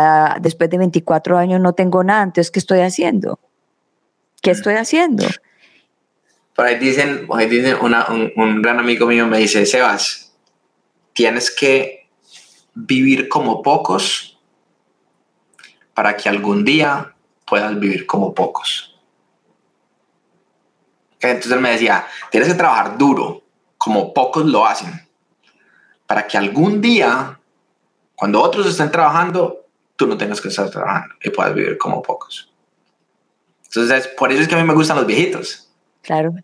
después 0.41 0.71
de 0.71 0.79
24 0.79 1.39
años 1.39 1.61
no 1.61 1.75
tengo 1.75 2.03
nada, 2.03 2.23
entonces 2.23 2.51
¿qué 2.51 2.59
estoy 2.59 2.81
haciendo? 2.81 3.39
¿Qué 4.43 4.51
mm. 4.51 4.55
estoy 4.55 4.75
haciendo? 4.75 5.27
Por 6.57 6.67
ahí 6.67 6.79
dicen, 6.79 7.27
por 7.27 7.39
ahí 7.39 7.49
dicen 7.49 7.77
un, 7.81 8.33
un 8.37 8.63
gran 8.63 8.79
amigo 8.79 9.07
mío 9.07 9.27
me 9.27 9.39
dice, 9.39 9.67
Sebas, 9.67 10.35
tienes 11.13 11.51
que 11.51 12.09
vivir 12.75 13.29
como 13.29 13.63
pocos 13.63 14.39
para 15.93 16.17
que 16.17 16.29
algún 16.29 16.65
día 16.65 17.15
puedas 17.45 17.79
vivir 17.79 18.07
como 18.07 18.35
pocos. 18.35 18.99
Entonces 21.21 21.61
me 21.61 21.71
decía, 21.71 22.07
tienes 22.31 22.49
que 22.49 22.55
trabajar 22.55 22.99
duro, 22.99 23.43
como 23.77 24.13
pocos 24.13 24.45
lo 24.45 24.67
hacen 24.67 25.04
para 26.07 26.27
que 26.27 26.37
algún 26.37 26.81
día, 26.81 27.39
cuando 28.15 28.41
otros 28.41 28.67
estén 28.67 28.91
trabajando, 28.91 29.67
tú 29.97 30.07
no 30.07 30.17
tengas 30.17 30.41
que 30.41 30.49
estar 30.49 30.71
trabajando 30.71 31.15
y 31.23 31.31
puedas 31.31 31.55
vivir 31.55 31.79
como 31.79 32.03
pocos. 32.03 32.51
Entonces, 33.65 34.09
por 34.09 34.31
eso 34.33 34.43
es 34.43 34.49
que 34.49 34.55
a 34.55 34.59
mí 34.59 34.65
me 34.65 34.75
gustan 34.75 34.97
los 34.97 35.07
viejitos. 35.07 35.69
Claro. 36.03 36.35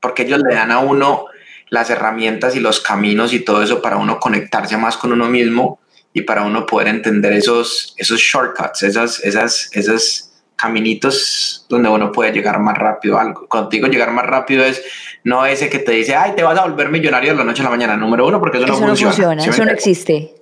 Porque 0.00 0.22
ellos 0.22 0.40
le 0.46 0.54
dan 0.54 0.70
a 0.70 0.78
uno 0.78 1.26
las 1.68 1.90
herramientas 1.90 2.56
y 2.56 2.60
los 2.60 2.80
caminos 2.80 3.32
y 3.32 3.40
todo 3.40 3.62
eso 3.62 3.80
para 3.80 3.96
uno 3.96 4.18
conectarse 4.18 4.76
más 4.76 4.96
con 4.96 5.12
uno 5.12 5.28
mismo 5.28 5.80
y 6.12 6.22
para 6.22 6.42
uno 6.42 6.66
poder 6.66 6.88
entender 6.88 7.32
esos, 7.32 7.94
esos 7.96 8.20
shortcuts, 8.20 8.82
esas, 8.82 9.20
esas, 9.20 9.70
esas 9.72 10.42
caminitos 10.56 11.64
donde 11.68 11.88
uno 11.88 12.10
puede 12.12 12.32
llegar 12.32 12.58
más 12.58 12.76
rápido 12.76 13.18
a 13.18 13.22
algo. 13.22 13.46
Cuando 13.48 13.70
digo 13.70 13.86
llegar 13.86 14.10
más 14.12 14.26
rápido 14.26 14.64
es 14.64 14.82
no 15.24 15.46
ese 15.46 15.68
que 15.68 15.78
te 15.78 15.92
dice, 15.92 16.14
ay, 16.14 16.32
te 16.34 16.42
vas 16.42 16.58
a 16.58 16.62
volver 16.62 16.88
millonario 16.88 17.32
de 17.32 17.38
la 17.38 17.44
noche 17.44 17.62
a 17.62 17.64
la 17.64 17.70
mañana. 17.70 17.96
Número 17.96 18.26
uno, 18.26 18.40
porque 18.40 18.58
eso, 18.58 18.66
no 18.66 18.96
funciona. 18.96 19.44
eso 19.44 19.64
no 19.64 19.70
existe. 19.70 20.34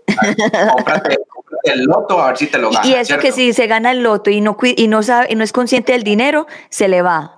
Cómprate, 0.74 1.18
el 1.64 1.85
loto 1.85 2.20
a 2.20 2.29
ver 2.29 2.37
si 2.37 2.47
te 2.47 2.59
lo 2.59 2.70
ganas. 2.70 2.87
Y 2.87 2.95
eso 2.95 3.18
que 3.18 3.33
si 3.33 3.53
se 3.53 3.66
gana 3.66 3.91
el 3.91 4.03
loto 4.03 4.31
y 4.31 4.41
no, 4.41 4.57
y 4.62 4.89
no 4.89 5.03
sabe 5.03 5.29
y 5.31 5.35
no 5.35 5.45
es 5.45 5.53
consciente 5.53 5.93
del 5.93 6.03
dinero, 6.03 6.47
se 6.70 6.89
le 6.89 7.03
va. 7.03 7.35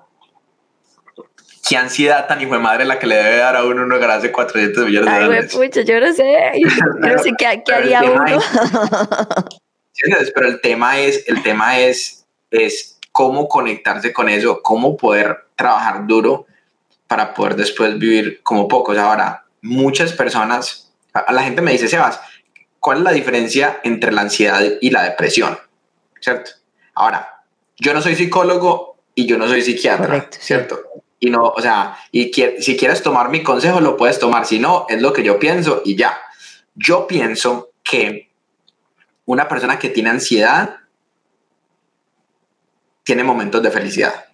Qué 1.69 1.77
ansiedad 1.77 2.27
tan 2.27 2.41
hijo 2.41 2.55
de 2.55 2.59
madre 2.59 2.85
la 2.85 2.99
que 2.99 3.07
le 3.07 3.17
debe 3.17 3.37
dar 3.37 3.57
a 3.57 3.65
uno 3.65 3.85
uno 3.85 3.99
ganarse 3.99 4.33
400 4.33 4.87
millones 4.87 5.15
de 5.15 5.21
dólares. 5.21 5.55
Ay, 5.55 5.69
pucha, 5.69 5.83
yo 5.83 6.01
no 6.01 6.13
sé. 6.13 6.53
Yo 6.57 6.69
no 6.99 7.23
sé 7.23 7.31
qué, 7.39 7.63
qué 7.65 7.73
haría 7.73 8.03
uno. 8.03 8.25
pero 10.35 10.49
el 10.49 10.61
tema 10.61 10.99
es, 10.99 11.25
el 11.29 11.43
tema 11.43 11.79
es 11.79 12.21
es 12.51 12.99
cómo 13.13 13.49
conectarse 13.49 14.13
con 14.13 14.29
eso, 14.29 14.61
cómo 14.63 14.97
poder 14.97 15.47
trabajar 15.57 16.07
duro 16.07 16.47
para 17.11 17.35
poder 17.35 17.57
después 17.57 17.99
vivir 17.99 18.41
como 18.45 18.69
pocos. 18.69 18.97
Ahora, 18.97 19.45
muchas 19.63 20.13
personas, 20.13 20.93
a 21.13 21.33
la 21.33 21.43
gente 21.43 21.61
me 21.61 21.73
dice, 21.73 21.89
Sebas, 21.89 22.21
¿cuál 22.79 22.99
es 22.99 23.03
la 23.03 23.11
diferencia 23.11 23.81
entre 23.83 24.13
la 24.13 24.21
ansiedad 24.21 24.63
y 24.81 24.91
la 24.91 25.03
depresión? 25.03 25.59
¿Cierto? 26.21 26.53
Ahora, 26.95 27.43
yo 27.79 27.93
no 27.95 28.01
soy 28.01 28.15
psicólogo 28.15 28.97
y 29.17 29.27
yo 29.27 29.39
no 29.39 29.49
soy 29.49 29.61
psiquiatra, 29.61 30.29
¿cierto? 30.31 30.85
Y 31.19 31.31
no, 31.31 31.47
o 31.47 31.61
sea, 31.61 31.99
y 32.13 32.31
si 32.61 32.77
quieres 32.77 33.03
tomar 33.03 33.29
mi 33.29 33.43
consejo, 33.43 33.81
lo 33.81 33.97
puedes 33.97 34.21
tomar, 34.21 34.47
si 34.47 34.61
no, 34.61 34.87
es 34.89 35.03
lo 35.03 35.13
que 35.13 35.25
yo 35.25 35.41
pienso 35.41 35.83
y 35.85 35.97
ya. 35.97 36.17
Yo 36.77 37.09
pienso 37.09 37.73
que 37.83 38.31
una 39.25 39.49
persona 39.49 39.81
que 39.81 39.89
tiene 39.89 40.11
ansiedad 40.11 40.77
tiene 43.03 43.25
momentos 43.25 43.61
de 43.65 43.73
felicidad, 43.73 44.27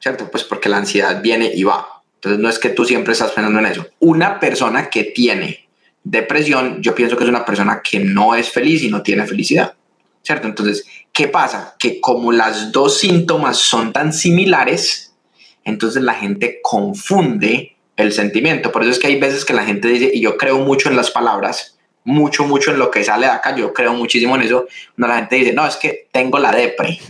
¿cierto? 0.00 0.28
Pues 0.28 0.42
porque 0.42 0.68
la 0.68 0.78
ansiedad 0.78 1.22
viene 1.22 1.48
y 1.54 1.62
va. 1.62 1.91
Entonces 2.22 2.40
no 2.40 2.48
es 2.48 2.60
que 2.60 2.68
tú 2.68 2.84
siempre 2.84 3.14
estás 3.14 3.32
pensando 3.32 3.58
en 3.58 3.66
eso. 3.66 3.84
Una 3.98 4.38
persona 4.38 4.88
que 4.88 5.02
tiene 5.02 5.68
depresión, 6.04 6.80
yo 6.80 6.94
pienso 6.94 7.16
que 7.16 7.24
es 7.24 7.28
una 7.28 7.44
persona 7.44 7.82
que 7.82 7.98
no 7.98 8.36
es 8.36 8.48
feliz 8.48 8.84
y 8.84 8.90
no 8.90 9.02
tiene 9.02 9.26
felicidad, 9.26 9.74
¿cierto? 10.22 10.46
Entonces, 10.46 10.84
¿qué 11.12 11.26
pasa? 11.26 11.74
Que 11.80 12.00
como 12.00 12.30
las 12.30 12.70
dos 12.70 12.98
síntomas 12.98 13.56
son 13.56 13.92
tan 13.92 14.12
similares, 14.12 15.16
entonces 15.64 16.00
la 16.04 16.14
gente 16.14 16.60
confunde 16.62 17.76
el 17.96 18.12
sentimiento. 18.12 18.70
Por 18.70 18.82
eso 18.82 18.92
es 18.92 19.00
que 19.00 19.08
hay 19.08 19.18
veces 19.18 19.44
que 19.44 19.52
la 19.52 19.64
gente 19.64 19.88
dice, 19.88 20.12
y 20.14 20.20
yo 20.20 20.36
creo 20.36 20.58
mucho 20.58 20.88
en 20.88 20.94
las 20.94 21.10
palabras, 21.10 21.76
mucho, 22.04 22.44
mucho 22.44 22.70
en 22.70 22.78
lo 22.78 22.88
que 22.92 23.02
sale 23.02 23.26
de 23.26 23.32
acá, 23.32 23.56
yo 23.56 23.72
creo 23.72 23.94
muchísimo 23.94 24.36
en 24.36 24.42
eso, 24.42 24.68
cuando 24.94 25.12
la 25.12 25.18
gente 25.20 25.36
dice, 25.36 25.52
no, 25.52 25.66
es 25.66 25.74
que 25.74 26.08
tengo 26.12 26.38
la 26.38 26.52
depre. 26.52 27.00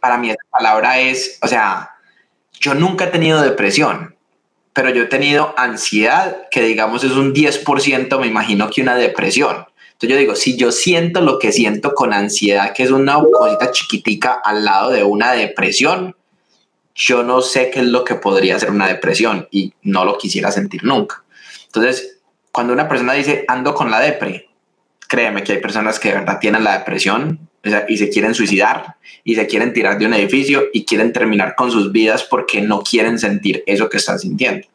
para 0.00 0.18
mí 0.18 0.28
esa 0.30 0.42
palabra 0.50 0.98
es, 0.98 1.38
o 1.40 1.46
sea, 1.46 1.91
yo 2.62 2.74
nunca 2.74 3.06
he 3.06 3.08
tenido 3.08 3.42
depresión, 3.42 4.14
pero 4.72 4.90
yo 4.90 5.02
he 5.02 5.06
tenido 5.06 5.52
ansiedad, 5.58 6.48
que 6.50 6.62
digamos 6.62 7.02
es 7.02 7.10
un 7.10 7.34
10%, 7.34 8.20
me 8.20 8.26
imagino 8.28 8.70
que 8.70 8.82
una 8.82 8.94
depresión. 8.94 9.66
Entonces 9.92 10.08
yo 10.10 10.16
digo, 10.16 10.36
si 10.36 10.56
yo 10.56 10.70
siento 10.70 11.20
lo 11.20 11.40
que 11.40 11.50
siento 11.50 11.92
con 11.92 12.12
ansiedad, 12.12 12.72
que 12.72 12.84
es 12.84 12.92
una 12.92 13.20
cosita 13.20 13.72
chiquitica 13.72 14.40
al 14.44 14.64
lado 14.64 14.92
de 14.92 15.02
una 15.02 15.32
depresión, 15.32 16.14
yo 16.94 17.24
no 17.24 17.42
sé 17.42 17.70
qué 17.70 17.80
es 17.80 17.86
lo 17.86 18.04
que 18.04 18.14
podría 18.14 18.58
ser 18.60 18.70
una 18.70 18.86
depresión 18.86 19.48
y 19.50 19.74
no 19.82 20.04
lo 20.04 20.16
quisiera 20.16 20.52
sentir 20.52 20.84
nunca. 20.84 21.24
Entonces, 21.66 22.20
cuando 22.52 22.72
una 22.72 22.88
persona 22.88 23.14
dice 23.14 23.44
ando 23.48 23.74
con 23.74 23.90
la 23.90 23.98
depre, 23.98 24.48
créeme 25.08 25.42
que 25.42 25.54
hay 25.54 25.60
personas 25.60 25.98
que 25.98 26.10
de 26.10 26.14
verdad 26.14 26.38
tienen 26.38 26.62
la 26.62 26.78
depresión 26.78 27.48
y 27.88 27.96
se 27.96 28.10
quieren 28.10 28.34
suicidar 28.34 28.96
y 29.24 29.34
se 29.34 29.46
quieren 29.46 29.72
tirar 29.72 29.98
de 29.98 30.06
un 30.06 30.14
edificio 30.14 30.64
y 30.72 30.84
quieren 30.84 31.12
terminar 31.12 31.54
con 31.54 31.70
sus 31.70 31.92
vidas 31.92 32.24
porque 32.24 32.60
no 32.60 32.82
quieren 32.82 33.18
sentir 33.18 33.62
eso 33.66 33.88
que 33.88 33.98
están 33.98 34.18
sintiendo. 34.18 34.66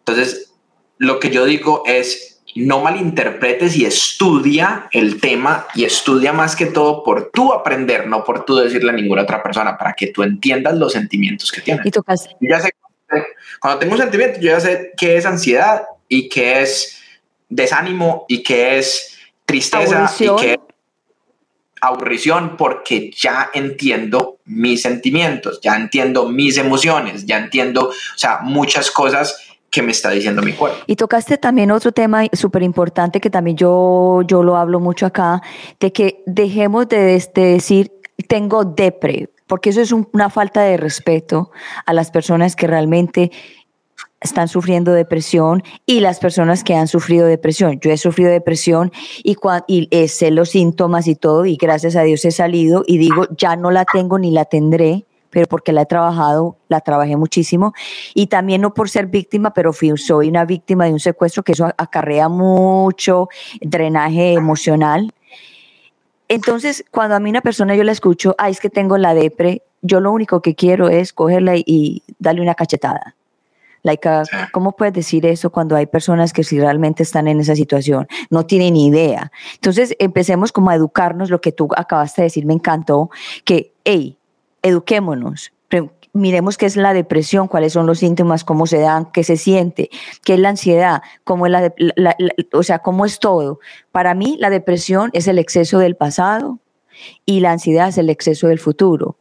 Entonces, 0.00 0.52
lo 0.98 1.18
que 1.18 1.30
yo 1.30 1.44
digo 1.44 1.82
es, 1.86 2.42
no 2.56 2.80
malinterpretes 2.80 3.76
y 3.76 3.86
estudia 3.86 4.88
el 4.92 5.20
tema 5.20 5.66
y 5.74 5.84
estudia 5.84 6.32
más 6.32 6.56
que 6.56 6.66
todo 6.66 7.02
por 7.04 7.30
tú 7.30 7.52
aprender, 7.52 8.06
no 8.06 8.24
por 8.24 8.44
tú 8.44 8.56
decirle 8.56 8.90
a 8.90 8.94
ninguna 8.94 9.22
otra 9.22 9.42
persona, 9.42 9.78
para 9.78 9.94
que 9.94 10.08
tú 10.08 10.22
entiendas 10.22 10.76
los 10.76 10.92
sentimientos 10.92 11.50
que 11.52 11.60
tienes. 11.60 11.86
Y 11.86 11.90
tu 11.90 12.04
ya 12.40 12.60
sé, 12.60 12.74
cuando 13.60 13.78
tengo 13.78 13.94
un 13.94 14.00
sentimiento, 14.00 14.40
yo 14.40 14.50
ya 14.50 14.60
sé 14.60 14.92
qué 14.96 15.16
es 15.16 15.26
ansiedad 15.26 15.84
y 16.08 16.28
qué 16.28 16.62
es 16.62 17.00
desánimo 17.48 18.24
y 18.28 18.42
qué 18.42 18.78
es 18.78 19.18
tristeza 19.46 20.12
y 20.18 20.36
qué 20.36 20.60
aburrición 21.80 22.56
porque 22.56 23.10
ya 23.16 23.50
entiendo 23.54 24.38
mis 24.44 24.82
sentimientos, 24.82 25.60
ya 25.62 25.76
entiendo 25.76 26.28
mis 26.28 26.58
emociones, 26.58 27.26
ya 27.26 27.38
entiendo, 27.38 27.88
o 27.88 28.18
sea, 28.18 28.40
muchas 28.42 28.90
cosas 28.90 29.36
que 29.70 29.82
me 29.82 29.92
está 29.92 30.10
diciendo 30.10 30.42
mi 30.42 30.52
cuerpo. 30.52 30.78
Y 30.86 30.96
tocaste 30.96 31.38
también 31.38 31.70
otro 31.70 31.92
tema 31.92 32.24
súper 32.32 32.62
importante 32.62 33.20
que 33.20 33.30
también 33.30 33.56
yo, 33.56 34.22
yo 34.26 34.42
lo 34.42 34.56
hablo 34.56 34.80
mucho 34.80 35.06
acá, 35.06 35.40
de 35.78 35.92
que 35.92 36.22
dejemos 36.26 36.88
de, 36.88 37.24
de 37.34 37.42
decir 37.42 37.92
tengo 38.28 38.64
depre, 38.64 39.30
porque 39.46 39.70
eso 39.70 39.80
es 39.80 39.92
una 39.92 40.30
falta 40.30 40.62
de 40.62 40.76
respeto 40.76 41.50
a 41.86 41.92
las 41.92 42.10
personas 42.10 42.56
que 42.56 42.66
realmente 42.66 43.30
están 44.20 44.48
sufriendo 44.48 44.92
depresión 44.92 45.62
y 45.86 46.00
las 46.00 46.18
personas 46.18 46.62
que 46.62 46.74
han 46.74 46.88
sufrido 46.88 47.26
depresión. 47.26 47.80
Yo 47.80 47.90
he 47.90 47.96
sufrido 47.96 48.30
depresión 48.30 48.92
y, 49.22 49.36
y 49.66 49.88
eh, 49.90 50.08
sé 50.08 50.30
los 50.30 50.50
síntomas 50.50 51.06
y 51.06 51.16
todo 51.16 51.46
y 51.46 51.56
gracias 51.56 51.96
a 51.96 52.02
Dios 52.02 52.24
he 52.24 52.30
salido 52.30 52.84
y 52.86 52.98
digo, 52.98 53.26
ya 53.36 53.56
no 53.56 53.70
la 53.70 53.84
tengo 53.84 54.18
ni 54.18 54.30
la 54.30 54.44
tendré, 54.44 55.06
pero 55.30 55.46
porque 55.46 55.72
la 55.72 55.82
he 55.82 55.86
trabajado, 55.86 56.56
la 56.68 56.80
trabajé 56.80 57.16
muchísimo 57.16 57.72
y 58.14 58.26
también 58.26 58.60
no 58.60 58.74
por 58.74 58.90
ser 58.90 59.06
víctima, 59.06 59.54
pero 59.54 59.72
fui, 59.72 59.96
soy 59.96 60.28
una 60.28 60.44
víctima 60.44 60.84
de 60.84 60.92
un 60.92 61.00
secuestro 61.00 61.42
que 61.42 61.52
eso 61.52 61.70
acarrea 61.78 62.28
mucho 62.28 63.28
drenaje 63.60 64.34
emocional. 64.34 65.12
Entonces, 66.28 66.84
cuando 66.90 67.16
a 67.16 67.20
mí 67.20 67.30
una 67.30 67.40
persona 67.40 67.74
yo 67.74 67.82
la 67.82 67.92
escucho, 67.92 68.36
ay, 68.38 68.52
es 68.52 68.60
que 68.60 68.70
tengo 68.70 68.98
la 68.98 69.14
depre, 69.14 69.62
yo 69.82 70.00
lo 70.00 70.12
único 70.12 70.42
que 70.42 70.54
quiero 70.54 70.88
es 70.88 71.12
cogerla 71.12 71.54
y 71.56 72.02
darle 72.18 72.42
una 72.42 72.54
cachetada 72.54 73.16
Like, 73.82 74.08
uh, 74.08 74.22
¿cómo 74.52 74.72
puedes 74.72 74.94
decir 74.94 75.26
eso 75.26 75.50
cuando 75.50 75.76
hay 75.76 75.86
personas 75.86 76.32
que 76.32 76.44
si 76.44 76.60
realmente 76.60 77.02
están 77.02 77.28
en 77.28 77.40
esa 77.40 77.56
situación 77.56 78.06
no 78.28 78.46
tienen 78.46 78.76
idea? 78.76 79.32
Entonces, 79.54 79.94
empecemos 79.98 80.52
como 80.52 80.70
a 80.70 80.74
educarnos, 80.74 81.30
lo 81.30 81.40
que 81.40 81.52
tú 81.52 81.68
acabaste 81.76 82.22
de 82.22 82.26
decir 82.26 82.46
me 82.46 82.54
encantó, 82.54 83.10
que, 83.44 83.72
hey, 83.84 84.16
eduquémonos, 84.62 85.52
miremos 86.12 86.58
qué 86.58 86.66
es 86.66 86.76
la 86.76 86.92
depresión, 86.92 87.48
cuáles 87.48 87.72
son 87.72 87.86
los 87.86 87.98
síntomas, 87.98 88.44
cómo 88.44 88.66
se 88.66 88.78
dan, 88.78 89.06
qué 89.12 89.24
se 89.24 89.36
siente, 89.36 89.90
qué 90.24 90.34
es 90.34 90.40
la 90.40 90.50
ansiedad, 90.50 91.02
cómo 91.24 91.46
es 91.46 91.52
la, 91.52 92.16
o 92.52 92.62
sea, 92.62 92.80
cómo 92.80 93.06
es 93.06 93.18
todo. 93.18 93.60
Para 93.92 94.14
mí, 94.14 94.36
la 94.40 94.50
depresión 94.50 95.10
es 95.12 95.28
el 95.28 95.38
exceso 95.38 95.78
del 95.78 95.96
pasado 95.96 96.58
y 97.24 97.40
la 97.40 97.52
ansiedad 97.52 97.88
es 97.88 97.98
el 97.98 98.10
exceso 98.10 98.48
del 98.48 98.58
futuro. 98.58 99.16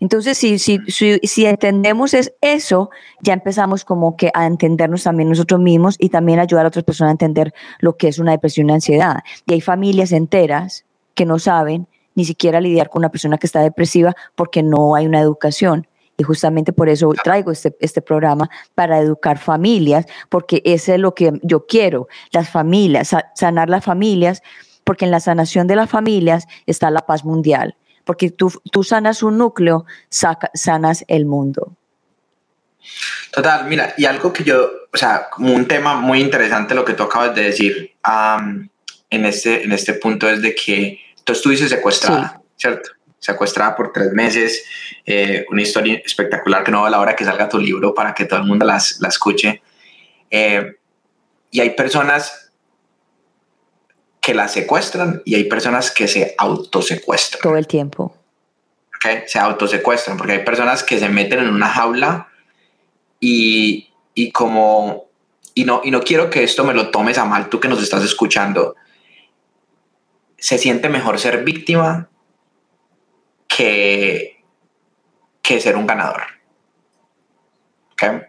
Entonces, 0.00 0.36
si, 0.36 0.58
si, 0.58 0.80
si, 0.88 1.46
entendemos 1.46 2.14
es 2.14 2.32
eso, 2.40 2.90
ya 3.22 3.32
empezamos 3.32 3.84
como 3.84 4.16
que 4.16 4.30
a 4.34 4.46
entendernos 4.46 5.04
también 5.04 5.28
nosotros 5.28 5.60
mismos 5.60 5.96
y 5.98 6.10
también 6.10 6.38
ayudar 6.38 6.66
a 6.66 6.68
otras 6.68 6.84
personas 6.84 7.10
a 7.10 7.12
entender 7.12 7.54
lo 7.78 7.96
que 7.96 8.08
es 8.08 8.18
una 8.18 8.32
depresión 8.32 8.68
y 8.68 8.72
ansiedad. 8.74 9.20
Y 9.46 9.54
hay 9.54 9.60
familias 9.60 10.12
enteras 10.12 10.84
que 11.14 11.24
no 11.24 11.38
saben 11.38 11.86
ni 12.14 12.24
siquiera 12.24 12.60
lidiar 12.60 12.90
con 12.90 13.00
una 13.00 13.10
persona 13.10 13.38
que 13.38 13.46
está 13.46 13.60
depresiva 13.60 14.14
porque 14.34 14.62
no 14.62 14.94
hay 14.94 15.06
una 15.06 15.20
educación. 15.20 15.86
Y 16.18 16.22
justamente 16.22 16.72
por 16.72 16.88
eso 16.88 17.12
traigo 17.22 17.50
este, 17.50 17.76
este 17.80 18.00
programa 18.00 18.48
para 18.74 18.98
educar 19.00 19.38
familias, 19.38 20.06
porque 20.30 20.62
eso 20.64 20.94
es 20.94 20.98
lo 20.98 21.14
que 21.14 21.32
yo 21.42 21.66
quiero, 21.66 22.08
las 22.32 22.48
familias, 22.48 23.14
sanar 23.34 23.68
las 23.68 23.84
familias, 23.84 24.42
porque 24.82 25.04
en 25.04 25.10
la 25.10 25.20
sanación 25.20 25.66
de 25.66 25.76
las 25.76 25.90
familias 25.90 26.46
está 26.64 26.90
la 26.90 27.04
paz 27.04 27.24
mundial 27.24 27.76
porque 28.06 28.30
tú, 28.30 28.52
tú 28.70 28.84
sanas 28.84 29.24
un 29.24 29.36
núcleo, 29.36 29.84
sanas 30.08 31.04
el 31.08 31.26
mundo. 31.26 31.76
Total, 33.32 33.66
mira, 33.66 33.94
y 33.98 34.04
algo 34.04 34.32
que 34.32 34.44
yo, 34.44 34.70
o 34.94 34.96
sea, 34.96 35.28
como 35.28 35.52
un 35.52 35.66
tema 35.66 35.96
muy 35.96 36.20
interesante 36.20 36.74
lo 36.74 36.84
que 36.84 36.94
tú 36.94 37.02
acabas 37.02 37.34
de 37.34 37.42
decir 37.42 37.96
en, 39.10 39.24
este, 39.26 39.64
en 39.64 39.72
este 39.72 39.94
punto 39.94 40.30
es 40.30 40.40
de 40.40 40.54
que 40.54 41.00
tú 41.24 41.32
estuviste 41.32 41.68
secuestrada, 41.68 42.40
¿cierto? 42.56 42.90
Secuestrada 43.18 43.74
por 43.74 43.92
tres 43.92 44.12
meses, 44.12 44.64
eh, 45.04 45.44
una 45.50 45.62
historia 45.62 46.00
espectacular 46.04 46.62
que 46.62 46.70
no 46.70 46.82
va 46.82 46.86
a 46.86 46.90
la 46.90 47.00
hora 47.00 47.16
que 47.16 47.24
salga 47.24 47.48
tu 47.48 47.58
libro 47.58 47.92
para 47.92 48.14
que 48.14 48.24
todo 48.24 48.38
el 48.38 48.46
mundo 48.46 48.64
las, 48.64 49.00
la 49.00 49.08
escuche. 49.08 49.62
Eh, 50.30 50.76
y 51.50 51.60
hay 51.60 51.70
personas 51.70 52.45
que 54.26 54.34
la 54.34 54.48
secuestran 54.48 55.22
y 55.24 55.36
hay 55.36 55.44
personas 55.44 55.92
que 55.92 56.08
se 56.08 56.34
autosecuestran. 56.36 57.40
Todo 57.40 57.56
el 57.56 57.68
tiempo. 57.68 58.12
Okay, 58.96 59.22
se 59.28 59.38
autosecuestran 59.38 60.16
porque 60.16 60.32
hay 60.32 60.44
personas 60.44 60.82
que 60.82 60.98
se 60.98 61.08
meten 61.08 61.38
en 61.38 61.48
una 61.50 61.68
jaula 61.68 62.26
y, 63.20 63.88
y 64.14 64.32
como, 64.32 65.04
y 65.54 65.64
no, 65.64 65.80
y 65.84 65.92
no 65.92 66.00
quiero 66.00 66.28
que 66.28 66.42
esto 66.42 66.64
me 66.64 66.74
lo 66.74 66.90
tomes 66.90 67.18
a 67.18 67.24
mal, 67.24 67.48
tú 67.48 67.60
que 67.60 67.68
nos 67.68 67.80
estás 67.80 68.02
escuchando, 68.02 68.74
se 70.38 70.58
siente 70.58 70.88
mejor 70.88 71.20
ser 71.20 71.44
víctima 71.44 72.08
que, 73.46 74.42
que 75.40 75.60
ser 75.60 75.76
un 75.76 75.86
ganador. 75.86 76.22
Okay. 77.92 78.22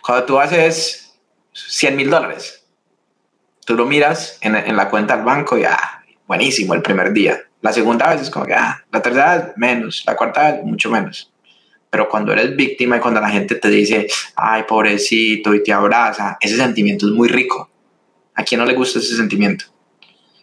Cuando 0.00 0.24
tú 0.24 0.40
haces 0.40 1.14
100 1.52 1.94
mil 1.94 2.08
dólares, 2.08 2.59
tú 3.70 3.76
lo 3.76 3.86
miras 3.86 4.36
en, 4.40 4.76
la 4.76 4.90
cuenta 4.90 5.14
del 5.14 5.24
banco 5.24 5.56
y, 5.56 5.62
ah, 5.62 6.02
buenísimo 6.26 6.74
el 6.74 6.82
primer 6.82 7.12
día. 7.12 7.40
La 7.60 7.72
segunda 7.72 8.10
vez 8.10 8.22
es 8.22 8.28
como 8.28 8.44
que, 8.44 8.54
ah, 8.54 8.84
la 8.90 9.00
tercera 9.00 9.36
vez 9.36 9.52
menos, 9.56 10.02
la 10.08 10.16
cuarta 10.16 10.50
vez 10.50 10.64
mucho 10.64 10.90
menos. 10.90 11.32
Pero 11.88 12.08
cuando 12.08 12.32
eres 12.32 12.56
víctima 12.56 12.96
y 12.96 12.98
cuando 13.00 13.20
la 13.20 13.30
gente 13.30 13.54
te 13.54 13.68
dice, 13.68 14.08
ay, 14.34 14.64
pobrecito, 14.64 15.54
y 15.54 15.62
te 15.62 15.72
abraza, 15.72 16.36
ese 16.40 16.56
sentimiento 16.56 17.06
es 17.06 17.12
muy 17.12 17.28
rico. 17.28 17.70
¿A 18.34 18.42
quién 18.42 18.58
no 18.60 18.66
le 18.66 18.74
gusta 18.74 18.98
ese 18.98 19.14
sentimiento? 19.14 19.66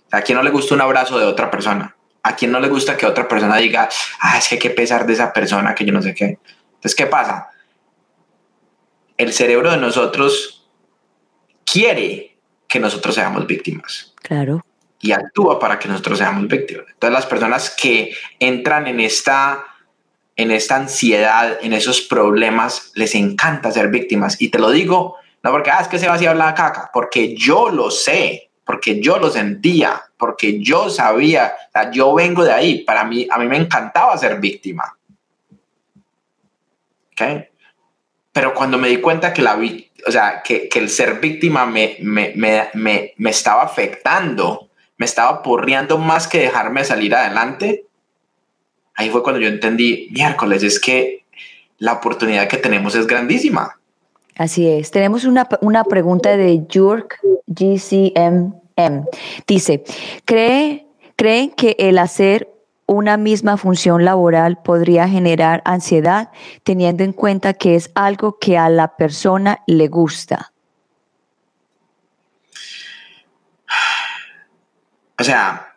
¿A 0.09 0.21
quién 0.21 0.37
no 0.37 0.43
le 0.43 0.49
gusta 0.49 0.73
un 0.73 0.79
abrazo 0.79 1.19
de 1.19 1.25
otra 1.25 1.51
persona? 1.51 1.97
¿A 2.23 2.33
quién 2.33 2.49
no 2.49 2.61
le 2.61 2.69
gusta 2.69 2.95
que 2.95 3.05
otra 3.05 3.27
persona 3.27 3.57
diga, 3.57 3.89
ah, 4.21 4.37
es 4.37 4.47
que 4.47 4.55
hay 4.55 4.59
que 4.59 4.69
pesar 4.69 5.05
de 5.05 5.11
esa 5.11 5.33
persona, 5.33 5.75
que 5.75 5.83
yo 5.83 5.91
no 5.91 6.01
sé 6.01 6.15
qué? 6.15 6.39
Entonces, 6.75 6.95
¿qué 6.95 7.07
pasa? 7.07 7.49
El 9.17 9.33
cerebro 9.33 9.69
de 9.69 9.77
nosotros 9.77 10.65
quiere 11.65 12.36
que 12.67 12.79
nosotros 12.79 13.15
seamos 13.15 13.47
víctimas. 13.47 14.13
Claro. 14.21 14.65
Y 14.99 15.11
actúa 15.11 15.59
para 15.59 15.79
que 15.79 15.87
nosotros 15.87 16.17
seamos 16.17 16.47
víctimas. 16.47 16.85
Entonces 16.89 17.13
las 17.13 17.25
personas 17.25 17.69
que 17.69 18.13
entran 18.39 18.87
en 18.87 18.99
esta, 18.99 19.65
en 20.35 20.51
esta 20.51 20.75
ansiedad, 20.75 21.59
en 21.61 21.73
esos 21.73 22.01
problemas, 22.01 22.91
les 22.95 23.15
encanta 23.15 23.71
ser 23.71 23.89
víctimas. 23.89 24.41
Y 24.41 24.49
te 24.49 24.59
lo 24.59 24.71
digo, 24.71 25.17
no 25.43 25.51
porque, 25.51 25.69
ah, 25.69 25.79
es 25.81 25.87
que 25.87 25.99
se 25.99 26.07
va 26.07 26.15
a 26.15 26.33
la 26.33 26.53
caca, 26.53 26.89
porque 26.91 27.35
yo 27.35 27.69
lo 27.69 27.91
sé, 27.91 28.49
porque 28.65 28.99
yo 28.99 29.17
lo 29.17 29.29
sentía, 29.29 30.01
porque 30.17 30.61
yo 30.61 30.89
sabía, 30.89 31.55
o 31.69 31.71
sea, 31.71 31.91
yo 31.91 32.13
vengo 32.13 32.43
de 32.43 32.51
ahí, 32.51 32.83
para 32.83 33.05
mí, 33.05 33.27
a 33.29 33.37
mí 33.37 33.47
me 33.47 33.57
encantaba 33.57 34.17
ser 34.17 34.39
víctima. 34.39 34.97
¿Ok? 37.11 37.45
Pero 38.33 38.53
cuando 38.53 38.77
me 38.77 38.89
di 38.89 38.97
cuenta 38.97 39.33
que 39.33 39.41
la, 39.41 39.57
o 40.07 40.11
sea, 40.11 40.41
que, 40.43 40.69
que 40.69 40.79
el 40.79 40.89
ser 40.89 41.19
víctima 41.19 41.65
me, 41.65 41.97
me, 42.01 42.33
me, 42.35 43.13
me, 43.17 43.29
estaba 43.29 43.63
afectando, 43.63 44.69
me 44.97 45.05
estaba 45.05 45.43
porreando 45.43 45.97
más 45.97 46.27
que 46.27 46.39
dejarme 46.39 46.83
salir 46.85 47.13
adelante, 47.13 47.85
ahí 48.95 49.09
fue 49.09 49.21
cuando 49.21 49.41
yo 49.41 49.49
entendí, 49.49 50.07
miércoles, 50.11 50.63
es 50.63 50.79
que 50.79 51.25
la 51.77 51.93
oportunidad 51.93 52.47
que 52.47 52.57
tenemos 52.57 52.95
es 52.95 53.05
grandísima. 53.05 53.77
Así 54.37 54.67
es. 54.67 54.91
Tenemos 54.91 55.25
una, 55.25 55.47
una 55.61 55.83
pregunta 55.83 56.37
de 56.37 56.63
Jurk 56.71 57.19
GCMM. 57.47 59.05
Dice, 59.45 59.83
¿cree, 60.25 60.85
¿creen 61.15 61.51
que 61.51 61.75
el 61.79 61.97
hacer 61.97 62.47
una 62.87 63.17
misma 63.17 63.57
función 63.57 64.05
laboral 64.05 64.57
podría 64.63 65.07
generar 65.07 65.61
ansiedad 65.65 66.31
teniendo 66.63 67.03
en 67.03 67.13
cuenta 67.13 67.53
que 67.53 67.75
es 67.75 67.91
algo 67.93 68.39
que 68.39 68.57
a 68.57 68.69
la 68.69 68.95
persona 68.95 69.59
le 69.67 69.87
gusta? 69.87 70.53
O 75.19 75.23
sea, 75.23 75.75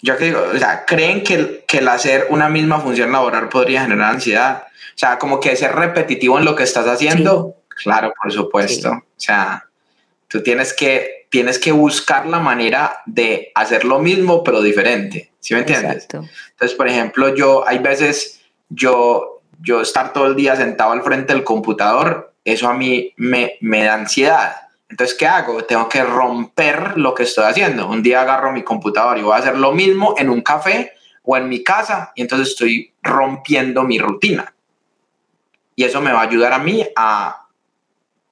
yo 0.00 0.16
que 0.16 0.26
digo, 0.26 0.42
o 0.54 0.58
sea, 0.58 0.84
¿creen 0.86 1.22
que, 1.22 1.64
que 1.66 1.78
el 1.78 1.88
hacer 1.88 2.26
una 2.30 2.48
misma 2.48 2.80
función 2.80 3.12
laboral 3.12 3.48
podría 3.48 3.82
generar 3.82 4.14
ansiedad? 4.14 4.64
O 4.94 4.98
sea, 5.00 5.18
como 5.18 5.40
que 5.40 5.56
ser 5.56 5.74
repetitivo 5.74 6.38
en 6.38 6.44
lo 6.44 6.54
que 6.54 6.62
estás 6.62 6.86
haciendo. 6.86 7.56
Claro, 7.68 8.12
por 8.20 8.32
supuesto. 8.32 8.90
O 8.90 9.04
sea, 9.16 9.66
tú 10.28 10.42
tienes 10.42 10.72
que, 10.72 11.19
tienes 11.30 11.58
que 11.58 11.72
buscar 11.72 12.26
la 12.26 12.40
manera 12.40 13.02
de 13.06 13.52
hacer 13.54 13.84
lo 13.84 14.00
mismo, 14.00 14.44
pero 14.44 14.60
diferente. 14.60 15.32
¿Sí 15.38 15.54
me 15.54 15.60
entiendes? 15.60 16.06
Entonces, 16.12 16.76
por 16.76 16.88
ejemplo, 16.88 17.34
yo, 17.34 17.66
hay 17.66 17.78
veces, 17.78 18.42
yo, 18.68 19.40
yo 19.60 19.80
estar 19.80 20.12
todo 20.12 20.26
el 20.26 20.36
día 20.36 20.56
sentado 20.56 20.92
al 20.92 21.02
frente 21.02 21.32
del 21.32 21.44
computador, 21.44 22.34
eso 22.44 22.68
a 22.68 22.74
mí 22.74 23.14
me, 23.16 23.54
me 23.60 23.84
da 23.84 23.94
ansiedad. 23.94 24.56
Entonces, 24.88 25.16
¿qué 25.16 25.26
hago? 25.26 25.64
Tengo 25.64 25.88
que 25.88 26.02
romper 26.02 26.98
lo 26.98 27.14
que 27.14 27.22
estoy 27.22 27.44
haciendo. 27.44 27.88
Un 27.88 28.02
día 28.02 28.22
agarro 28.22 28.52
mi 28.52 28.64
computador 28.64 29.16
y 29.16 29.22
voy 29.22 29.34
a 29.34 29.36
hacer 29.36 29.56
lo 29.56 29.72
mismo 29.72 30.16
en 30.18 30.28
un 30.28 30.42
café 30.42 30.92
o 31.22 31.36
en 31.36 31.48
mi 31.48 31.62
casa 31.62 32.12
y 32.16 32.22
entonces 32.22 32.48
estoy 32.48 32.92
rompiendo 33.02 33.84
mi 33.84 34.00
rutina. 34.00 34.52
Y 35.76 35.84
eso 35.84 36.00
me 36.00 36.12
va 36.12 36.20
a 36.20 36.24
ayudar 36.24 36.52
a 36.52 36.58
mí 36.58 36.84
a, 36.96 37.46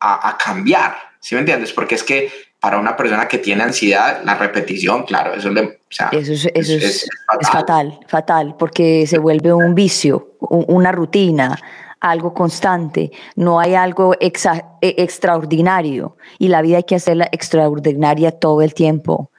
a, 0.01 0.28
a 0.28 0.36
cambiar. 0.36 0.96
¿Sí 1.20 1.36
me 1.36 1.40
entiendes? 1.40 1.72
Porque 1.72 1.94
es 1.94 2.03
que 2.03 2.30
para 2.61 2.79
una 2.79 2.97
persona 2.97 3.29
que 3.29 3.39
tiene 3.39 3.63
ansiedad, 3.63 4.21
la 4.25 4.35
repetición, 4.35 5.05
claro, 5.05 5.35
eso, 5.35 5.51
es, 5.51 7.09
fatal. 7.51 8.01
fatal, 8.09 8.57
porque 8.59 9.07
se 9.07 9.19
vuelve 9.19 9.53
un 9.53 9.75
vicio, 9.75 10.35
una 10.41 10.91
rutina, 10.91 11.57
algo 12.01 12.35
constante, 12.35 13.13
no 13.37 13.61
hay 13.61 13.75
algo 13.75 14.15
e, 14.15 14.33
extraordinario 14.81 16.17
y 16.39 16.49
la 16.49 16.63
vida 16.63 16.79
hay 16.79 16.85
que 16.85 16.97
hacerla 16.97 17.29
extraordinaria 17.31 18.33
todo 18.33 18.63
el 18.63 18.75
tiempo. 18.75 19.31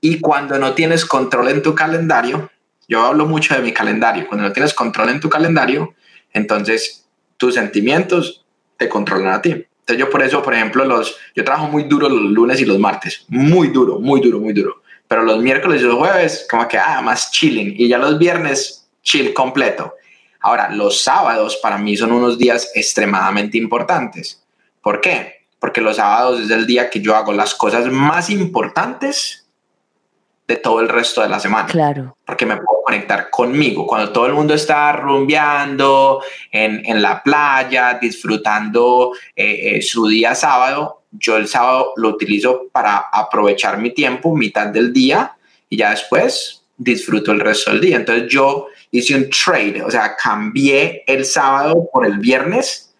Y 0.00 0.20
cuando 0.20 0.58
no 0.58 0.74
tienes 0.74 1.04
control 1.04 1.48
en 1.48 1.62
tu 1.62 1.74
calendario, 1.74 2.50
yo 2.88 3.04
hablo 3.04 3.26
mucho 3.26 3.54
de 3.54 3.60
mi 3.60 3.72
calendario, 3.72 4.26
cuando 4.28 4.46
no 4.46 4.52
tienes 4.52 4.72
control 4.72 5.10
en 5.10 5.20
tu 5.20 5.28
calendario, 5.28 5.94
entonces 6.32 7.06
tus 7.36 7.54
sentimientos 7.54 8.44
te 8.76 8.88
controlan 8.88 9.34
a 9.34 9.42
ti 9.42 9.66
yo 9.96 10.10
por 10.10 10.22
eso, 10.22 10.42
por 10.42 10.54
ejemplo, 10.54 10.84
los, 10.84 11.16
yo 11.34 11.44
trabajo 11.44 11.68
muy 11.68 11.84
duro 11.84 12.08
los 12.08 12.30
lunes 12.30 12.60
y 12.60 12.64
los 12.64 12.78
martes, 12.78 13.24
muy 13.28 13.68
duro, 13.68 13.98
muy 13.98 14.20
duro, 14.20 14.38
muy 14.38 14.52
duro. 14.52 14.82
Pero 15.08 15.22
los 15.22 15.38
miércoles 15.42 15.82
y 15.82 15.84
los 15.84 15.96
jueves, 15.96 16.46
como 16.50 16.68
que, 16.68 16.78
ah, 16.78 17.00
más 17.02 17.30
chilling. 17.32 17.74
Y 17.76 17.88
ya 17.88 17.98
los 17.98 18.18
viernes, 18.18 18.88
chill 19.02 19.34
completo. 19.34 19.94
Ahora, 20.40 20.70
los 20.70 21.02
sábados 21.02 21.56
para 21.56 21.78
mí 21.78 21.96
son 21.96 22.12
unos 22.12 22.38
días 22.38 22.70
extremadamente 22.74 23.58
importantes. 23.58 24.42
¿Por 24.80 25.00
qué? 25.00 25.46
Porque 25.58 25.80
los 25.80 25.96
sábados 25.96 26.40
es 26.40 26.50
el 26.50 26.66
día 26.66 26.88
que 26.88 27.00
yo 27.00 27.14
hago 27.16 27.32
las 27.32 27.54
cosas 27.54 27.86
más 27.86 28.30
importantes 28.30 29.39
de 30.50 30.56
todo 30.56 30.80
el 30.80 30.88
resto 30.88 31.22
de 31.22 31.28
la 31.28 31.38
semana. 31.38 31.68
Claro. 31.68 32.16
Porque 32.26 32.44
me 32.44 32.56
puedo 32.56 32.82
conectar 32.84 33.30
conmigo. 33.30 33.86
Cuando 33.86 34.10
todo 34.10 34.26
el 34.26 34.32
mundo 34.32 34.52
está 34.52 34.90
rumbeando 34.90 36.20
en, 36.50 36.82
en 36.84 37.00
la 37.00 37.22
playa, 37.22 37.98
disfrutando 38.00 39.12
eh, 39.36 39.76
eh, 39.76 39.82
su 39.82 40.08
día 40.08 40.34
sábado, 40.34 41.02
yo 41.12 41.36
el 41.36 41.46
sábado 41.46 41.92
lo 41.94 42.08
utilizo 42.08 42.66
para 42.72 42.96
aprovechar 43.12 43.78
mi 43.78 43.90
tiempo, 43.90 44.34
mitad 44.34 44.66
del 44.66 44.92
día, 44.92 45.36
y 45.68 45.76
ya 45.76 45.90
después 45.90 46.64
disfruto 46.76 47.30
el 47.30 47.38
resto 47.38 47.70
del 47.70 47.80
día. 47.80 47.96
Entonces 47.96 48.28
yo 48.28 48.66
hice 48.90 49.14
un 49.14 49.30
trade, 49.30 49.84
o 49.84 49.90
sea, 49.90 50.16
cambié 50.16 51.04
el 51.06 51.24
sábado 51.24 51.88
por 51.92 52.04
el 52.04 52.18
viernes 52.18 52.92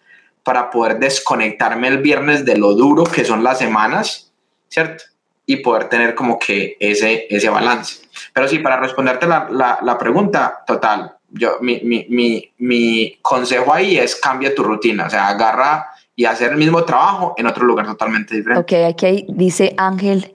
para 0.43 0.69
poder 0.69 0.99
desconectarme 0.99 1.89
el 1.89 1.97
viernes 1.97 2.45
de 2.45 2.57
lo 2.57 2.73
duro 2.75 3.03
que 3.03 3.25
son 3.25 3.43
las 3.43 3.59
semanas, 3.59 4.31
¿cierto? 4.69 5.03
Y 5.45 5.57
poder 5.57 5.89
tener 5.89 6.15
como 6.15 6.39
que 6.39 6.77
ese, 6.79 7.27
ese 7.29 7.49
balance. 7.49 8.03
Pero 8.33 8.47
sí, 8.47 8.59
para 8.59 8.79
responderte 8.79 9.27
la, 9.27 9.47
la, 9.49 9.79
la 9.81 9.97
pregunta, 9.97 10.63
total, 10.65 11.13
yo, 11.29 11.57
mi, 11.61 11.79
mi, 11.83 12.05
mi, 12.09 12.51
mi, 12.59 13.17
consejo 13.21 13.73
ahí 13.73 13.97
es 13.97 14.15
cambia 14.15 14.53
tu 14.53 14.63
rutina, 14.63 15.05
o 15.05 15.09
sea, 15.09 15.29
agarra 15.29 15.87
y 16.15 16.25
hacer 16.25 16.51
el 16.51 16.57
mismo 16.57 16.83
trabajo 16.83 17.33
en 17.37 17.47
otro 17.47 17.65
lugar 17.65 17.85
totalmente 17.85 18.35
diferente. 18.35 18.61
Ok, 18.61 18.93
aquí 18.93 19.25
dice 19.29 19.73
Ángel, 19.77 20.33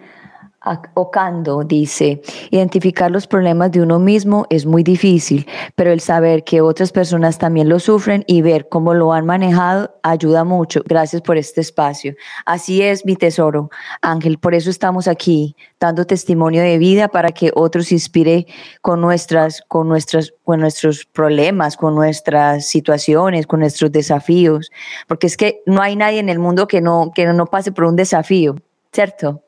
Ocando 0.95 1.63
dice, 1.63 2.21
identificar 2.51 3.11
los 3.11 3.27
problemas 3.27 3.71
de 3.71 3.83
uno 3.83 3.99
mismo 3.99 4.47
es 4.51 4.67
muy 4.67 4.83
difícil, 4.83 5.47
pero 5.77 5.93
el 5.93 6.01
saber 6.01 6.43
que 6.43 6.61
otras 6.61 6.91
personas 6.91 7.39
también 7.39 7.69
lo 7.69 7.79
sufren 7.79 8.25
y 8.27 8.43
ver 8.43 8.69
cómo 8.69 8.93
lo 8.93 9.13
han 9.13 9.27
manejado 9.27 9.95
ayuda 10.03 10.43
mucho. 10.45 10.83
Gracias 10.85 11.23
por 11.23 11.37
este 11.37 11.61
espacio. 11.61 12.15
Así 12.45 12.83
es, 12.83 13.05
mi 13.05 13.15
tesoro, 13.15 13.71
Ángel, 14.03 14.39
por 14.39 14.55
eso 14.55 14.71
estamos 14.71 15.07
aquí, 15.07 15.55
dando 15.79 16.05
testimonio 16.05 16.63
de 16.63 16.79
vida 16.79 17.09
para 17.09 17.31
que 17.31 17.53
otros 17.55 17.93
inspire 17.93 18.47
con 18.81 19.01
nuestras, 19.01 19.63
con 19.69 19.89
nuestras, 19.89 20.35
con 20.45 20.61
nuestros 20.61 21.05
problemas, 21.05 21.77
con 21.77 21.95
nuestras 21.95 22.67
situaciones, 22.67 23.47
con 23.47 23.61
nuestros 23.61 23.93
desafíos, 23.93 24.71
porque 25.07 25.29
es 25.29 25.37
que 25.37 25.63
no 25.67 25.81
hay 25.81 25.97
nadie 25.97 26.19
en 26.19 26.29
el 26.29 26.39
mundo 26.39 26.67
que 26.67 26.81
no, 26.81 27.13
que 27.15 27.27
no 27.27 27.47
pase 27.47 27.73
por 27.73 27.85
un 27.85 27.97
desafío, 27.97 28.57
¿cierto? 28.93 29.46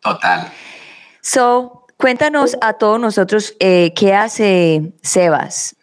Total. 0.00 0.52
So, 1.20 1.86
cuéntanos 1.96 2.56
a 2.60 2.74
todos 2.74 3.00
nosotros 3.00 3.54
eh, 3.58 3.92
qué 3.94 4.14
hace 4.14 4.92
Sebas. 5.02 5.76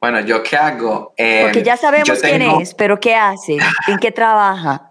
Bueno, 0.00 0.20
¿yo 0.20 0.42
qué 0.42 0.56
hago? 0.56 1.12
Eh, 1.16 1.42
Porque 1.42 1.62
ya 1.62 1.76
sabemos 1.76 2.18
quién 2.20 2.42
es, 2.42 2.74
pero 2.74 2.98
¿qué 2.98 3.14
hace? 3.14 3.58
¿En 3.86 3.98
qué 3.98 4.10
trabaja? 4.10 4.90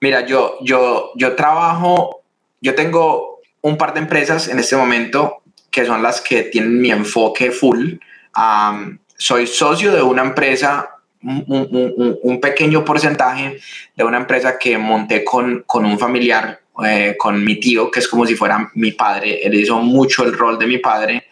Mira, 0.00 0.26
yo, 0.26 0.58
yo, 0.60 1.10
yo 1.16 1.34
trabajo, 1.34 2.22
yo 2.60 2.74
tengo 2.74 3.40
un 3.62 3.78
par 3.78 3.94
de 3.94 4.00
empresas 4.00 4.48
en 4.48 4.58
este 4.58 4.76
momento 4.76 5.42
que 5.70 5.86
son 5.86 6.02
las 6.02 6.20
que 6.20 6.44
tienen 6.44 6.80
mi 6.80 6.90
enfoque 6.90 7.50
full. 7.50 7.94
soy 9.16 9.46
socio 9.46 9.92
de 9.92 10.02
una 10.02 10.22
empresa 10.22 10.97
un, 11.22 12.38
pequeño 12.40 12.84
porcentaje 12.84 13.58
de 13.94 14.04
una 14.04 14.18
empresa 14.18 14.58
que 14.58 14.78
monté 14.78 15.24
con, 15.24 15.64
con 15.66 15.84
un 15.84 15.98
familiar, 15.98 16.60
eh, 16.84 17.16
con 17.18 17.44
mi 17.44 17.58
tío, 17.58 17.90
que 17.90 18.00
es 18.00 18.08
como 18.08 18.26
si 18.26 18.34
fuera 18.34 18.70
mi 18.74 18.92
padre. 18.92 19.40
Él 19.42 19.54
hizo 19.54 19.78
mucho 19.80 20.24
el 20.24 20.32
rol 20.32 20.58
de 20.58 20.66
mi 20.66 20.78
padre. 20.78 21.24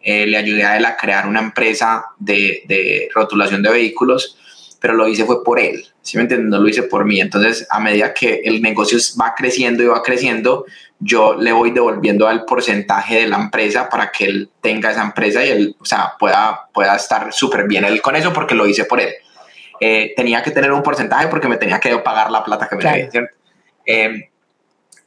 Eh, 0.00 0.26
le 0.26 0.36
ayudé 0.36 0.64
a 0.64 0.76
él 0.76 0.84
a 0.84 0.96
crear 0.96 1.26
una 1.26 1.40
empresa 1.40 2.06
de, 2.18 2.62
de, 2.66 3.08
rotulación 3.14 3.62
de 3.62 3.70
vehículos, 3.70 4.38
pero 4.78 4.92
lo 4.92 5.08
hice 5.08 5.24
fue 5.24 5.42
por 5.42 5.58
él, 5.58 5.82
¿sí 6.02 6.18
me 6.18 6.24
entiendes? 6.24 6.50
No 6.50 6.58
lo 6.58 6.68
hice 6.68 6.82
por 6.82 7.06
mí. 7.06 7.20
Entonces, 7.20 7.66
a 7.70 7.80
medida 7.80 8.12
que 8.12 8.42
el 8.44 8.60
negocio 8.60 8.98
va 9.18 9.34
creciendo 9.34 9.82
y 9.82 9.86
va 9.86 10.02
creciendo, 10.02 10.66
yo 10.98 11.34
le 11.34 11.52
voy 11.52 11.70
devolviendo 11.70 12.28
al 12.28 12.44
porcentaje 12.44 13.20
de 13.20 13.28
la 13.28 13.36
empresa 13.36 13.88
para 13.88 14.12
que 14.12 14.26
él 14.26 14.50
tenga 14.60 14.90
esa 14.90 15.02
empresa 15.02 15.44
y 15.44 15.48
él, 15.48 15.76
o 15.78 15.84
sea, 15.86 16.12
pueda, 16.18 16.68
pueda 16.72 16.96
estar 16.96 17.32
súper 17.32 17.66
bien 17.66 17.84
él 17.84 18.02
con 18.02 18.14
eso 18.14 18.30
porque 18.30 18.54
lo 18.54 18.66
hice 18.66 18.84
por 18.84 19.00
él. 19.00 19.14
Eh, 19.80 20.12
tenía 20.16 20.42
que 20.42 20.50
tener 20.50 20.72
un 20.72 20.82
porcentaje 20.82 21.28
porque 21.28 21.48
me 21.48 21.56
tenía 21.56 21.80
que 21.80 21.96
pagar 21.98 22.30
la 22.30 22.44
plata 22.44 22.68
que 22.68 22.76
me 22.76 22.84
debía, 22.84 23.30
eh, 23.86 24.30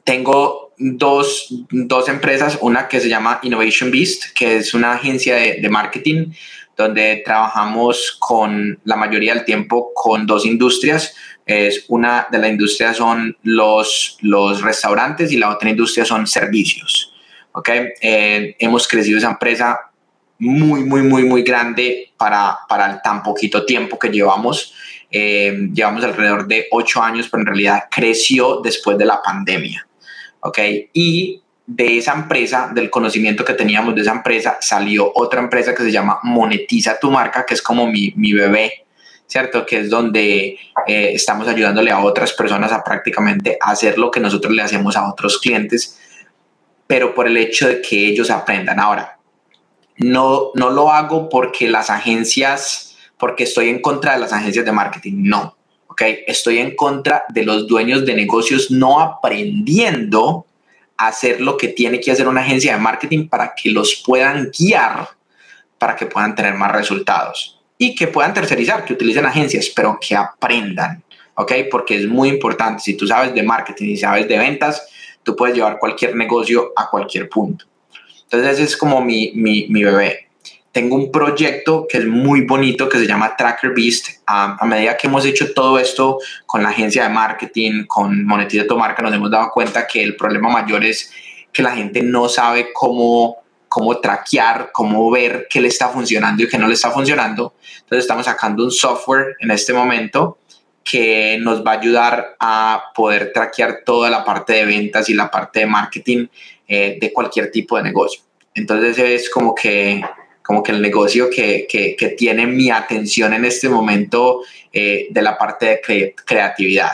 tengo 0.04 0.72
dos, 0.78 1.48
dos, 1.70 2.08
empresas, 2.08 2.58
una 2.60 2.88
que 2.88 3.00
se 3.00 3.08
llama 3.08 3.40
Innovation 3.42 3.90
Beast, 3.90 4.32
que 4.34 4.56
es 4.56 4.74
una 4.74 4.92
agencia 4.92 5.36
de, 5.36 5.60
de, 5.60 5.68
marketing 5.68 6.32
donde 6.76 7.22
trabajamos 7.24 8.16
con 8.20 8.78
la 8.84 8.96
mayoría 8.96 9.34
del 9.34 9.44
tiempo 9.44 9.92
con 9.94 10.26
dos 10.26 10.46
industrias. 10.46 11.14
Es 11.44 11.84
una 11.88 12.28
de 12.30 12.38
las 12.38 12.50
industrias 12.50 12.96
son 12.96 13.36
los, 13.42 14.16
los 14.20 14.62
restaurantes 14.62 15.32
y 15.32 15.36
la 15.36 15.50
otra 15.50 15.70
industria 15.70 16.04
son 16.04 16.26
servicios. 16.26 17.12
Okay? 17.52 17.88
Eh, 18.00 18.56
hemos 18.60 18.86
crecido 18.86 19.18
esa 19.18 19.30
empresa 19.30 19.87
muy, 20.38 20.84
muy, 20.84 21.02
muy, 21.02 21.24
muy 21.24 21.42
grande 21.42 22.12
para, 22.16 22.58
para 22.68 22.92
el 22.92 23.02
tan 23.02 23.22
poquito 23.22 23.64
tiempo 23.64 23.98
que 23.98 24.08
llevamos. 24.08 24.74
Eh, 25.10 25.68
llevamos 25.72 26.04
alrededor 26.04 26.46
de 26.46 26.66
ocho 26.70 27.02
años, 27.02 27.28
pero 27.30 27.42
en 27.42 27.46
realidad 27.46 27.84
creció 27.90 28.60
después 28.62 28.96
de 28.98 29.04
la 29.06 29.20
pandemia. 29.22 29.86
¿Ok? 30.40 30.58
Y 30.92 31.42
de 31.66 31.98
esa 31.98 32.14
empresa, 32.14 32.70
del 32.74 32.88
conocimiento 32.88 33.44
que 33.44 33.52
teníamos 33.52 33.94
de 33.94 34.00
esa 34.00 34.12
empresa, 34.12 34.56
salió 34.60 35.12
otra 35.14 35.40
empresa 35.40 35.74
que 35.74 35.82
se 35.82 35.92
llama 35.92 36.18
Monetiza 36.22 36.98
tu 36.98 37.10
marca, 37.10 37.44
que 37.44 37.54
es 37.54 37.60
como 37.60 37.86
mi, 37.86 38.12
mi 38.16 38.32
bebé, 38.32 38.86
¿cierto? 39.26 39.66
Que 39.66 39.80
es 39.80 39.90
donde 39.90 40.58
eh, 40.86 41.10
estamos 41.12 41.46
ayudándole 41.46 41.90
a 41.90 42.00
otras 42.00 42.32
personas 42.32 42.72
a 42.72 42.82
prácticamente 42.82 43.58
hacer 43.60 43.98
lo 43.98 44.10
que 44.10 44.18
nosotros 44.18 44.54
le 44.54 44.62
hacemos 44.62 44.96
a 44.96 45.10
otros 45.10 45.38
clientes, 45.38 45.98
pero 46.86 47.14
por 47.14 47.26
el 47.26 47.36
hecho 47.36 47.68
de 47.68 47.82
que 47.82 48.06
ellos 48.06 48.30
aprendan. 48.30 48.80
Ahora, 48.80 49.17
no, 49.98 50.50
no 50.54 50.70
lo 50.70 50.90
hago 50.90 51.28
porque 51.28 51.68
las 51.68 51.90
agencias, 51.90 52.96
porque 53.18 53.44
estoy 53.44 53.68
en 53.68 53.80
contra 53.80 54.14
de 54.14 54.20
las 54.20 54.32
agencias 54.32 54.64
de 54.64 54.72
marketing, 54.72 55.24
no. 55.24 55.56
¿ok? 55.88 56.02
Estoy 56.26 56.58
en 56.58 56.76
contra 56.76 57.24
de 57.28 57.44
los 57.44 57.66
dueños 57.66 58.06
de 58.06 58.14
negocios 58.14 58.70
no 58.70 59.00
aprendiendo 59.00 60.46
a 60.96 61.08
hacer 61.08 61.40
lo 61.40 61.56
que 61.56 61.68
tiene 61.68 62.00
que 62.00 62.12
hacer 62.12 62.28
una 62.28 62.40
agencia 62.40 62.74
de 62.74 62.80
marketing 62.80 63.28
para 63.28 63.54
que 63.54 63.70
los 63.70 64.02
puedan 64.04 64.50
guiar, 64.56 65.08
para 65.78 65.96
que 65.96 66.06
puedan 66.06 66.34
tener 66.34 66.54
más 66.54 66.72
resultados 66.72 67.60
y 67.76 67.94
que 67.94 68.08
puedan 68.08 68.34
tercerizar, 68.34 68.84
que 68.84 68.92
utilicen 68.92 69.24
agencias, 69.24 69.70
pero 69.74 69.98
que 70.00 70.16
aprendan, 70.16 71.02
¿ok? 71.34 71.52
Porque 71.70 71.96
es 71.96 72.08
muy 72.08 72.28
importante. 72.28 72.82
Si 72.82 72.96
tú 72.96 73.06
sabes 73.06 73.32
de 73.34 73.42
marketing 73.42 73.90
y 73.90 73.96
sabes 73.96 74.28
de 74.28 74.36
ventas, 74.36 74.88
tú 75.22 75.36
puedes 75.36 75.54
llevar 75.54 75.78
cualquier 75.78 76.16
negocio 76.16 76.72
a 76.76 76.90
cualquier 76.90 77.28
punto. 77.28 77.64
Entonces 78.30 78.54
ese 78.54 78.64
es 78.64 78.76
como 78.76 79.00
mi, 79.00 79.32
mi, 79.34 79.66
mi 79.68 79.84
bebé. 79.84 80.28
Tengo 80.70 80.96
un 80.96 81.10
proyecto 81.10 81.86
que 81.88 81.98
es 81.98 82.06
muy 82.06 82.42
bonito 82.42 82.88
que 82.88 82.98
se 82.98 83.06
llama 83.06 83.34
Tracker 83.36 83.72
Beast. 83.74 84.20
a 84.26 84.64
medida 84.66 84.96
que 84.96 85.06
hemos 85.06 85.24
hecho 85.24 85.52
todo 85.54 85.78
esto 85.78 86.18
con 86.44 86.62
la 86.62 86.68
agencia 86.68 87.04
de 87.04 87.08
marketing, 87.08 87.86
con 87.86 88.24
Monetiza 88.24 88.66
tu 88.66 88.76
marca, 88.76 89.02
nos 89.02 89.14
hemos 89.14 89.30
dado 89.30 89.50
cuenta 89.50 89.86
que 89.86 90.02
el 90.02 90.14
problema 90.14 90.50
mayor 90.50 90.84
es 90.84 91.10
que 91.52 91.62
la 91.62 91.74
gente 91.74 92.02
no 92.02 92.28
sabe 92.28 92.68
cómo, 92.74 93.38
cómo 93.68 93.98
traquear, 93.98 94.70
cómo 94.72 95.10
ver 95.10 95.46
qué 95.48 95.60
le 95.60 95.68
está 95.68 95.88
funcionando 95.88 96.42
y 96.42 96.48
qué 96.48 96.58
no 96.58 96.68
le 96.68 96.74
está 96.74 96.90
funcionando. 96.90 97.54
Entonces 97.80 98.04
estamos 98.04 98.26
sacando 98.26 98.62
un 98.62 98.70
software 98.70 99.36
en 99.40 99.50
este 99.50 99.72
momento 99.72 100.38
que 100.84 101.38
nos 101.40 101.64
va 101.64 101.72
a 101.72 101.78
ayudar 101.80 102.36
a 102.40 102.84
poder 102.94 103.32
traquear 103.32 103.80
toda 103.84 104.10
la 104.10 104.24
parte 104.24 104.52
de 104.54 104.64
ventas 104.64 105.08
y 105.10 105.14
la 105.14 105.30
parte 105.30 105.60
de 105.60 105.66
marketing 105.66 106.26
eh, 106.68 106.98
de 107.00 107.12
cualquier 107.12 107.50
tipo 107.50 107.78
de 107.78 107.82
negocio. 107.82 108.20
Entonces 108.54 108.98
es 108.98 109.30
como 109.30 109.54
que, 109.54 110.02
como 110.42 110.62
que 110.62 110.72
el 110.72 110.82
negocio 110.82 111.30
que, 111.30 111.66
que, 111.68 112.08
tiene 112.10 112.46
mi 112.46 112.70
atención 112.70 113.32
en 113.32 113.46
este 113.46 113.68
momento 113.70 114.42
eh, 114.72 115.06
de 115.10 115.22
la 115.22 115.38
parte 115.38 115.80
de 115.86 116.14
creatividad. 116.26 116.90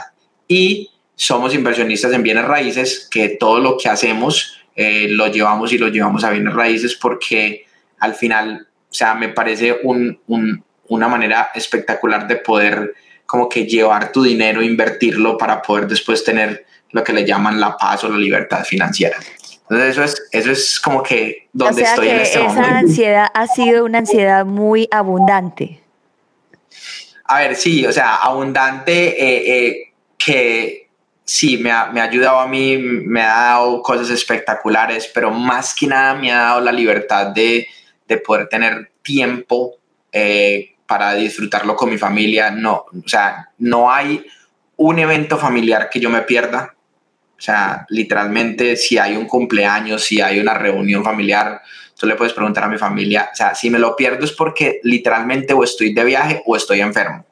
Y 0.47 0.91
somos 1.17 1.55
inversionistas 1.55 2.13
en 2.13 2.23
bienes 2.23 2.45
raíces, 2.45 3.09
que 3.11 3.31
todo 3.31 3.59
lo 3.59 3.77
que 3.77 3.89
hacemos 3.89 4.59
eh, 4.77 5.07
lo 5.09 5.27
llevamos 5.29 5.73
y 5.73 5.79
lo 5.79 5.89
llevamos 5.89 6.23
a 6.25 6.31
bienes 6.31 6.55
raíces 6.55 6.95
porque 6.95 7.65
al 7.99 8.15
final, 8.15 8.69
o 8.91 8.95
sea, 8.95 9.15
me 9.15 9.29
parece 9.29 9.79
un, 9.83 10.21
un, 10.27 10.65
una 10.89 11.09
manera 11.09 11.51
espectacular 11.55 12.29
de 12.29 12.37
poder 12.37 12.95
como 13.27 13.49
que 13.49 13.67
llevar 13.67 14.13
tu 14.13 14.23
dinero, 14.23 14.63
invertirlo 14.63 15.39
para 15.39 15.63
poder 15.63 15.89
después 15.89 16.23
tener 16.23 16.67
lo 16.91 17.03
que 17.03 17.13
le 17.13 17.25
llaman 17.25 17.59
la 17.59 17.77
paz 17.77 18.05
o 18.05 18.09
la 18.09 18.19
libertad 18.19 18.65
financiera. 18.65 19.17
Entonces 19.65 19.91
eso 19.91 20.05
es, 20.05 20.23
eso 20.31 20.51
es 20.51 20.81
como 20.81 21.03
que 21.03 21.49
donde 21.53 21.83
estoy 21.83 22.09
en 22.09 22.21
este 22.21 22.39
momento. 22.39 22.61
Esa 22.61 22.79
ansiedad 22.79 23.27
ha 23.33 23.47
sido 23.47 23.85
una 23.85 23.99
ansiedad 23.99 24.45
muy 24.45 24.87
abundante. 24.91 25.81
A 27.25 27.39
ver, 27.41 27.57
sí, 27.57 27.87
o 27.87 27.93
sea, 27.93 28.17
abundante 28.17 28.93
eh, 28.93 29.67
eh, 29.67 29.93
que 30.19 30.91
sí, 31.25 31.57
me 31.57 31.71
ha, 31.71 31.87
me 31.87 32.01
ha, 32.01 32.05
ayudado 32.05 32.41
a 32.41 32.47
mí, 32.47 32.77
me 32.77 33.23
ha 33.23 33.35
dado 33.35 33.83
cosas 33.83 34.11
espectaculares, 34.11 35.11
pero 35.13 35.31
más 35.31 35.75
que 35.75 35.87
nada 35.87 36.15
me 36.15 36.31
ha 36.31 36.43
dado 36.43 36.61
la 36.61 36.73
libertad 36.73 37.29
de, 37.29 37.67
de 38.07 38.19
poder 38.19 38.49
tener 38.49 38.91
tiempo 39.03 39.77
eh, 40.13 40.75
para 40.87 41.15
disfrutarlo 41.15 41.75
con 41.75 41.89
mi 41.89 41.97
familia. 41.97 42.51
No, 42.51 42.85
o 42.93 43.09
sea, 43.09 43.51
no 43.59 43.91
hay 43.91 44.27
un 44.77 44.99
evento 44.99 45.39
familiar 45.39 45.89
que 45.89 46.01
yo 46.01 46.11
me 46.11 46.23
pierda 46.23 46.75
o 46.75 46.84
sea, 47.45 47.85
literalmente 47.91 48.77
si 48.77 48.97
hay 48.97 49.17
un 49.17 49.27
cumpleaños, 49.27 50.03
si 50.03 50.21
hay 50.21 50.41
una 50.41 50.55
reunión 50.55 51.05
familiar, 51.05 51.61
tú 51.99 52.07
le 52.07 52.15
puedes 52.15 52.33
preguntar 52.33 52.65
a 52.65 52.69
mi 52.69 52.79
familia, 52.79 53.29
o 53.33 53.37
sea, 53.37 53.55
si 53.55 53.69
me 53.69 53.79
lo 53.79 53.95
pierdo 53.95 54.25
es 54.25 54.33
porque 54.33 54.81
literalmente 54.83 55.53
o 55.53 55.63
estoy 55.63 55.93
de 55.93 56.05
viaje 56.05 56.43
o 56.47 56.57
estoy 56.57 56.81
enfermo, 56.81 57.27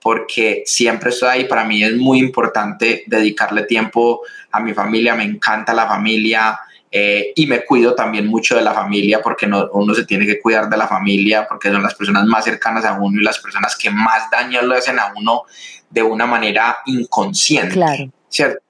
porque 0.00 0.62
siempre 0.64 1.10
estoy 1.10 1.28
ahí, 1.28 1.44
para 1.44 1.64
mí 1.64 1.84
es 1.84 1.94
muy 1.94 2.18
importante 2.18 3.04
dedicarle 3.06 3.64
tiempo 3.64 4.22
a 4.50 4.60
mi 4.60 4.72
familia, 4.72 5.14
me 5.14 5.24
encanta 5.24 5.74
la 5.74 5.86
familia 5.86 6.58
eh, 6.90 7.32
y 7.36 7.46
me 7.46 7.64
cuido 7.64 7.94
también 7.94 8.26
mucho 8.26 8.56
de 8.56 8.62
la 8.62 8.72
familia 8.72 9.20
porque 9.22 9.46
no, 9.46 9.68
uno 9.74 9.94
se 9.94 10.06
tiene 10.06 10.26
que 10.26 10.40
cuidar 10.40 10.70
de 10.70 10.76
la 10.78 10.88
familia 10.88 11.46
porque 11.46 11.70
son 11.70 11.82
las 11.82 11.94
personas 11.94 12.24
más 12.24 12.44
cercanas 12.44 12.84
a 12.86 12.94
uno 12.94 13.20
y 13.20 13.24
las 13.24 13.38
personas 13.38 13.76
que 13.76 13.90
más 13.90 14.30
daño 14.30 14.62
le 14.62 14.78
hacen 14.78 14.98
a 14.98 15.12
uno 15.14 15.42
de 15.90 16.02
una 16.02 16.26
manera 16.26 16.78
inconsciente. 16.86 17.74
Claro. 17.74 18.10
¿Cierto? 18.28 18.69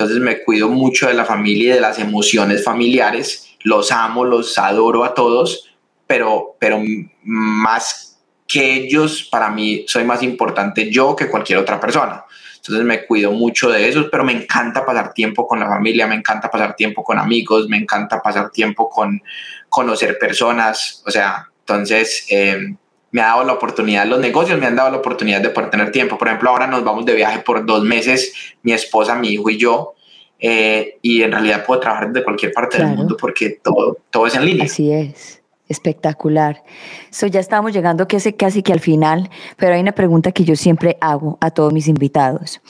Entonces 0.00 0.22
me 0.22 0.42
cuido 0.42 0.70
mucho 0.70 1.08
de 1.08 1.14
la 1.14 1.26
familia 1.26 1.72
y 1.72 1.74
de 1.74 1.80
las 1.82 1.98
emociones 1.98 2.64
familiares, 2.64 3.54
los 3.64 3.92
amo, 3.92 4.24
los 4.24 4.56
adoro 4.56 5.04
a 5.04 5.12
todos, 5.12 5.70
pero, 6.06 6.56
pero 6.58 6.82
más 7.22 8.18
que 8.48 8.76
ellos, 8.76 9.28
para 9.30 9.50
mí 9.50 9.84
soy 9.86 10.04
más 10.04 10.22
importante 10.22 10.90
yo 10.90 11.14
que 11.14 11.28
cualquier 11.28 11.58
otra 11.58 11.78
persona. 11.78 12.24
Entonces 12.56 12.82
me 12.82 13.04
cuido 13.04 13.32
mucho 13.32 13.68
de 13.68 13.90
eso, 13.90 14.08
pero 14.10 14.24
me 14.24 14.32
encanta 14.32 14.86
pasar 14.86 15.12
tiempo 15.12 15.46
con 15.46 15.60
la 15.60 15.68
familia, 15.68 16.06
me 16.06 16.14
encanta 16.14 16.50
pasar 16.50 16.74
tiempo 16.74 17.04
con 17.04 17.18
amigos, 17.18 17.68
me 17.68 17.76
encanta 17.76 18.22
pasar 18.22 18.50
tiempo 18.50 18.88
con 18.88 19.22
conocer 19.68 20.18
personas, 20.18 21.02
o 21.06 21.10
sea, 21.10 21.46
entonces 21.58 22.26
eh, 22.30 22.74
me 23.12 23.20
ha 23.20 23.26
dado 23.26 23.44
la 23.44 23.52
oportunidad, 23.54 24.06
los 24.06 24.20
negocios 24.20 24.58
me 24.58 24.66
han 24.66 24.76
dado 24.76 24.90
la 24.90 24.98
oportunidad 24.98 25.40
de 25.40 25.50
poder 25.50 25.70
tener 25.70 25.90
tiempo. 25.90 26.16
Por 26.16 26.28
ejemplo, 26.28 26.50
ahora 26.50 26.66
nos 26.66 26.84
vamos 26.84 27.04
de 27.04 27.14
viaje 27.14 27.40
por 27.40 27.64
dos 27.66 27.82
meses, 27.82 28.32
mi 28.62 28.72
esposa, 28.72 29.14
mi 29.16 29.28
hijo 29.28 29.50
y 29.50 29.58
yo, 29.58 29.94
eh, 30.38 30.98
y 31.02 31.22
en 31.22 31.32
realidad 31.32 31.64
puedo 31.66 31.80
trabajar 31.80 32.08
desde 32.08 32.24
cualquier 32.24 32.52
parte 32.52 32.78
del 32.78 32.88
mundo 32.88 33.16
porque 33.18 33.60
todo, 33.62 33.98
todo 34.10 34.26
es 34.26 34.34
en 34.34 34.44
línea. 34.44 34.64
Así 34.64 34.92
es. 34.92 35.42
Espectacular. 35.68 36.64
So, 37.10 37.28
ya 37.28 37.38
estamos 37.38 37.72
llegando 37.72 38.08
casi, 38.08 38.32
casi 38.32 38.62
que 38.62 38.72
al 38.72 38.80
final, 38.80 39.30
pero 39.56 39.74
hay 39.74 39.80
una 39.80 39.92
pregunta 39.92 40.32
que 40.32 40.44
yo 40.44 40.56
siempre 40.56 40.96
hago 41.00 41.38
a 41.40 41.52
todos 41.52 41.72
mis 41.72 41.86
invitados. 41.86 42.60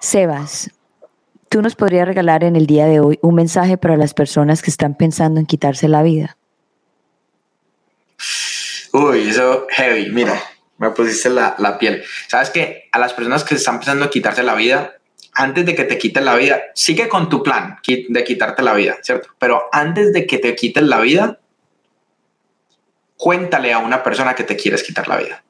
Sebas, 0.00 0.70
¿tú 1.48 1.60
nos 1.60 1.74
podrías 1.74 2.06
regalar 2.06 2.44
en 2.44 2.54
el 2.54 2.66
día 2.66 2.86
de 2.86 3.00
hoy 3.00 3.18
un 3.20 3.34
mensaje 3.34 3.78
para 3.78 3.96
las 3.96 4.14
personas 4.14 4.62
que 4.62 4.70
están 4.70 4.94
pensando 4.94 5.40
en 5.40 5.46
quitarse 5.46 5.88
la 5.88 6.04
vida? 6.04 6.37
Uy, 8.92 9.28
eso 9.28 9.66
heavy, 9.70 10.10
mira, 10.10 10.40
me 10.78 10.90
pusiste 10.90 11.28
la, 11.30 11.54
la 11.58 11.78
piel. 11.78 12.02
Sabes 12.26 12.50
que 12.50 12.88
a 12.92 12.98
las 12.98 13.12
personas 13.12 13.44
que 13.44 13.54
están 13.54 13.78
pensando 13.78 14.04
en 14.04 14.10
quitarse 14.10 14.42
la 14.42 14.54
vida, 14.54 14.98
antes 15.34 15.66
de 15.66 15.74
que 15.74 15.84
te 15.84 15.98
quiten 15.98 16.24
la 16.24 16.36
vida, 16.36 16.62
sigue 16.74 17.08
con 17.08 17.28
tu 17.28 17.42
plan 17.42 17.78
de 17.86 18.24
quitarte 18.24 18.62
la 18.62 18.74
vida, 18.74 18.98
¿cierto? 19.02 19.28
Pero 19.38 19.68
antes 19.72 20.12
de 20.12 20.26
que 20.26 20.38
te 20.38 20.54
quiten 20.56 20.90
la 20.90 21.00
vida, 21.00 21.38
cuéntale 23.16 23.72
a 23.72 23.78
una 23.78 24.02
persona 24.02 24.34
que 24.34 24.44
te 24.44 24.56
quieres 24.56 24.82
quitar 24.82 25.06
la 25.06 25.16
vida. 25.16 25.44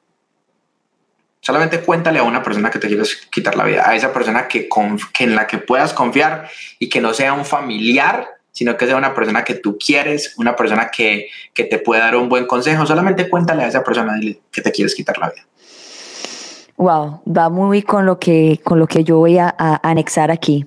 Solamente 1.41 1.79
cuéntale 1.79 2.19
a 2.19 2.23
una 2.23 2.43
persona 2.43 2.69
que 2.69 2.79
te 2.79 2.87
quieres 2.87 3.15
quitar 3.31 3.55
la 3.55 3.63
vida, 3.63 3.89
a 3.89 3.95
esa 3.95 4.13
persona 4.13 4.47
que, 4.47 4.67
que 5.13 5.23
en 5.23 5.35
la 5.35 5.47
que 5.47 5.57
puedas 5.57 5.93
confiar 5.93 6.49
y 6.77 6.89
que 6.89 7.01
no 7.01 7.13
sea 7.13 7.33
un 7.33 7.45
familiar 7.45 8.38
sino 8.59 8.75
que 8.75 8.85
sea 8.85 8.97
una 8.97 9.13
persona 9.13 9.45
que 9.45 9.55
tú 9.55 9.77
quieres, 9.77 10.33
una 10.37 10.53
persona 10.53 10.89
que, 10.91 11.29
te 11.53 11.79
puede 11.79 12.01
dar 12.01 12.17
un 12.17 12.27
buen 12.27 12.45
consejo. 12.45 12.85
Solamente 12.85 13.29
cuéntale 13.29 13.63
a 13.63 13.67
esa 13.69 13.85
persona 13.85 14.19
que 14.51 14.61
te 14.61 14.71
quieres 14.73 14.93
quitar 14.93 15.17
la 15.17 15.29
vida. 15.29 15.45
Wow, 16.75 17.21
va 17.25 17.47
muy 17.47 17.83
con 17.83 18.05
lo 18.05 18.19
que, 18.19 18.59
con 18.61 18.77
lo 18.77 18.85
que 18.85 19.05
yo 19.05 19.15
voy 19.15 19.37
a 19.37 19.55
anexar 19.81 20.29
aquí. 20.29 20.65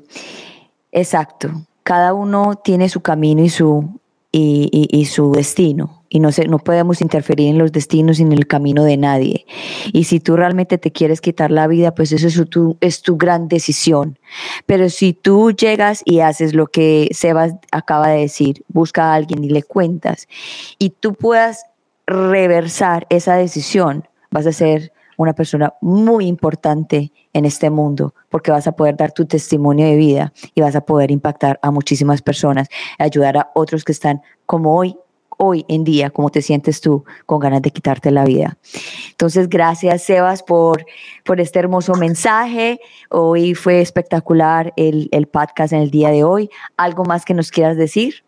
Exacto. 0.91 1.51
Cada 1.83 2.15
uno 2.15 2.55
tiene 2.65 2.89
su 2.89 3.03
camino 3.03 3.43
y 3.43 3.51
su, 3.51 4.01
y, 4.33 5.05
su 5.05 5.31
destino. 5.33 6.03
Y 6.09 6.21
no, 6.21 6.31
no 6.49 6.59
podemos 6.59 7.01
interferir 7.01 7.49
en 7.49 7.59
los 7.59 7.73
destinos 7.73 8.19
y 8.19 8.23
en 8.23 8.33
el 8.33 8.47
camino 8.47 8.85
de 8.85 8.97
nadie. 8.97 9.47
Y 9.93 10.05
si 10.05 10.21
tú 10.21 10.37
realmente 10.37 10.79
te 10.79 10.91
quieres 10.91 11.21
quitar 11.21 11.51
la 11.51 11.67
vida, 11.67 11.95
pues 11.95 12.13
eso 12.13 12.27
es 12.27 12.49
tu, 12.49 12.77
es 12.81 13.03
tu 13.03 13.17
gran 13.17 13.49
decisión. 13.49 14.19
Pero 14.67 14.91
si 14.91 15.13
tú 15.13 15.53
llegas 15.53 16.03
y 16.05 16.21
haces 16.21 16.55
lo 16.55 16.67
que 16.67 17.09
Sebas 17.13 17.55
acaba 17.71 18.09
de 18.09 18.21
decir, 18.21 18.65
busca 18.69 19.13
a 19.13 19.15
alguien 19.15 19.45
y 19.45 19.51
le 19.51 19.63
cuentas, 19.63 20.29
y 20.79 20.91
tú 20.91 21.15
puedas 21.15 21.65
reversar 22.07 23.07
esa 23.11 23.37
decisión, 23.37 24.09
vas 24.31 24.47
a 24.47 24.53
ser 24.53 24.93
una 25.17 25.33
persona 25.35 25.75
muy 25.81 26.27
importante 26.27 27.13
en 27.33 27.45
este 27.45 27.71
mundo, 27.71 28.15
porque 28.29 28.51
vas 28.51 28.67
a 28.67 28.73
poder 28.73 28.97
dar 28.97 29.13
tu 29.13 29.27
testimonio 29.27 29.87
de 29.87 29.97
vida 29.97 30.33
y 30.55 30.61
vas 30.61 30.77
a 30.77 30.83
poder 30.83 31.11
impactar 31.11 31.59
a 31.63 31.71
muchísimas 31.71 32.23
personas, 32.23 32.69
ayudar 32.99 33.37
a 33.37 33.51
otros 33.55 33.85
que 33.85 33.93
están 33.93 34.23
como 34.47 34.77
hoy 34.77 34.97
hoy 35.39 35.65
en 35.69 35.83
día, 35.83 36.11
como 36.11 36.31
te 36.31 36.41
sientes 36.41 36.81
tú 36.81 37.05
con 37.27 37.41
ganas 37.41 37.63
de 37.63 37.73
quitarte 37.73 38.13
la 38.13 38.25
vida. 38.25 38.59
Entonces, 39.11 39.49
gracias 39.49 40.05
Sebas 40.05 40.43
por, 40.43 40.87
por 41.25 41.41
este 41.41 41.59
hermoso 41.59 41.95
mensaje. 41.95 42.81
Hoy 43.11 43.55
fue 43.55 43.81
espectacular 43.81 44.73
el, 44.77 45.09
el 45.11 45.27
podcast 45.27 45.73
en 45.73 45.81
el 45.81 45.91
día 45.91 46.11
de 46.11 46.23
hoy. 46.23 46.49
¿Algo 46.77 47.05
más 47.05 47.25
que 47.25 47.35
nos 47.35 47.51
quieras 47.51 47.77
decir? 47.77 48.25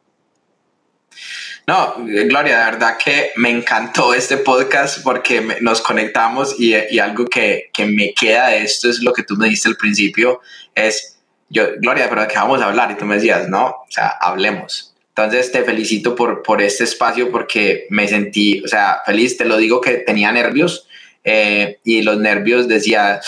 No, 1.67 1.95
Gloria, 1.97 2.59
de 2.59 2.65
verdad 2.73 2.99
que 3.03 3.31
me 3.37 3.49
encantó 3.49 4.13
este 4.13 4.37
podcast 4.37 5.03
porque 5.03 5.41
nos 5.63 5.81
conectamos 5.81 6.61
y, 6.61 6.75
algo 6.99 7.25
que, 7.25 7.71
me 7.87 8.13
queda 8.13 8.49
de 8.49 8.65
esto 8.65 8.91
es 8.91 9.03
lo 9.03 9.15
que 9.15 9.23
tú 9.23 9.35
me 9.37 9.47
dijiste 9.47 9.71
al 9.71 9.77
principio, 9.77 10.43
es, 10.75 11.19
yo, 11.49 11.69
Gloria, 11.79 12.09
pero 12.11 12.21
¿de 12.21 12.29
qué 12.29 12.37
vamos 12.37 12.61
a 12.61 12.67
hablar? 12.67 12.91
Y 12.91 12.97
tú 12.97 13.07
me 13.07 13.15
decías, 13.15 13.49
no, 13.49 13.67
o 13.67 13.87
sea, 13.89 14.09
hablemos. 14.21 14.95
Entonces 15.17 15.53
te 15.53 15.63
felicito 15.63 16.15
por, 16.15 16.43
por 16.43 16.61
este 16.61 16.85
espacio 16.85 17.31
porque 17.31 17.87
me 17.89 18.09
sentí, 18.09 18.63
o 18.63 18.69
sea, 18.69 19.01
feliz, 19.07 19.39
te 19.39 19.47
lo 19.47 19.57
digo 19.57 19.81
que 19.81 19.99
tenía 19.99 20.33
nervios 20.33 20.87
eh, 21.23 21.79
y 21.83 22.03
los 22.03 22.19
nervios 22.19 22.69
decía, 22.69 23.21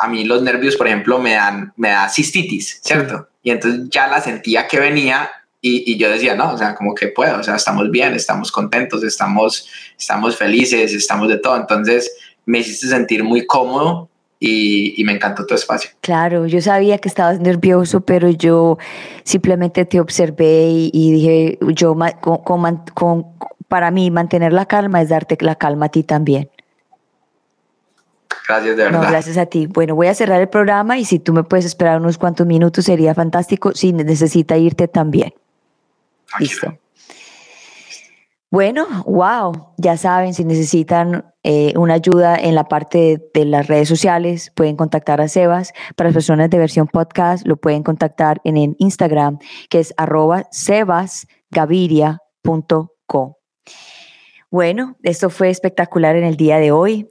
a 0.00 0.08
mí 0.08 0.24
los 0.24 0.40
nervios, 0.42 0.76
por 0.76 0.86
ejemplo, 0.86 1.18
me 1.18 1.34
dan, 1.34 1.74
me 1.76 1.90
da 1.90 2.08
cistitis, 2.08 2.80
¿cierto? 2.82 3.28
Y 3.42 3.50
entonces 3.50 3.88
ya 3.90 4.06
la 4.06 4.22
sentía 4.22 4.66
que 4.66 4.80
venía 4.80 5.30
y, 5.64 5.96
yo 5.96 6.10
decía, 6.10 6.34
no, 6.34 6.52
o 6.52 6.58
sea, 6.58 6.74
como 6.74 6.92
que 6.92 7.06
puedo, 7.06 7.38
o 7.38 7.42
sea, 7.42 7.54
estamos 7.54 7.88
bien, 7.92 8.14
estamos 8.14 8.50
contentos, 8.50 9.04
estamos, 9.04 9.68
estamos 9.96 10.36
felices, 10.36 10.92
estamos 10.92 11.28
de 11.28 11.38
todo. 11.38 11.56
Entonces 11.56 12.12
me 12.44 12.58
hiciste 12.58 12.88
sentir 12.88 13.22
muy 13.22 13.46
cómodo 13.46 14.08
y, 14.40 15.00
me 15.04 15.12
encantó 15.12 15.46
tu 15.46 15.54
espacio. 15.54 15.90
Claro, 16.00 16.48
yo 16.48 16.60
sabía 16.60 16.98
que 16.98 17.08
estabas 17.08 17.38
nervioso, 17.38 18.00
pero 18.00 18.28
yo 18.28 18.76
simplemente 19.22 19.84
te 19.84 20.00
observé 20.00 20.66
y, 20.68 21.12
dije, 21.12 21.58
yo 21.68 21.96
con, 22.42 23.26
para 23.68 23.92
mí 23.92 24.10
mantener 24.10 24.52
la 24.52 24.66
calma 24.66 25.00
es 25.00 25.10
darte 25.10 25.38
la 25.42 25.54
calma 25.54 25.86
a 25.86 25.90
ti 25.90 26.02
también. 26.02 26.50
Gracias, 28.48 28.76
de 28.76 28.82
verdad. 28.82 29.02
No, 29.02 29.08
gracias 29.08 29.36
a 29.38 29.46
ti. 29.46 29.68
Bueno, 29.68 29.94
voy 29.94 30.08
a 30.08 30.14
cerrar 30.14 30.40
el 30.40 30.48
programa 30.48 30.98
y 30.98 31.04
si 31.04 31.20
tú 31.20 31.32
me 31.32 31.44
puedes 31.44 31.64
esperar 31.64 32.00
unos 32.00 32.18
cuantos 32.18 32.48
minutos 32.48 32.84
sería 32.84 33.14
fantástico. 33.14 33.70
Si 33.74 33.92
necesita 33.92 34.56
irte 34.56 34.88
también. 34.88 35.32
Listo. 36.38 36.78
Bueno, 38.52 38.86
wow, 39.06 39.72
ya 39.78 39.96
saben, 39.96 40.34
si 40.34 40.44
necesitan 40.44 41.24
eh, 41.42 41.72
una 41.74 41.94
ayuda 41.94 42.36
en 42.36 42.54
la 42.54 42.64
parte 42.64 43.18
de, 43.32 43.44
las 43.46 43.66
redes 43.66 43.88
sociales, 43.88 44.52
pueden 44.54 44.76
contactar 44.76 45.22
a 45.22 45.28
Sebas. 45.28 45.72
Para 45.96 46.08
las 46.08 46.14
personas 46.14 46.50
de 46.50 46.58
versión 46.58 46.86
podcast, 46.86 47.46
lo 47.46 47.56
pueden 47.56 47.82
contactar 47.82 48.42
en 48.44 48.58
el 48.58 48.76
Instagram, 48.78 49.38
que 49.70 49.80
es 49.80 49.94
arroba. 49.96 50.50
Bueno, 54.50 54.98
esto 55.02 55.30
fue 55.30 55.48
espectacular 55.48 56.16
en 56.16 56.24
el 56.24 56.36
día 56.36 56.58
de 56.58 56.72
hoy. 56.72 57.10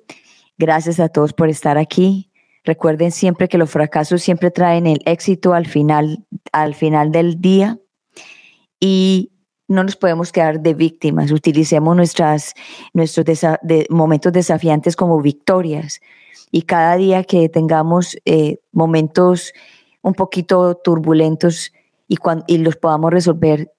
Gracias 0.59 0.99
a 0.99 1.09
todos 1.09 1.33
por 1.33 1.49
estar 1.49 1.79
aquí. 1.79 2.31
Recuerden 2.63 3.09
siempre 3.09 3.47
que 3.47 3.57
los 3.57 3.71
fracasos 3.71 4.21
siempre 4.21 4.51
traen 4.51 4.85
el 4.85 4.99
éxito 5.05 5.55
al 5.55 5.65
final, 5.65 6.23
al 6.51 6.75
final 6.75 7.11
del 7.11 7.41
día 7.41 7.80
y 8.81 9.31
no 9.69 9.85
nos 9.85 9.95
podemos 9.95 10.33
quedar 10.33 10.59
de 10.59 10.73
víctimas. 10.73 11.31
Utilicemos 11.31 11.95
nuestras, 11.95 12.53
nuestros 12.93 13.25
momentos 13.89 14.33
desafiantes 14.33 14.97
como 14.97 15.21
victorias. 15.21 16.01
Y 16.51 16.63
cada 16.63 16.97
día 16.97 17.23
que 17.23 17.47
tengamos 17.47 18.17
eh, 18.25 18.57
momentos 18.73 19.53
un 20.01 20.13
poquito 20.13 20.75
turbulentos 20.75 21.71
y, 22.09 22.17
y 22.47 22.57
los 22.57 22.75
podamos 22.75 23.11
resolver, 23.11 23.71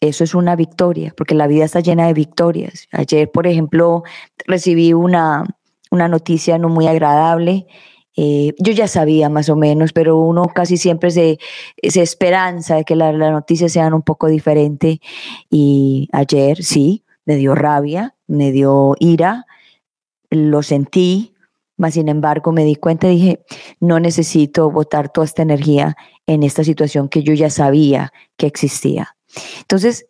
eso 0.00 0.22
es 0.22 0.34
una 0.34 0.54
victoria, 0.54 1.12
porque 1.16 1.34
la 1.34 1.48
vida 1.48 1.64
está 1.64 1.80
llena 1.80 2.06
de 2.06 2.12
victorias. 2.12 2.86
Ayer, 2.92 3.28
por 3.28 3.48
ejemplo, 3.48 4.04
recibí 4.46 4.92
una, 4.92 5.44
una 5.90 6.06
noticia 6.06 6.58
no 6.58 6.68
muy 6.68 6.86
agradable 6.86 7.66
eh, 8.22 8.54
yo 8.58 8.74
ya 8.74 8.86
sabía 8.86 9.30
más 9.30 9.48
o 9.48 9.56
menos, 9.56 9.94
pero 9.94 10.18
uno 10.18 10.44
casi 10.54 10.76
siempre 10.76 11.10
se, 11.10 11.38
se 11.82 12.02
esperanza 12.02 12.76
de 12.76 12.84
que 12.84 12.94
las 12.94 13.14
noticias 13.14 13.72
sean 13.72 13.94
un 13.94 14.02
poco 14.02 14.26
diferentes. 14.26 14.98
Y 15.48 16.06
ayer 16.12 16.62
sí, 16.62 17.02
me 17.24 17.36
dio 17.36 17.54
rabia, 17.54 18.14
me 18.26 18.52
dio 18.52 18.94
ira, 18.98 19.46
lo 20.28 20.62
sentí, 20.62 21.32
mas 21.78 21.94
sin 21.94 22.10
embargo 22.10 22.52
me 22.52 22.66
di 22.66 22.76
cuenta 22.76 23.10
y 23.10 23.16
dije, 23.16 23.44
no 23.80 24.00
necesito 24.00 24.70
botar 24.70 25.10
toda 25.10 25.24
esta 25.24 25.40
energía 25.40 25.96
en 26.26 26.42
esta 26.42 26.62
situación 26.62 27.08
que 27.08 27.22
yo 27.22 27.32
ya 27.32 27.48
sabía 27.48 28.12
que 28.36 28.46
existía. 28.46 29.16
Entonces, 29.60 30.08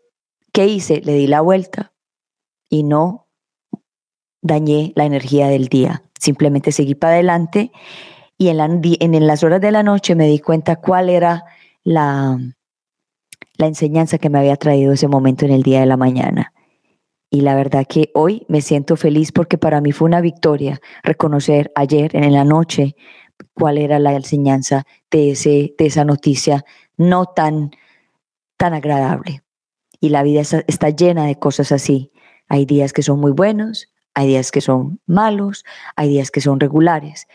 ¿qué 0.52 0.66
hice? 0.66 1.00
Le 1.04 1.14
di 1.14 1.28
la 1.28 1.42
vuelta 1.42 1.92
y 2.68 2.82
no 2.82 3.28
dañé 4.42 4.92
la 4.96 5.04
energía 5.04 5.48
del 5.48 5.68
día. 5.68 6.02
Simplemente 6.18 6.72
seguí 6.72 6.94
para 6.94 7.14
adelante 7.14 7.72
y 8.40 8.48
en, 8.48 9.26
las 9.26 9.44
horas 9.44 9.60
de 9.60 9.70
la 9.70 9.82
noche 9.82 10.14
me 10.14 10.26
di 10.26 10.38
cuenta 10.38 10.76
cuál 10.76 11.10
era 11.10 11.44
la, 11.84 12.38
enseñanza 13.58 14.16
que 14.16 14.30
me 14.30 14.38
había 14.38 14.56
traído 14.56 14.94
ese 14.94 15.08
momento 15.08 15.44
en 15.44 15.50
el 15.50 15.62
día 15.62 15.80
de 15.80 15.86
la 15.86 15.98
mañana. 15.98 16.54
Y 17.28 17.42
la 17.42 17.54
verdad 17.54 17.84
que 17.86 18.10
hoy 18.14 18.46
me 18.48 18.62
siento 18.62 18.96
feliz 18.96 19.30
porque 19.30 19.58
para 19.58 19.82
mí 19.82 19.92
fue 19.92 20.06
una 20.06 20.22
victoria 20.22 20.80
reconocer 21.02 21.70
ayer 21.74 22.16
en 22.16 22.32
la 22.32 22.44
noche 22.44 22.96
cuál 23.52 23.76
era 23.76 23.98
la 23.98 24.14
enseñanza 24.14 24.84
de 25.10 25.74
esa 25.78 26.04
noticia 26.06 26.64
no 26.96 27.26
tan, 27.26 27.72
tan 28.56 28.72
agradable. 28.72 29.42
Y 30.00 30.08
la 30.08 30.22
vida 30.22 30.40
está 30.40 30.88
llena 30.88 31.26
de 31.26 31.38
cosas 31.38 31.72
así. 31.72 32.10
Hay 32.48 32.64
días 32.64 32.94
que 32.94 33.02
son 33.02 33.20
muy 33.20 33.32
buenos, 33.32 33.92
hay 34.20 34.26
días 34.26 34.50
que 34.50 34.60
son 34.60 35.00
malos, 35.06 35.64
hay 35.96 36.10
días 36.10 36.30
que 36.30 36.42
son 36.42 36.60
regulares. 36.60 37.26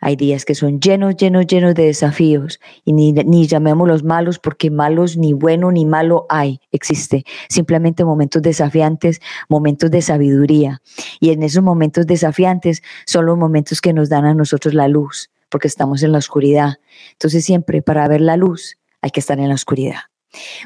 Hay 0.00 0.14
días 0.14 0.44
que 0.44 0.54
son 0.54 0.78
llenos, 0.78 1.16
llenos, 1.16 1.48
llenos 1.48 1.74
de 1.74 1.86
desafíos 1.86 2.60
y 2.84 2.92
ni, 2.92 3.12
ni 3.12 3.48
llamémoslos 3.48 4.04
malos 4.04 4.38
porque 4.38 4.70
malos 4.70 5.16
ni 5.16 5.32
bueno 5.32 5.72
ni 5.72 5.84
malo 5.84 6.26
hay, 6.28 6.60
existe. 6.70 7.24
Simplemente 7.48 8.04
momentos 8.04 8.40
desafiantes, 8.40 9.20
momentos 9.48 9.90
de 9.90 10.00
sabiduría. 10.00 10.80
Y 11.18 11.30
en 11.30 11.42
esos 11.42 11.64
momentos 11.64 12.06
desafiantes 12.06 12.82
son 13.04 13.26
los 13.26 13.36
momentos 13.36 13.80
que 13.80 13.92
nos 13.92 14.08
dan 14.08 14.24
a 14.24 14.34
nosotros 14.34 14.74
la 14.74 14.86
luz, 14.86 15.30
porque 15.48 15.66
estamos 15.66 16.04
en 16.04 16.12
la 16.12 16.18
oscuridad. 16.18 16.74
Entonces 17.14 17.44
siempre 17.44 17.82
para 17.82 18.06
ver 18.06 18.20
la 18.20 18.36
luz 18.36 18.76
hay 19.02 19.10
que 19.10 19.18
estar 19.18 19.40
en 19.40 19.48
la 19.48 19.56
oscuridad. 19.56 20.02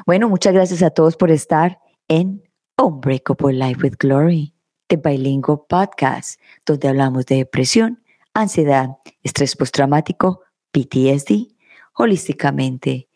Bueno, 0.05 0.29
muchas 0.29 0.53
gracias 0.53 0.83
a 0.83 0.91
todos 0.91 1.17
por 1.17 1.31
estar 1.31 1.79
en 2.07 2.43
Unbreakable 2.77 3.53
Life 3.53 3.81
with 3.81 3.95
Glory, 3.97 4.52
The 4.93 5.09
Bilingual 5.09 5.61
Podcast, 5.67 6.39
donde 6.65 6.87
hablamos 6.87 7.25
de 7.25 7.37
depresión 7.37 8.03
ansiedad, 8.33 8.97
estrés 9.23 9.55
postraumático, 9.55 10.41
PTSD, 10.71 11.53
holísticamente, 11.95 13.07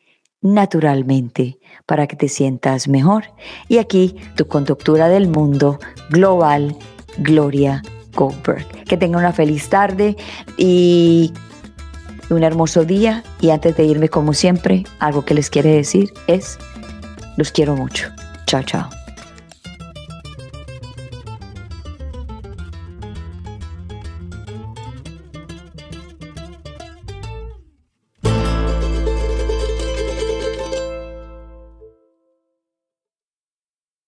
naturalmente, 0.42 1.60
para 1.86 2.08
que 2.08 2.16
te 2.16 2.30
sientas 2.30 2.88
mejor. 2.88 3.26
Y 3.68 3.80
aquí 3.80 4.16
tu 4.36 4.48
conductora 4.48 5.08
del 5.08 5.28
mundo 5.28 5.80
global, 6.10 6.76
Gloria 7.18 7.82
Goldberg. 8.14 8.68
Que 8.86 8.98
tenga 8.98 9.18
una 9.18 9.34
feliz 9.34 9.70
tarde 9.70 10.16
y 10.58 11.34
un 12.30 12.44
hermoso 12.44 12.86
día. 12.86 13.24
Y 13.40 13.50
antes 13.50 13.76
de 13.76 13.86
irme, 13.86 14.10
como 14.10 14.34
siempre, 14.34 14.84
algo 15.00 15.26
que 15.26 15.34
les 15.34 15.50
quiere 15.50 15.70
decir 15.70 16.14
es, 16.28 16.60
los 17.38 17.52
quiero 17.52 17.76
mucho. 17.76 18.10
Chao, 18.46 18.64
chao. 18.64 19.07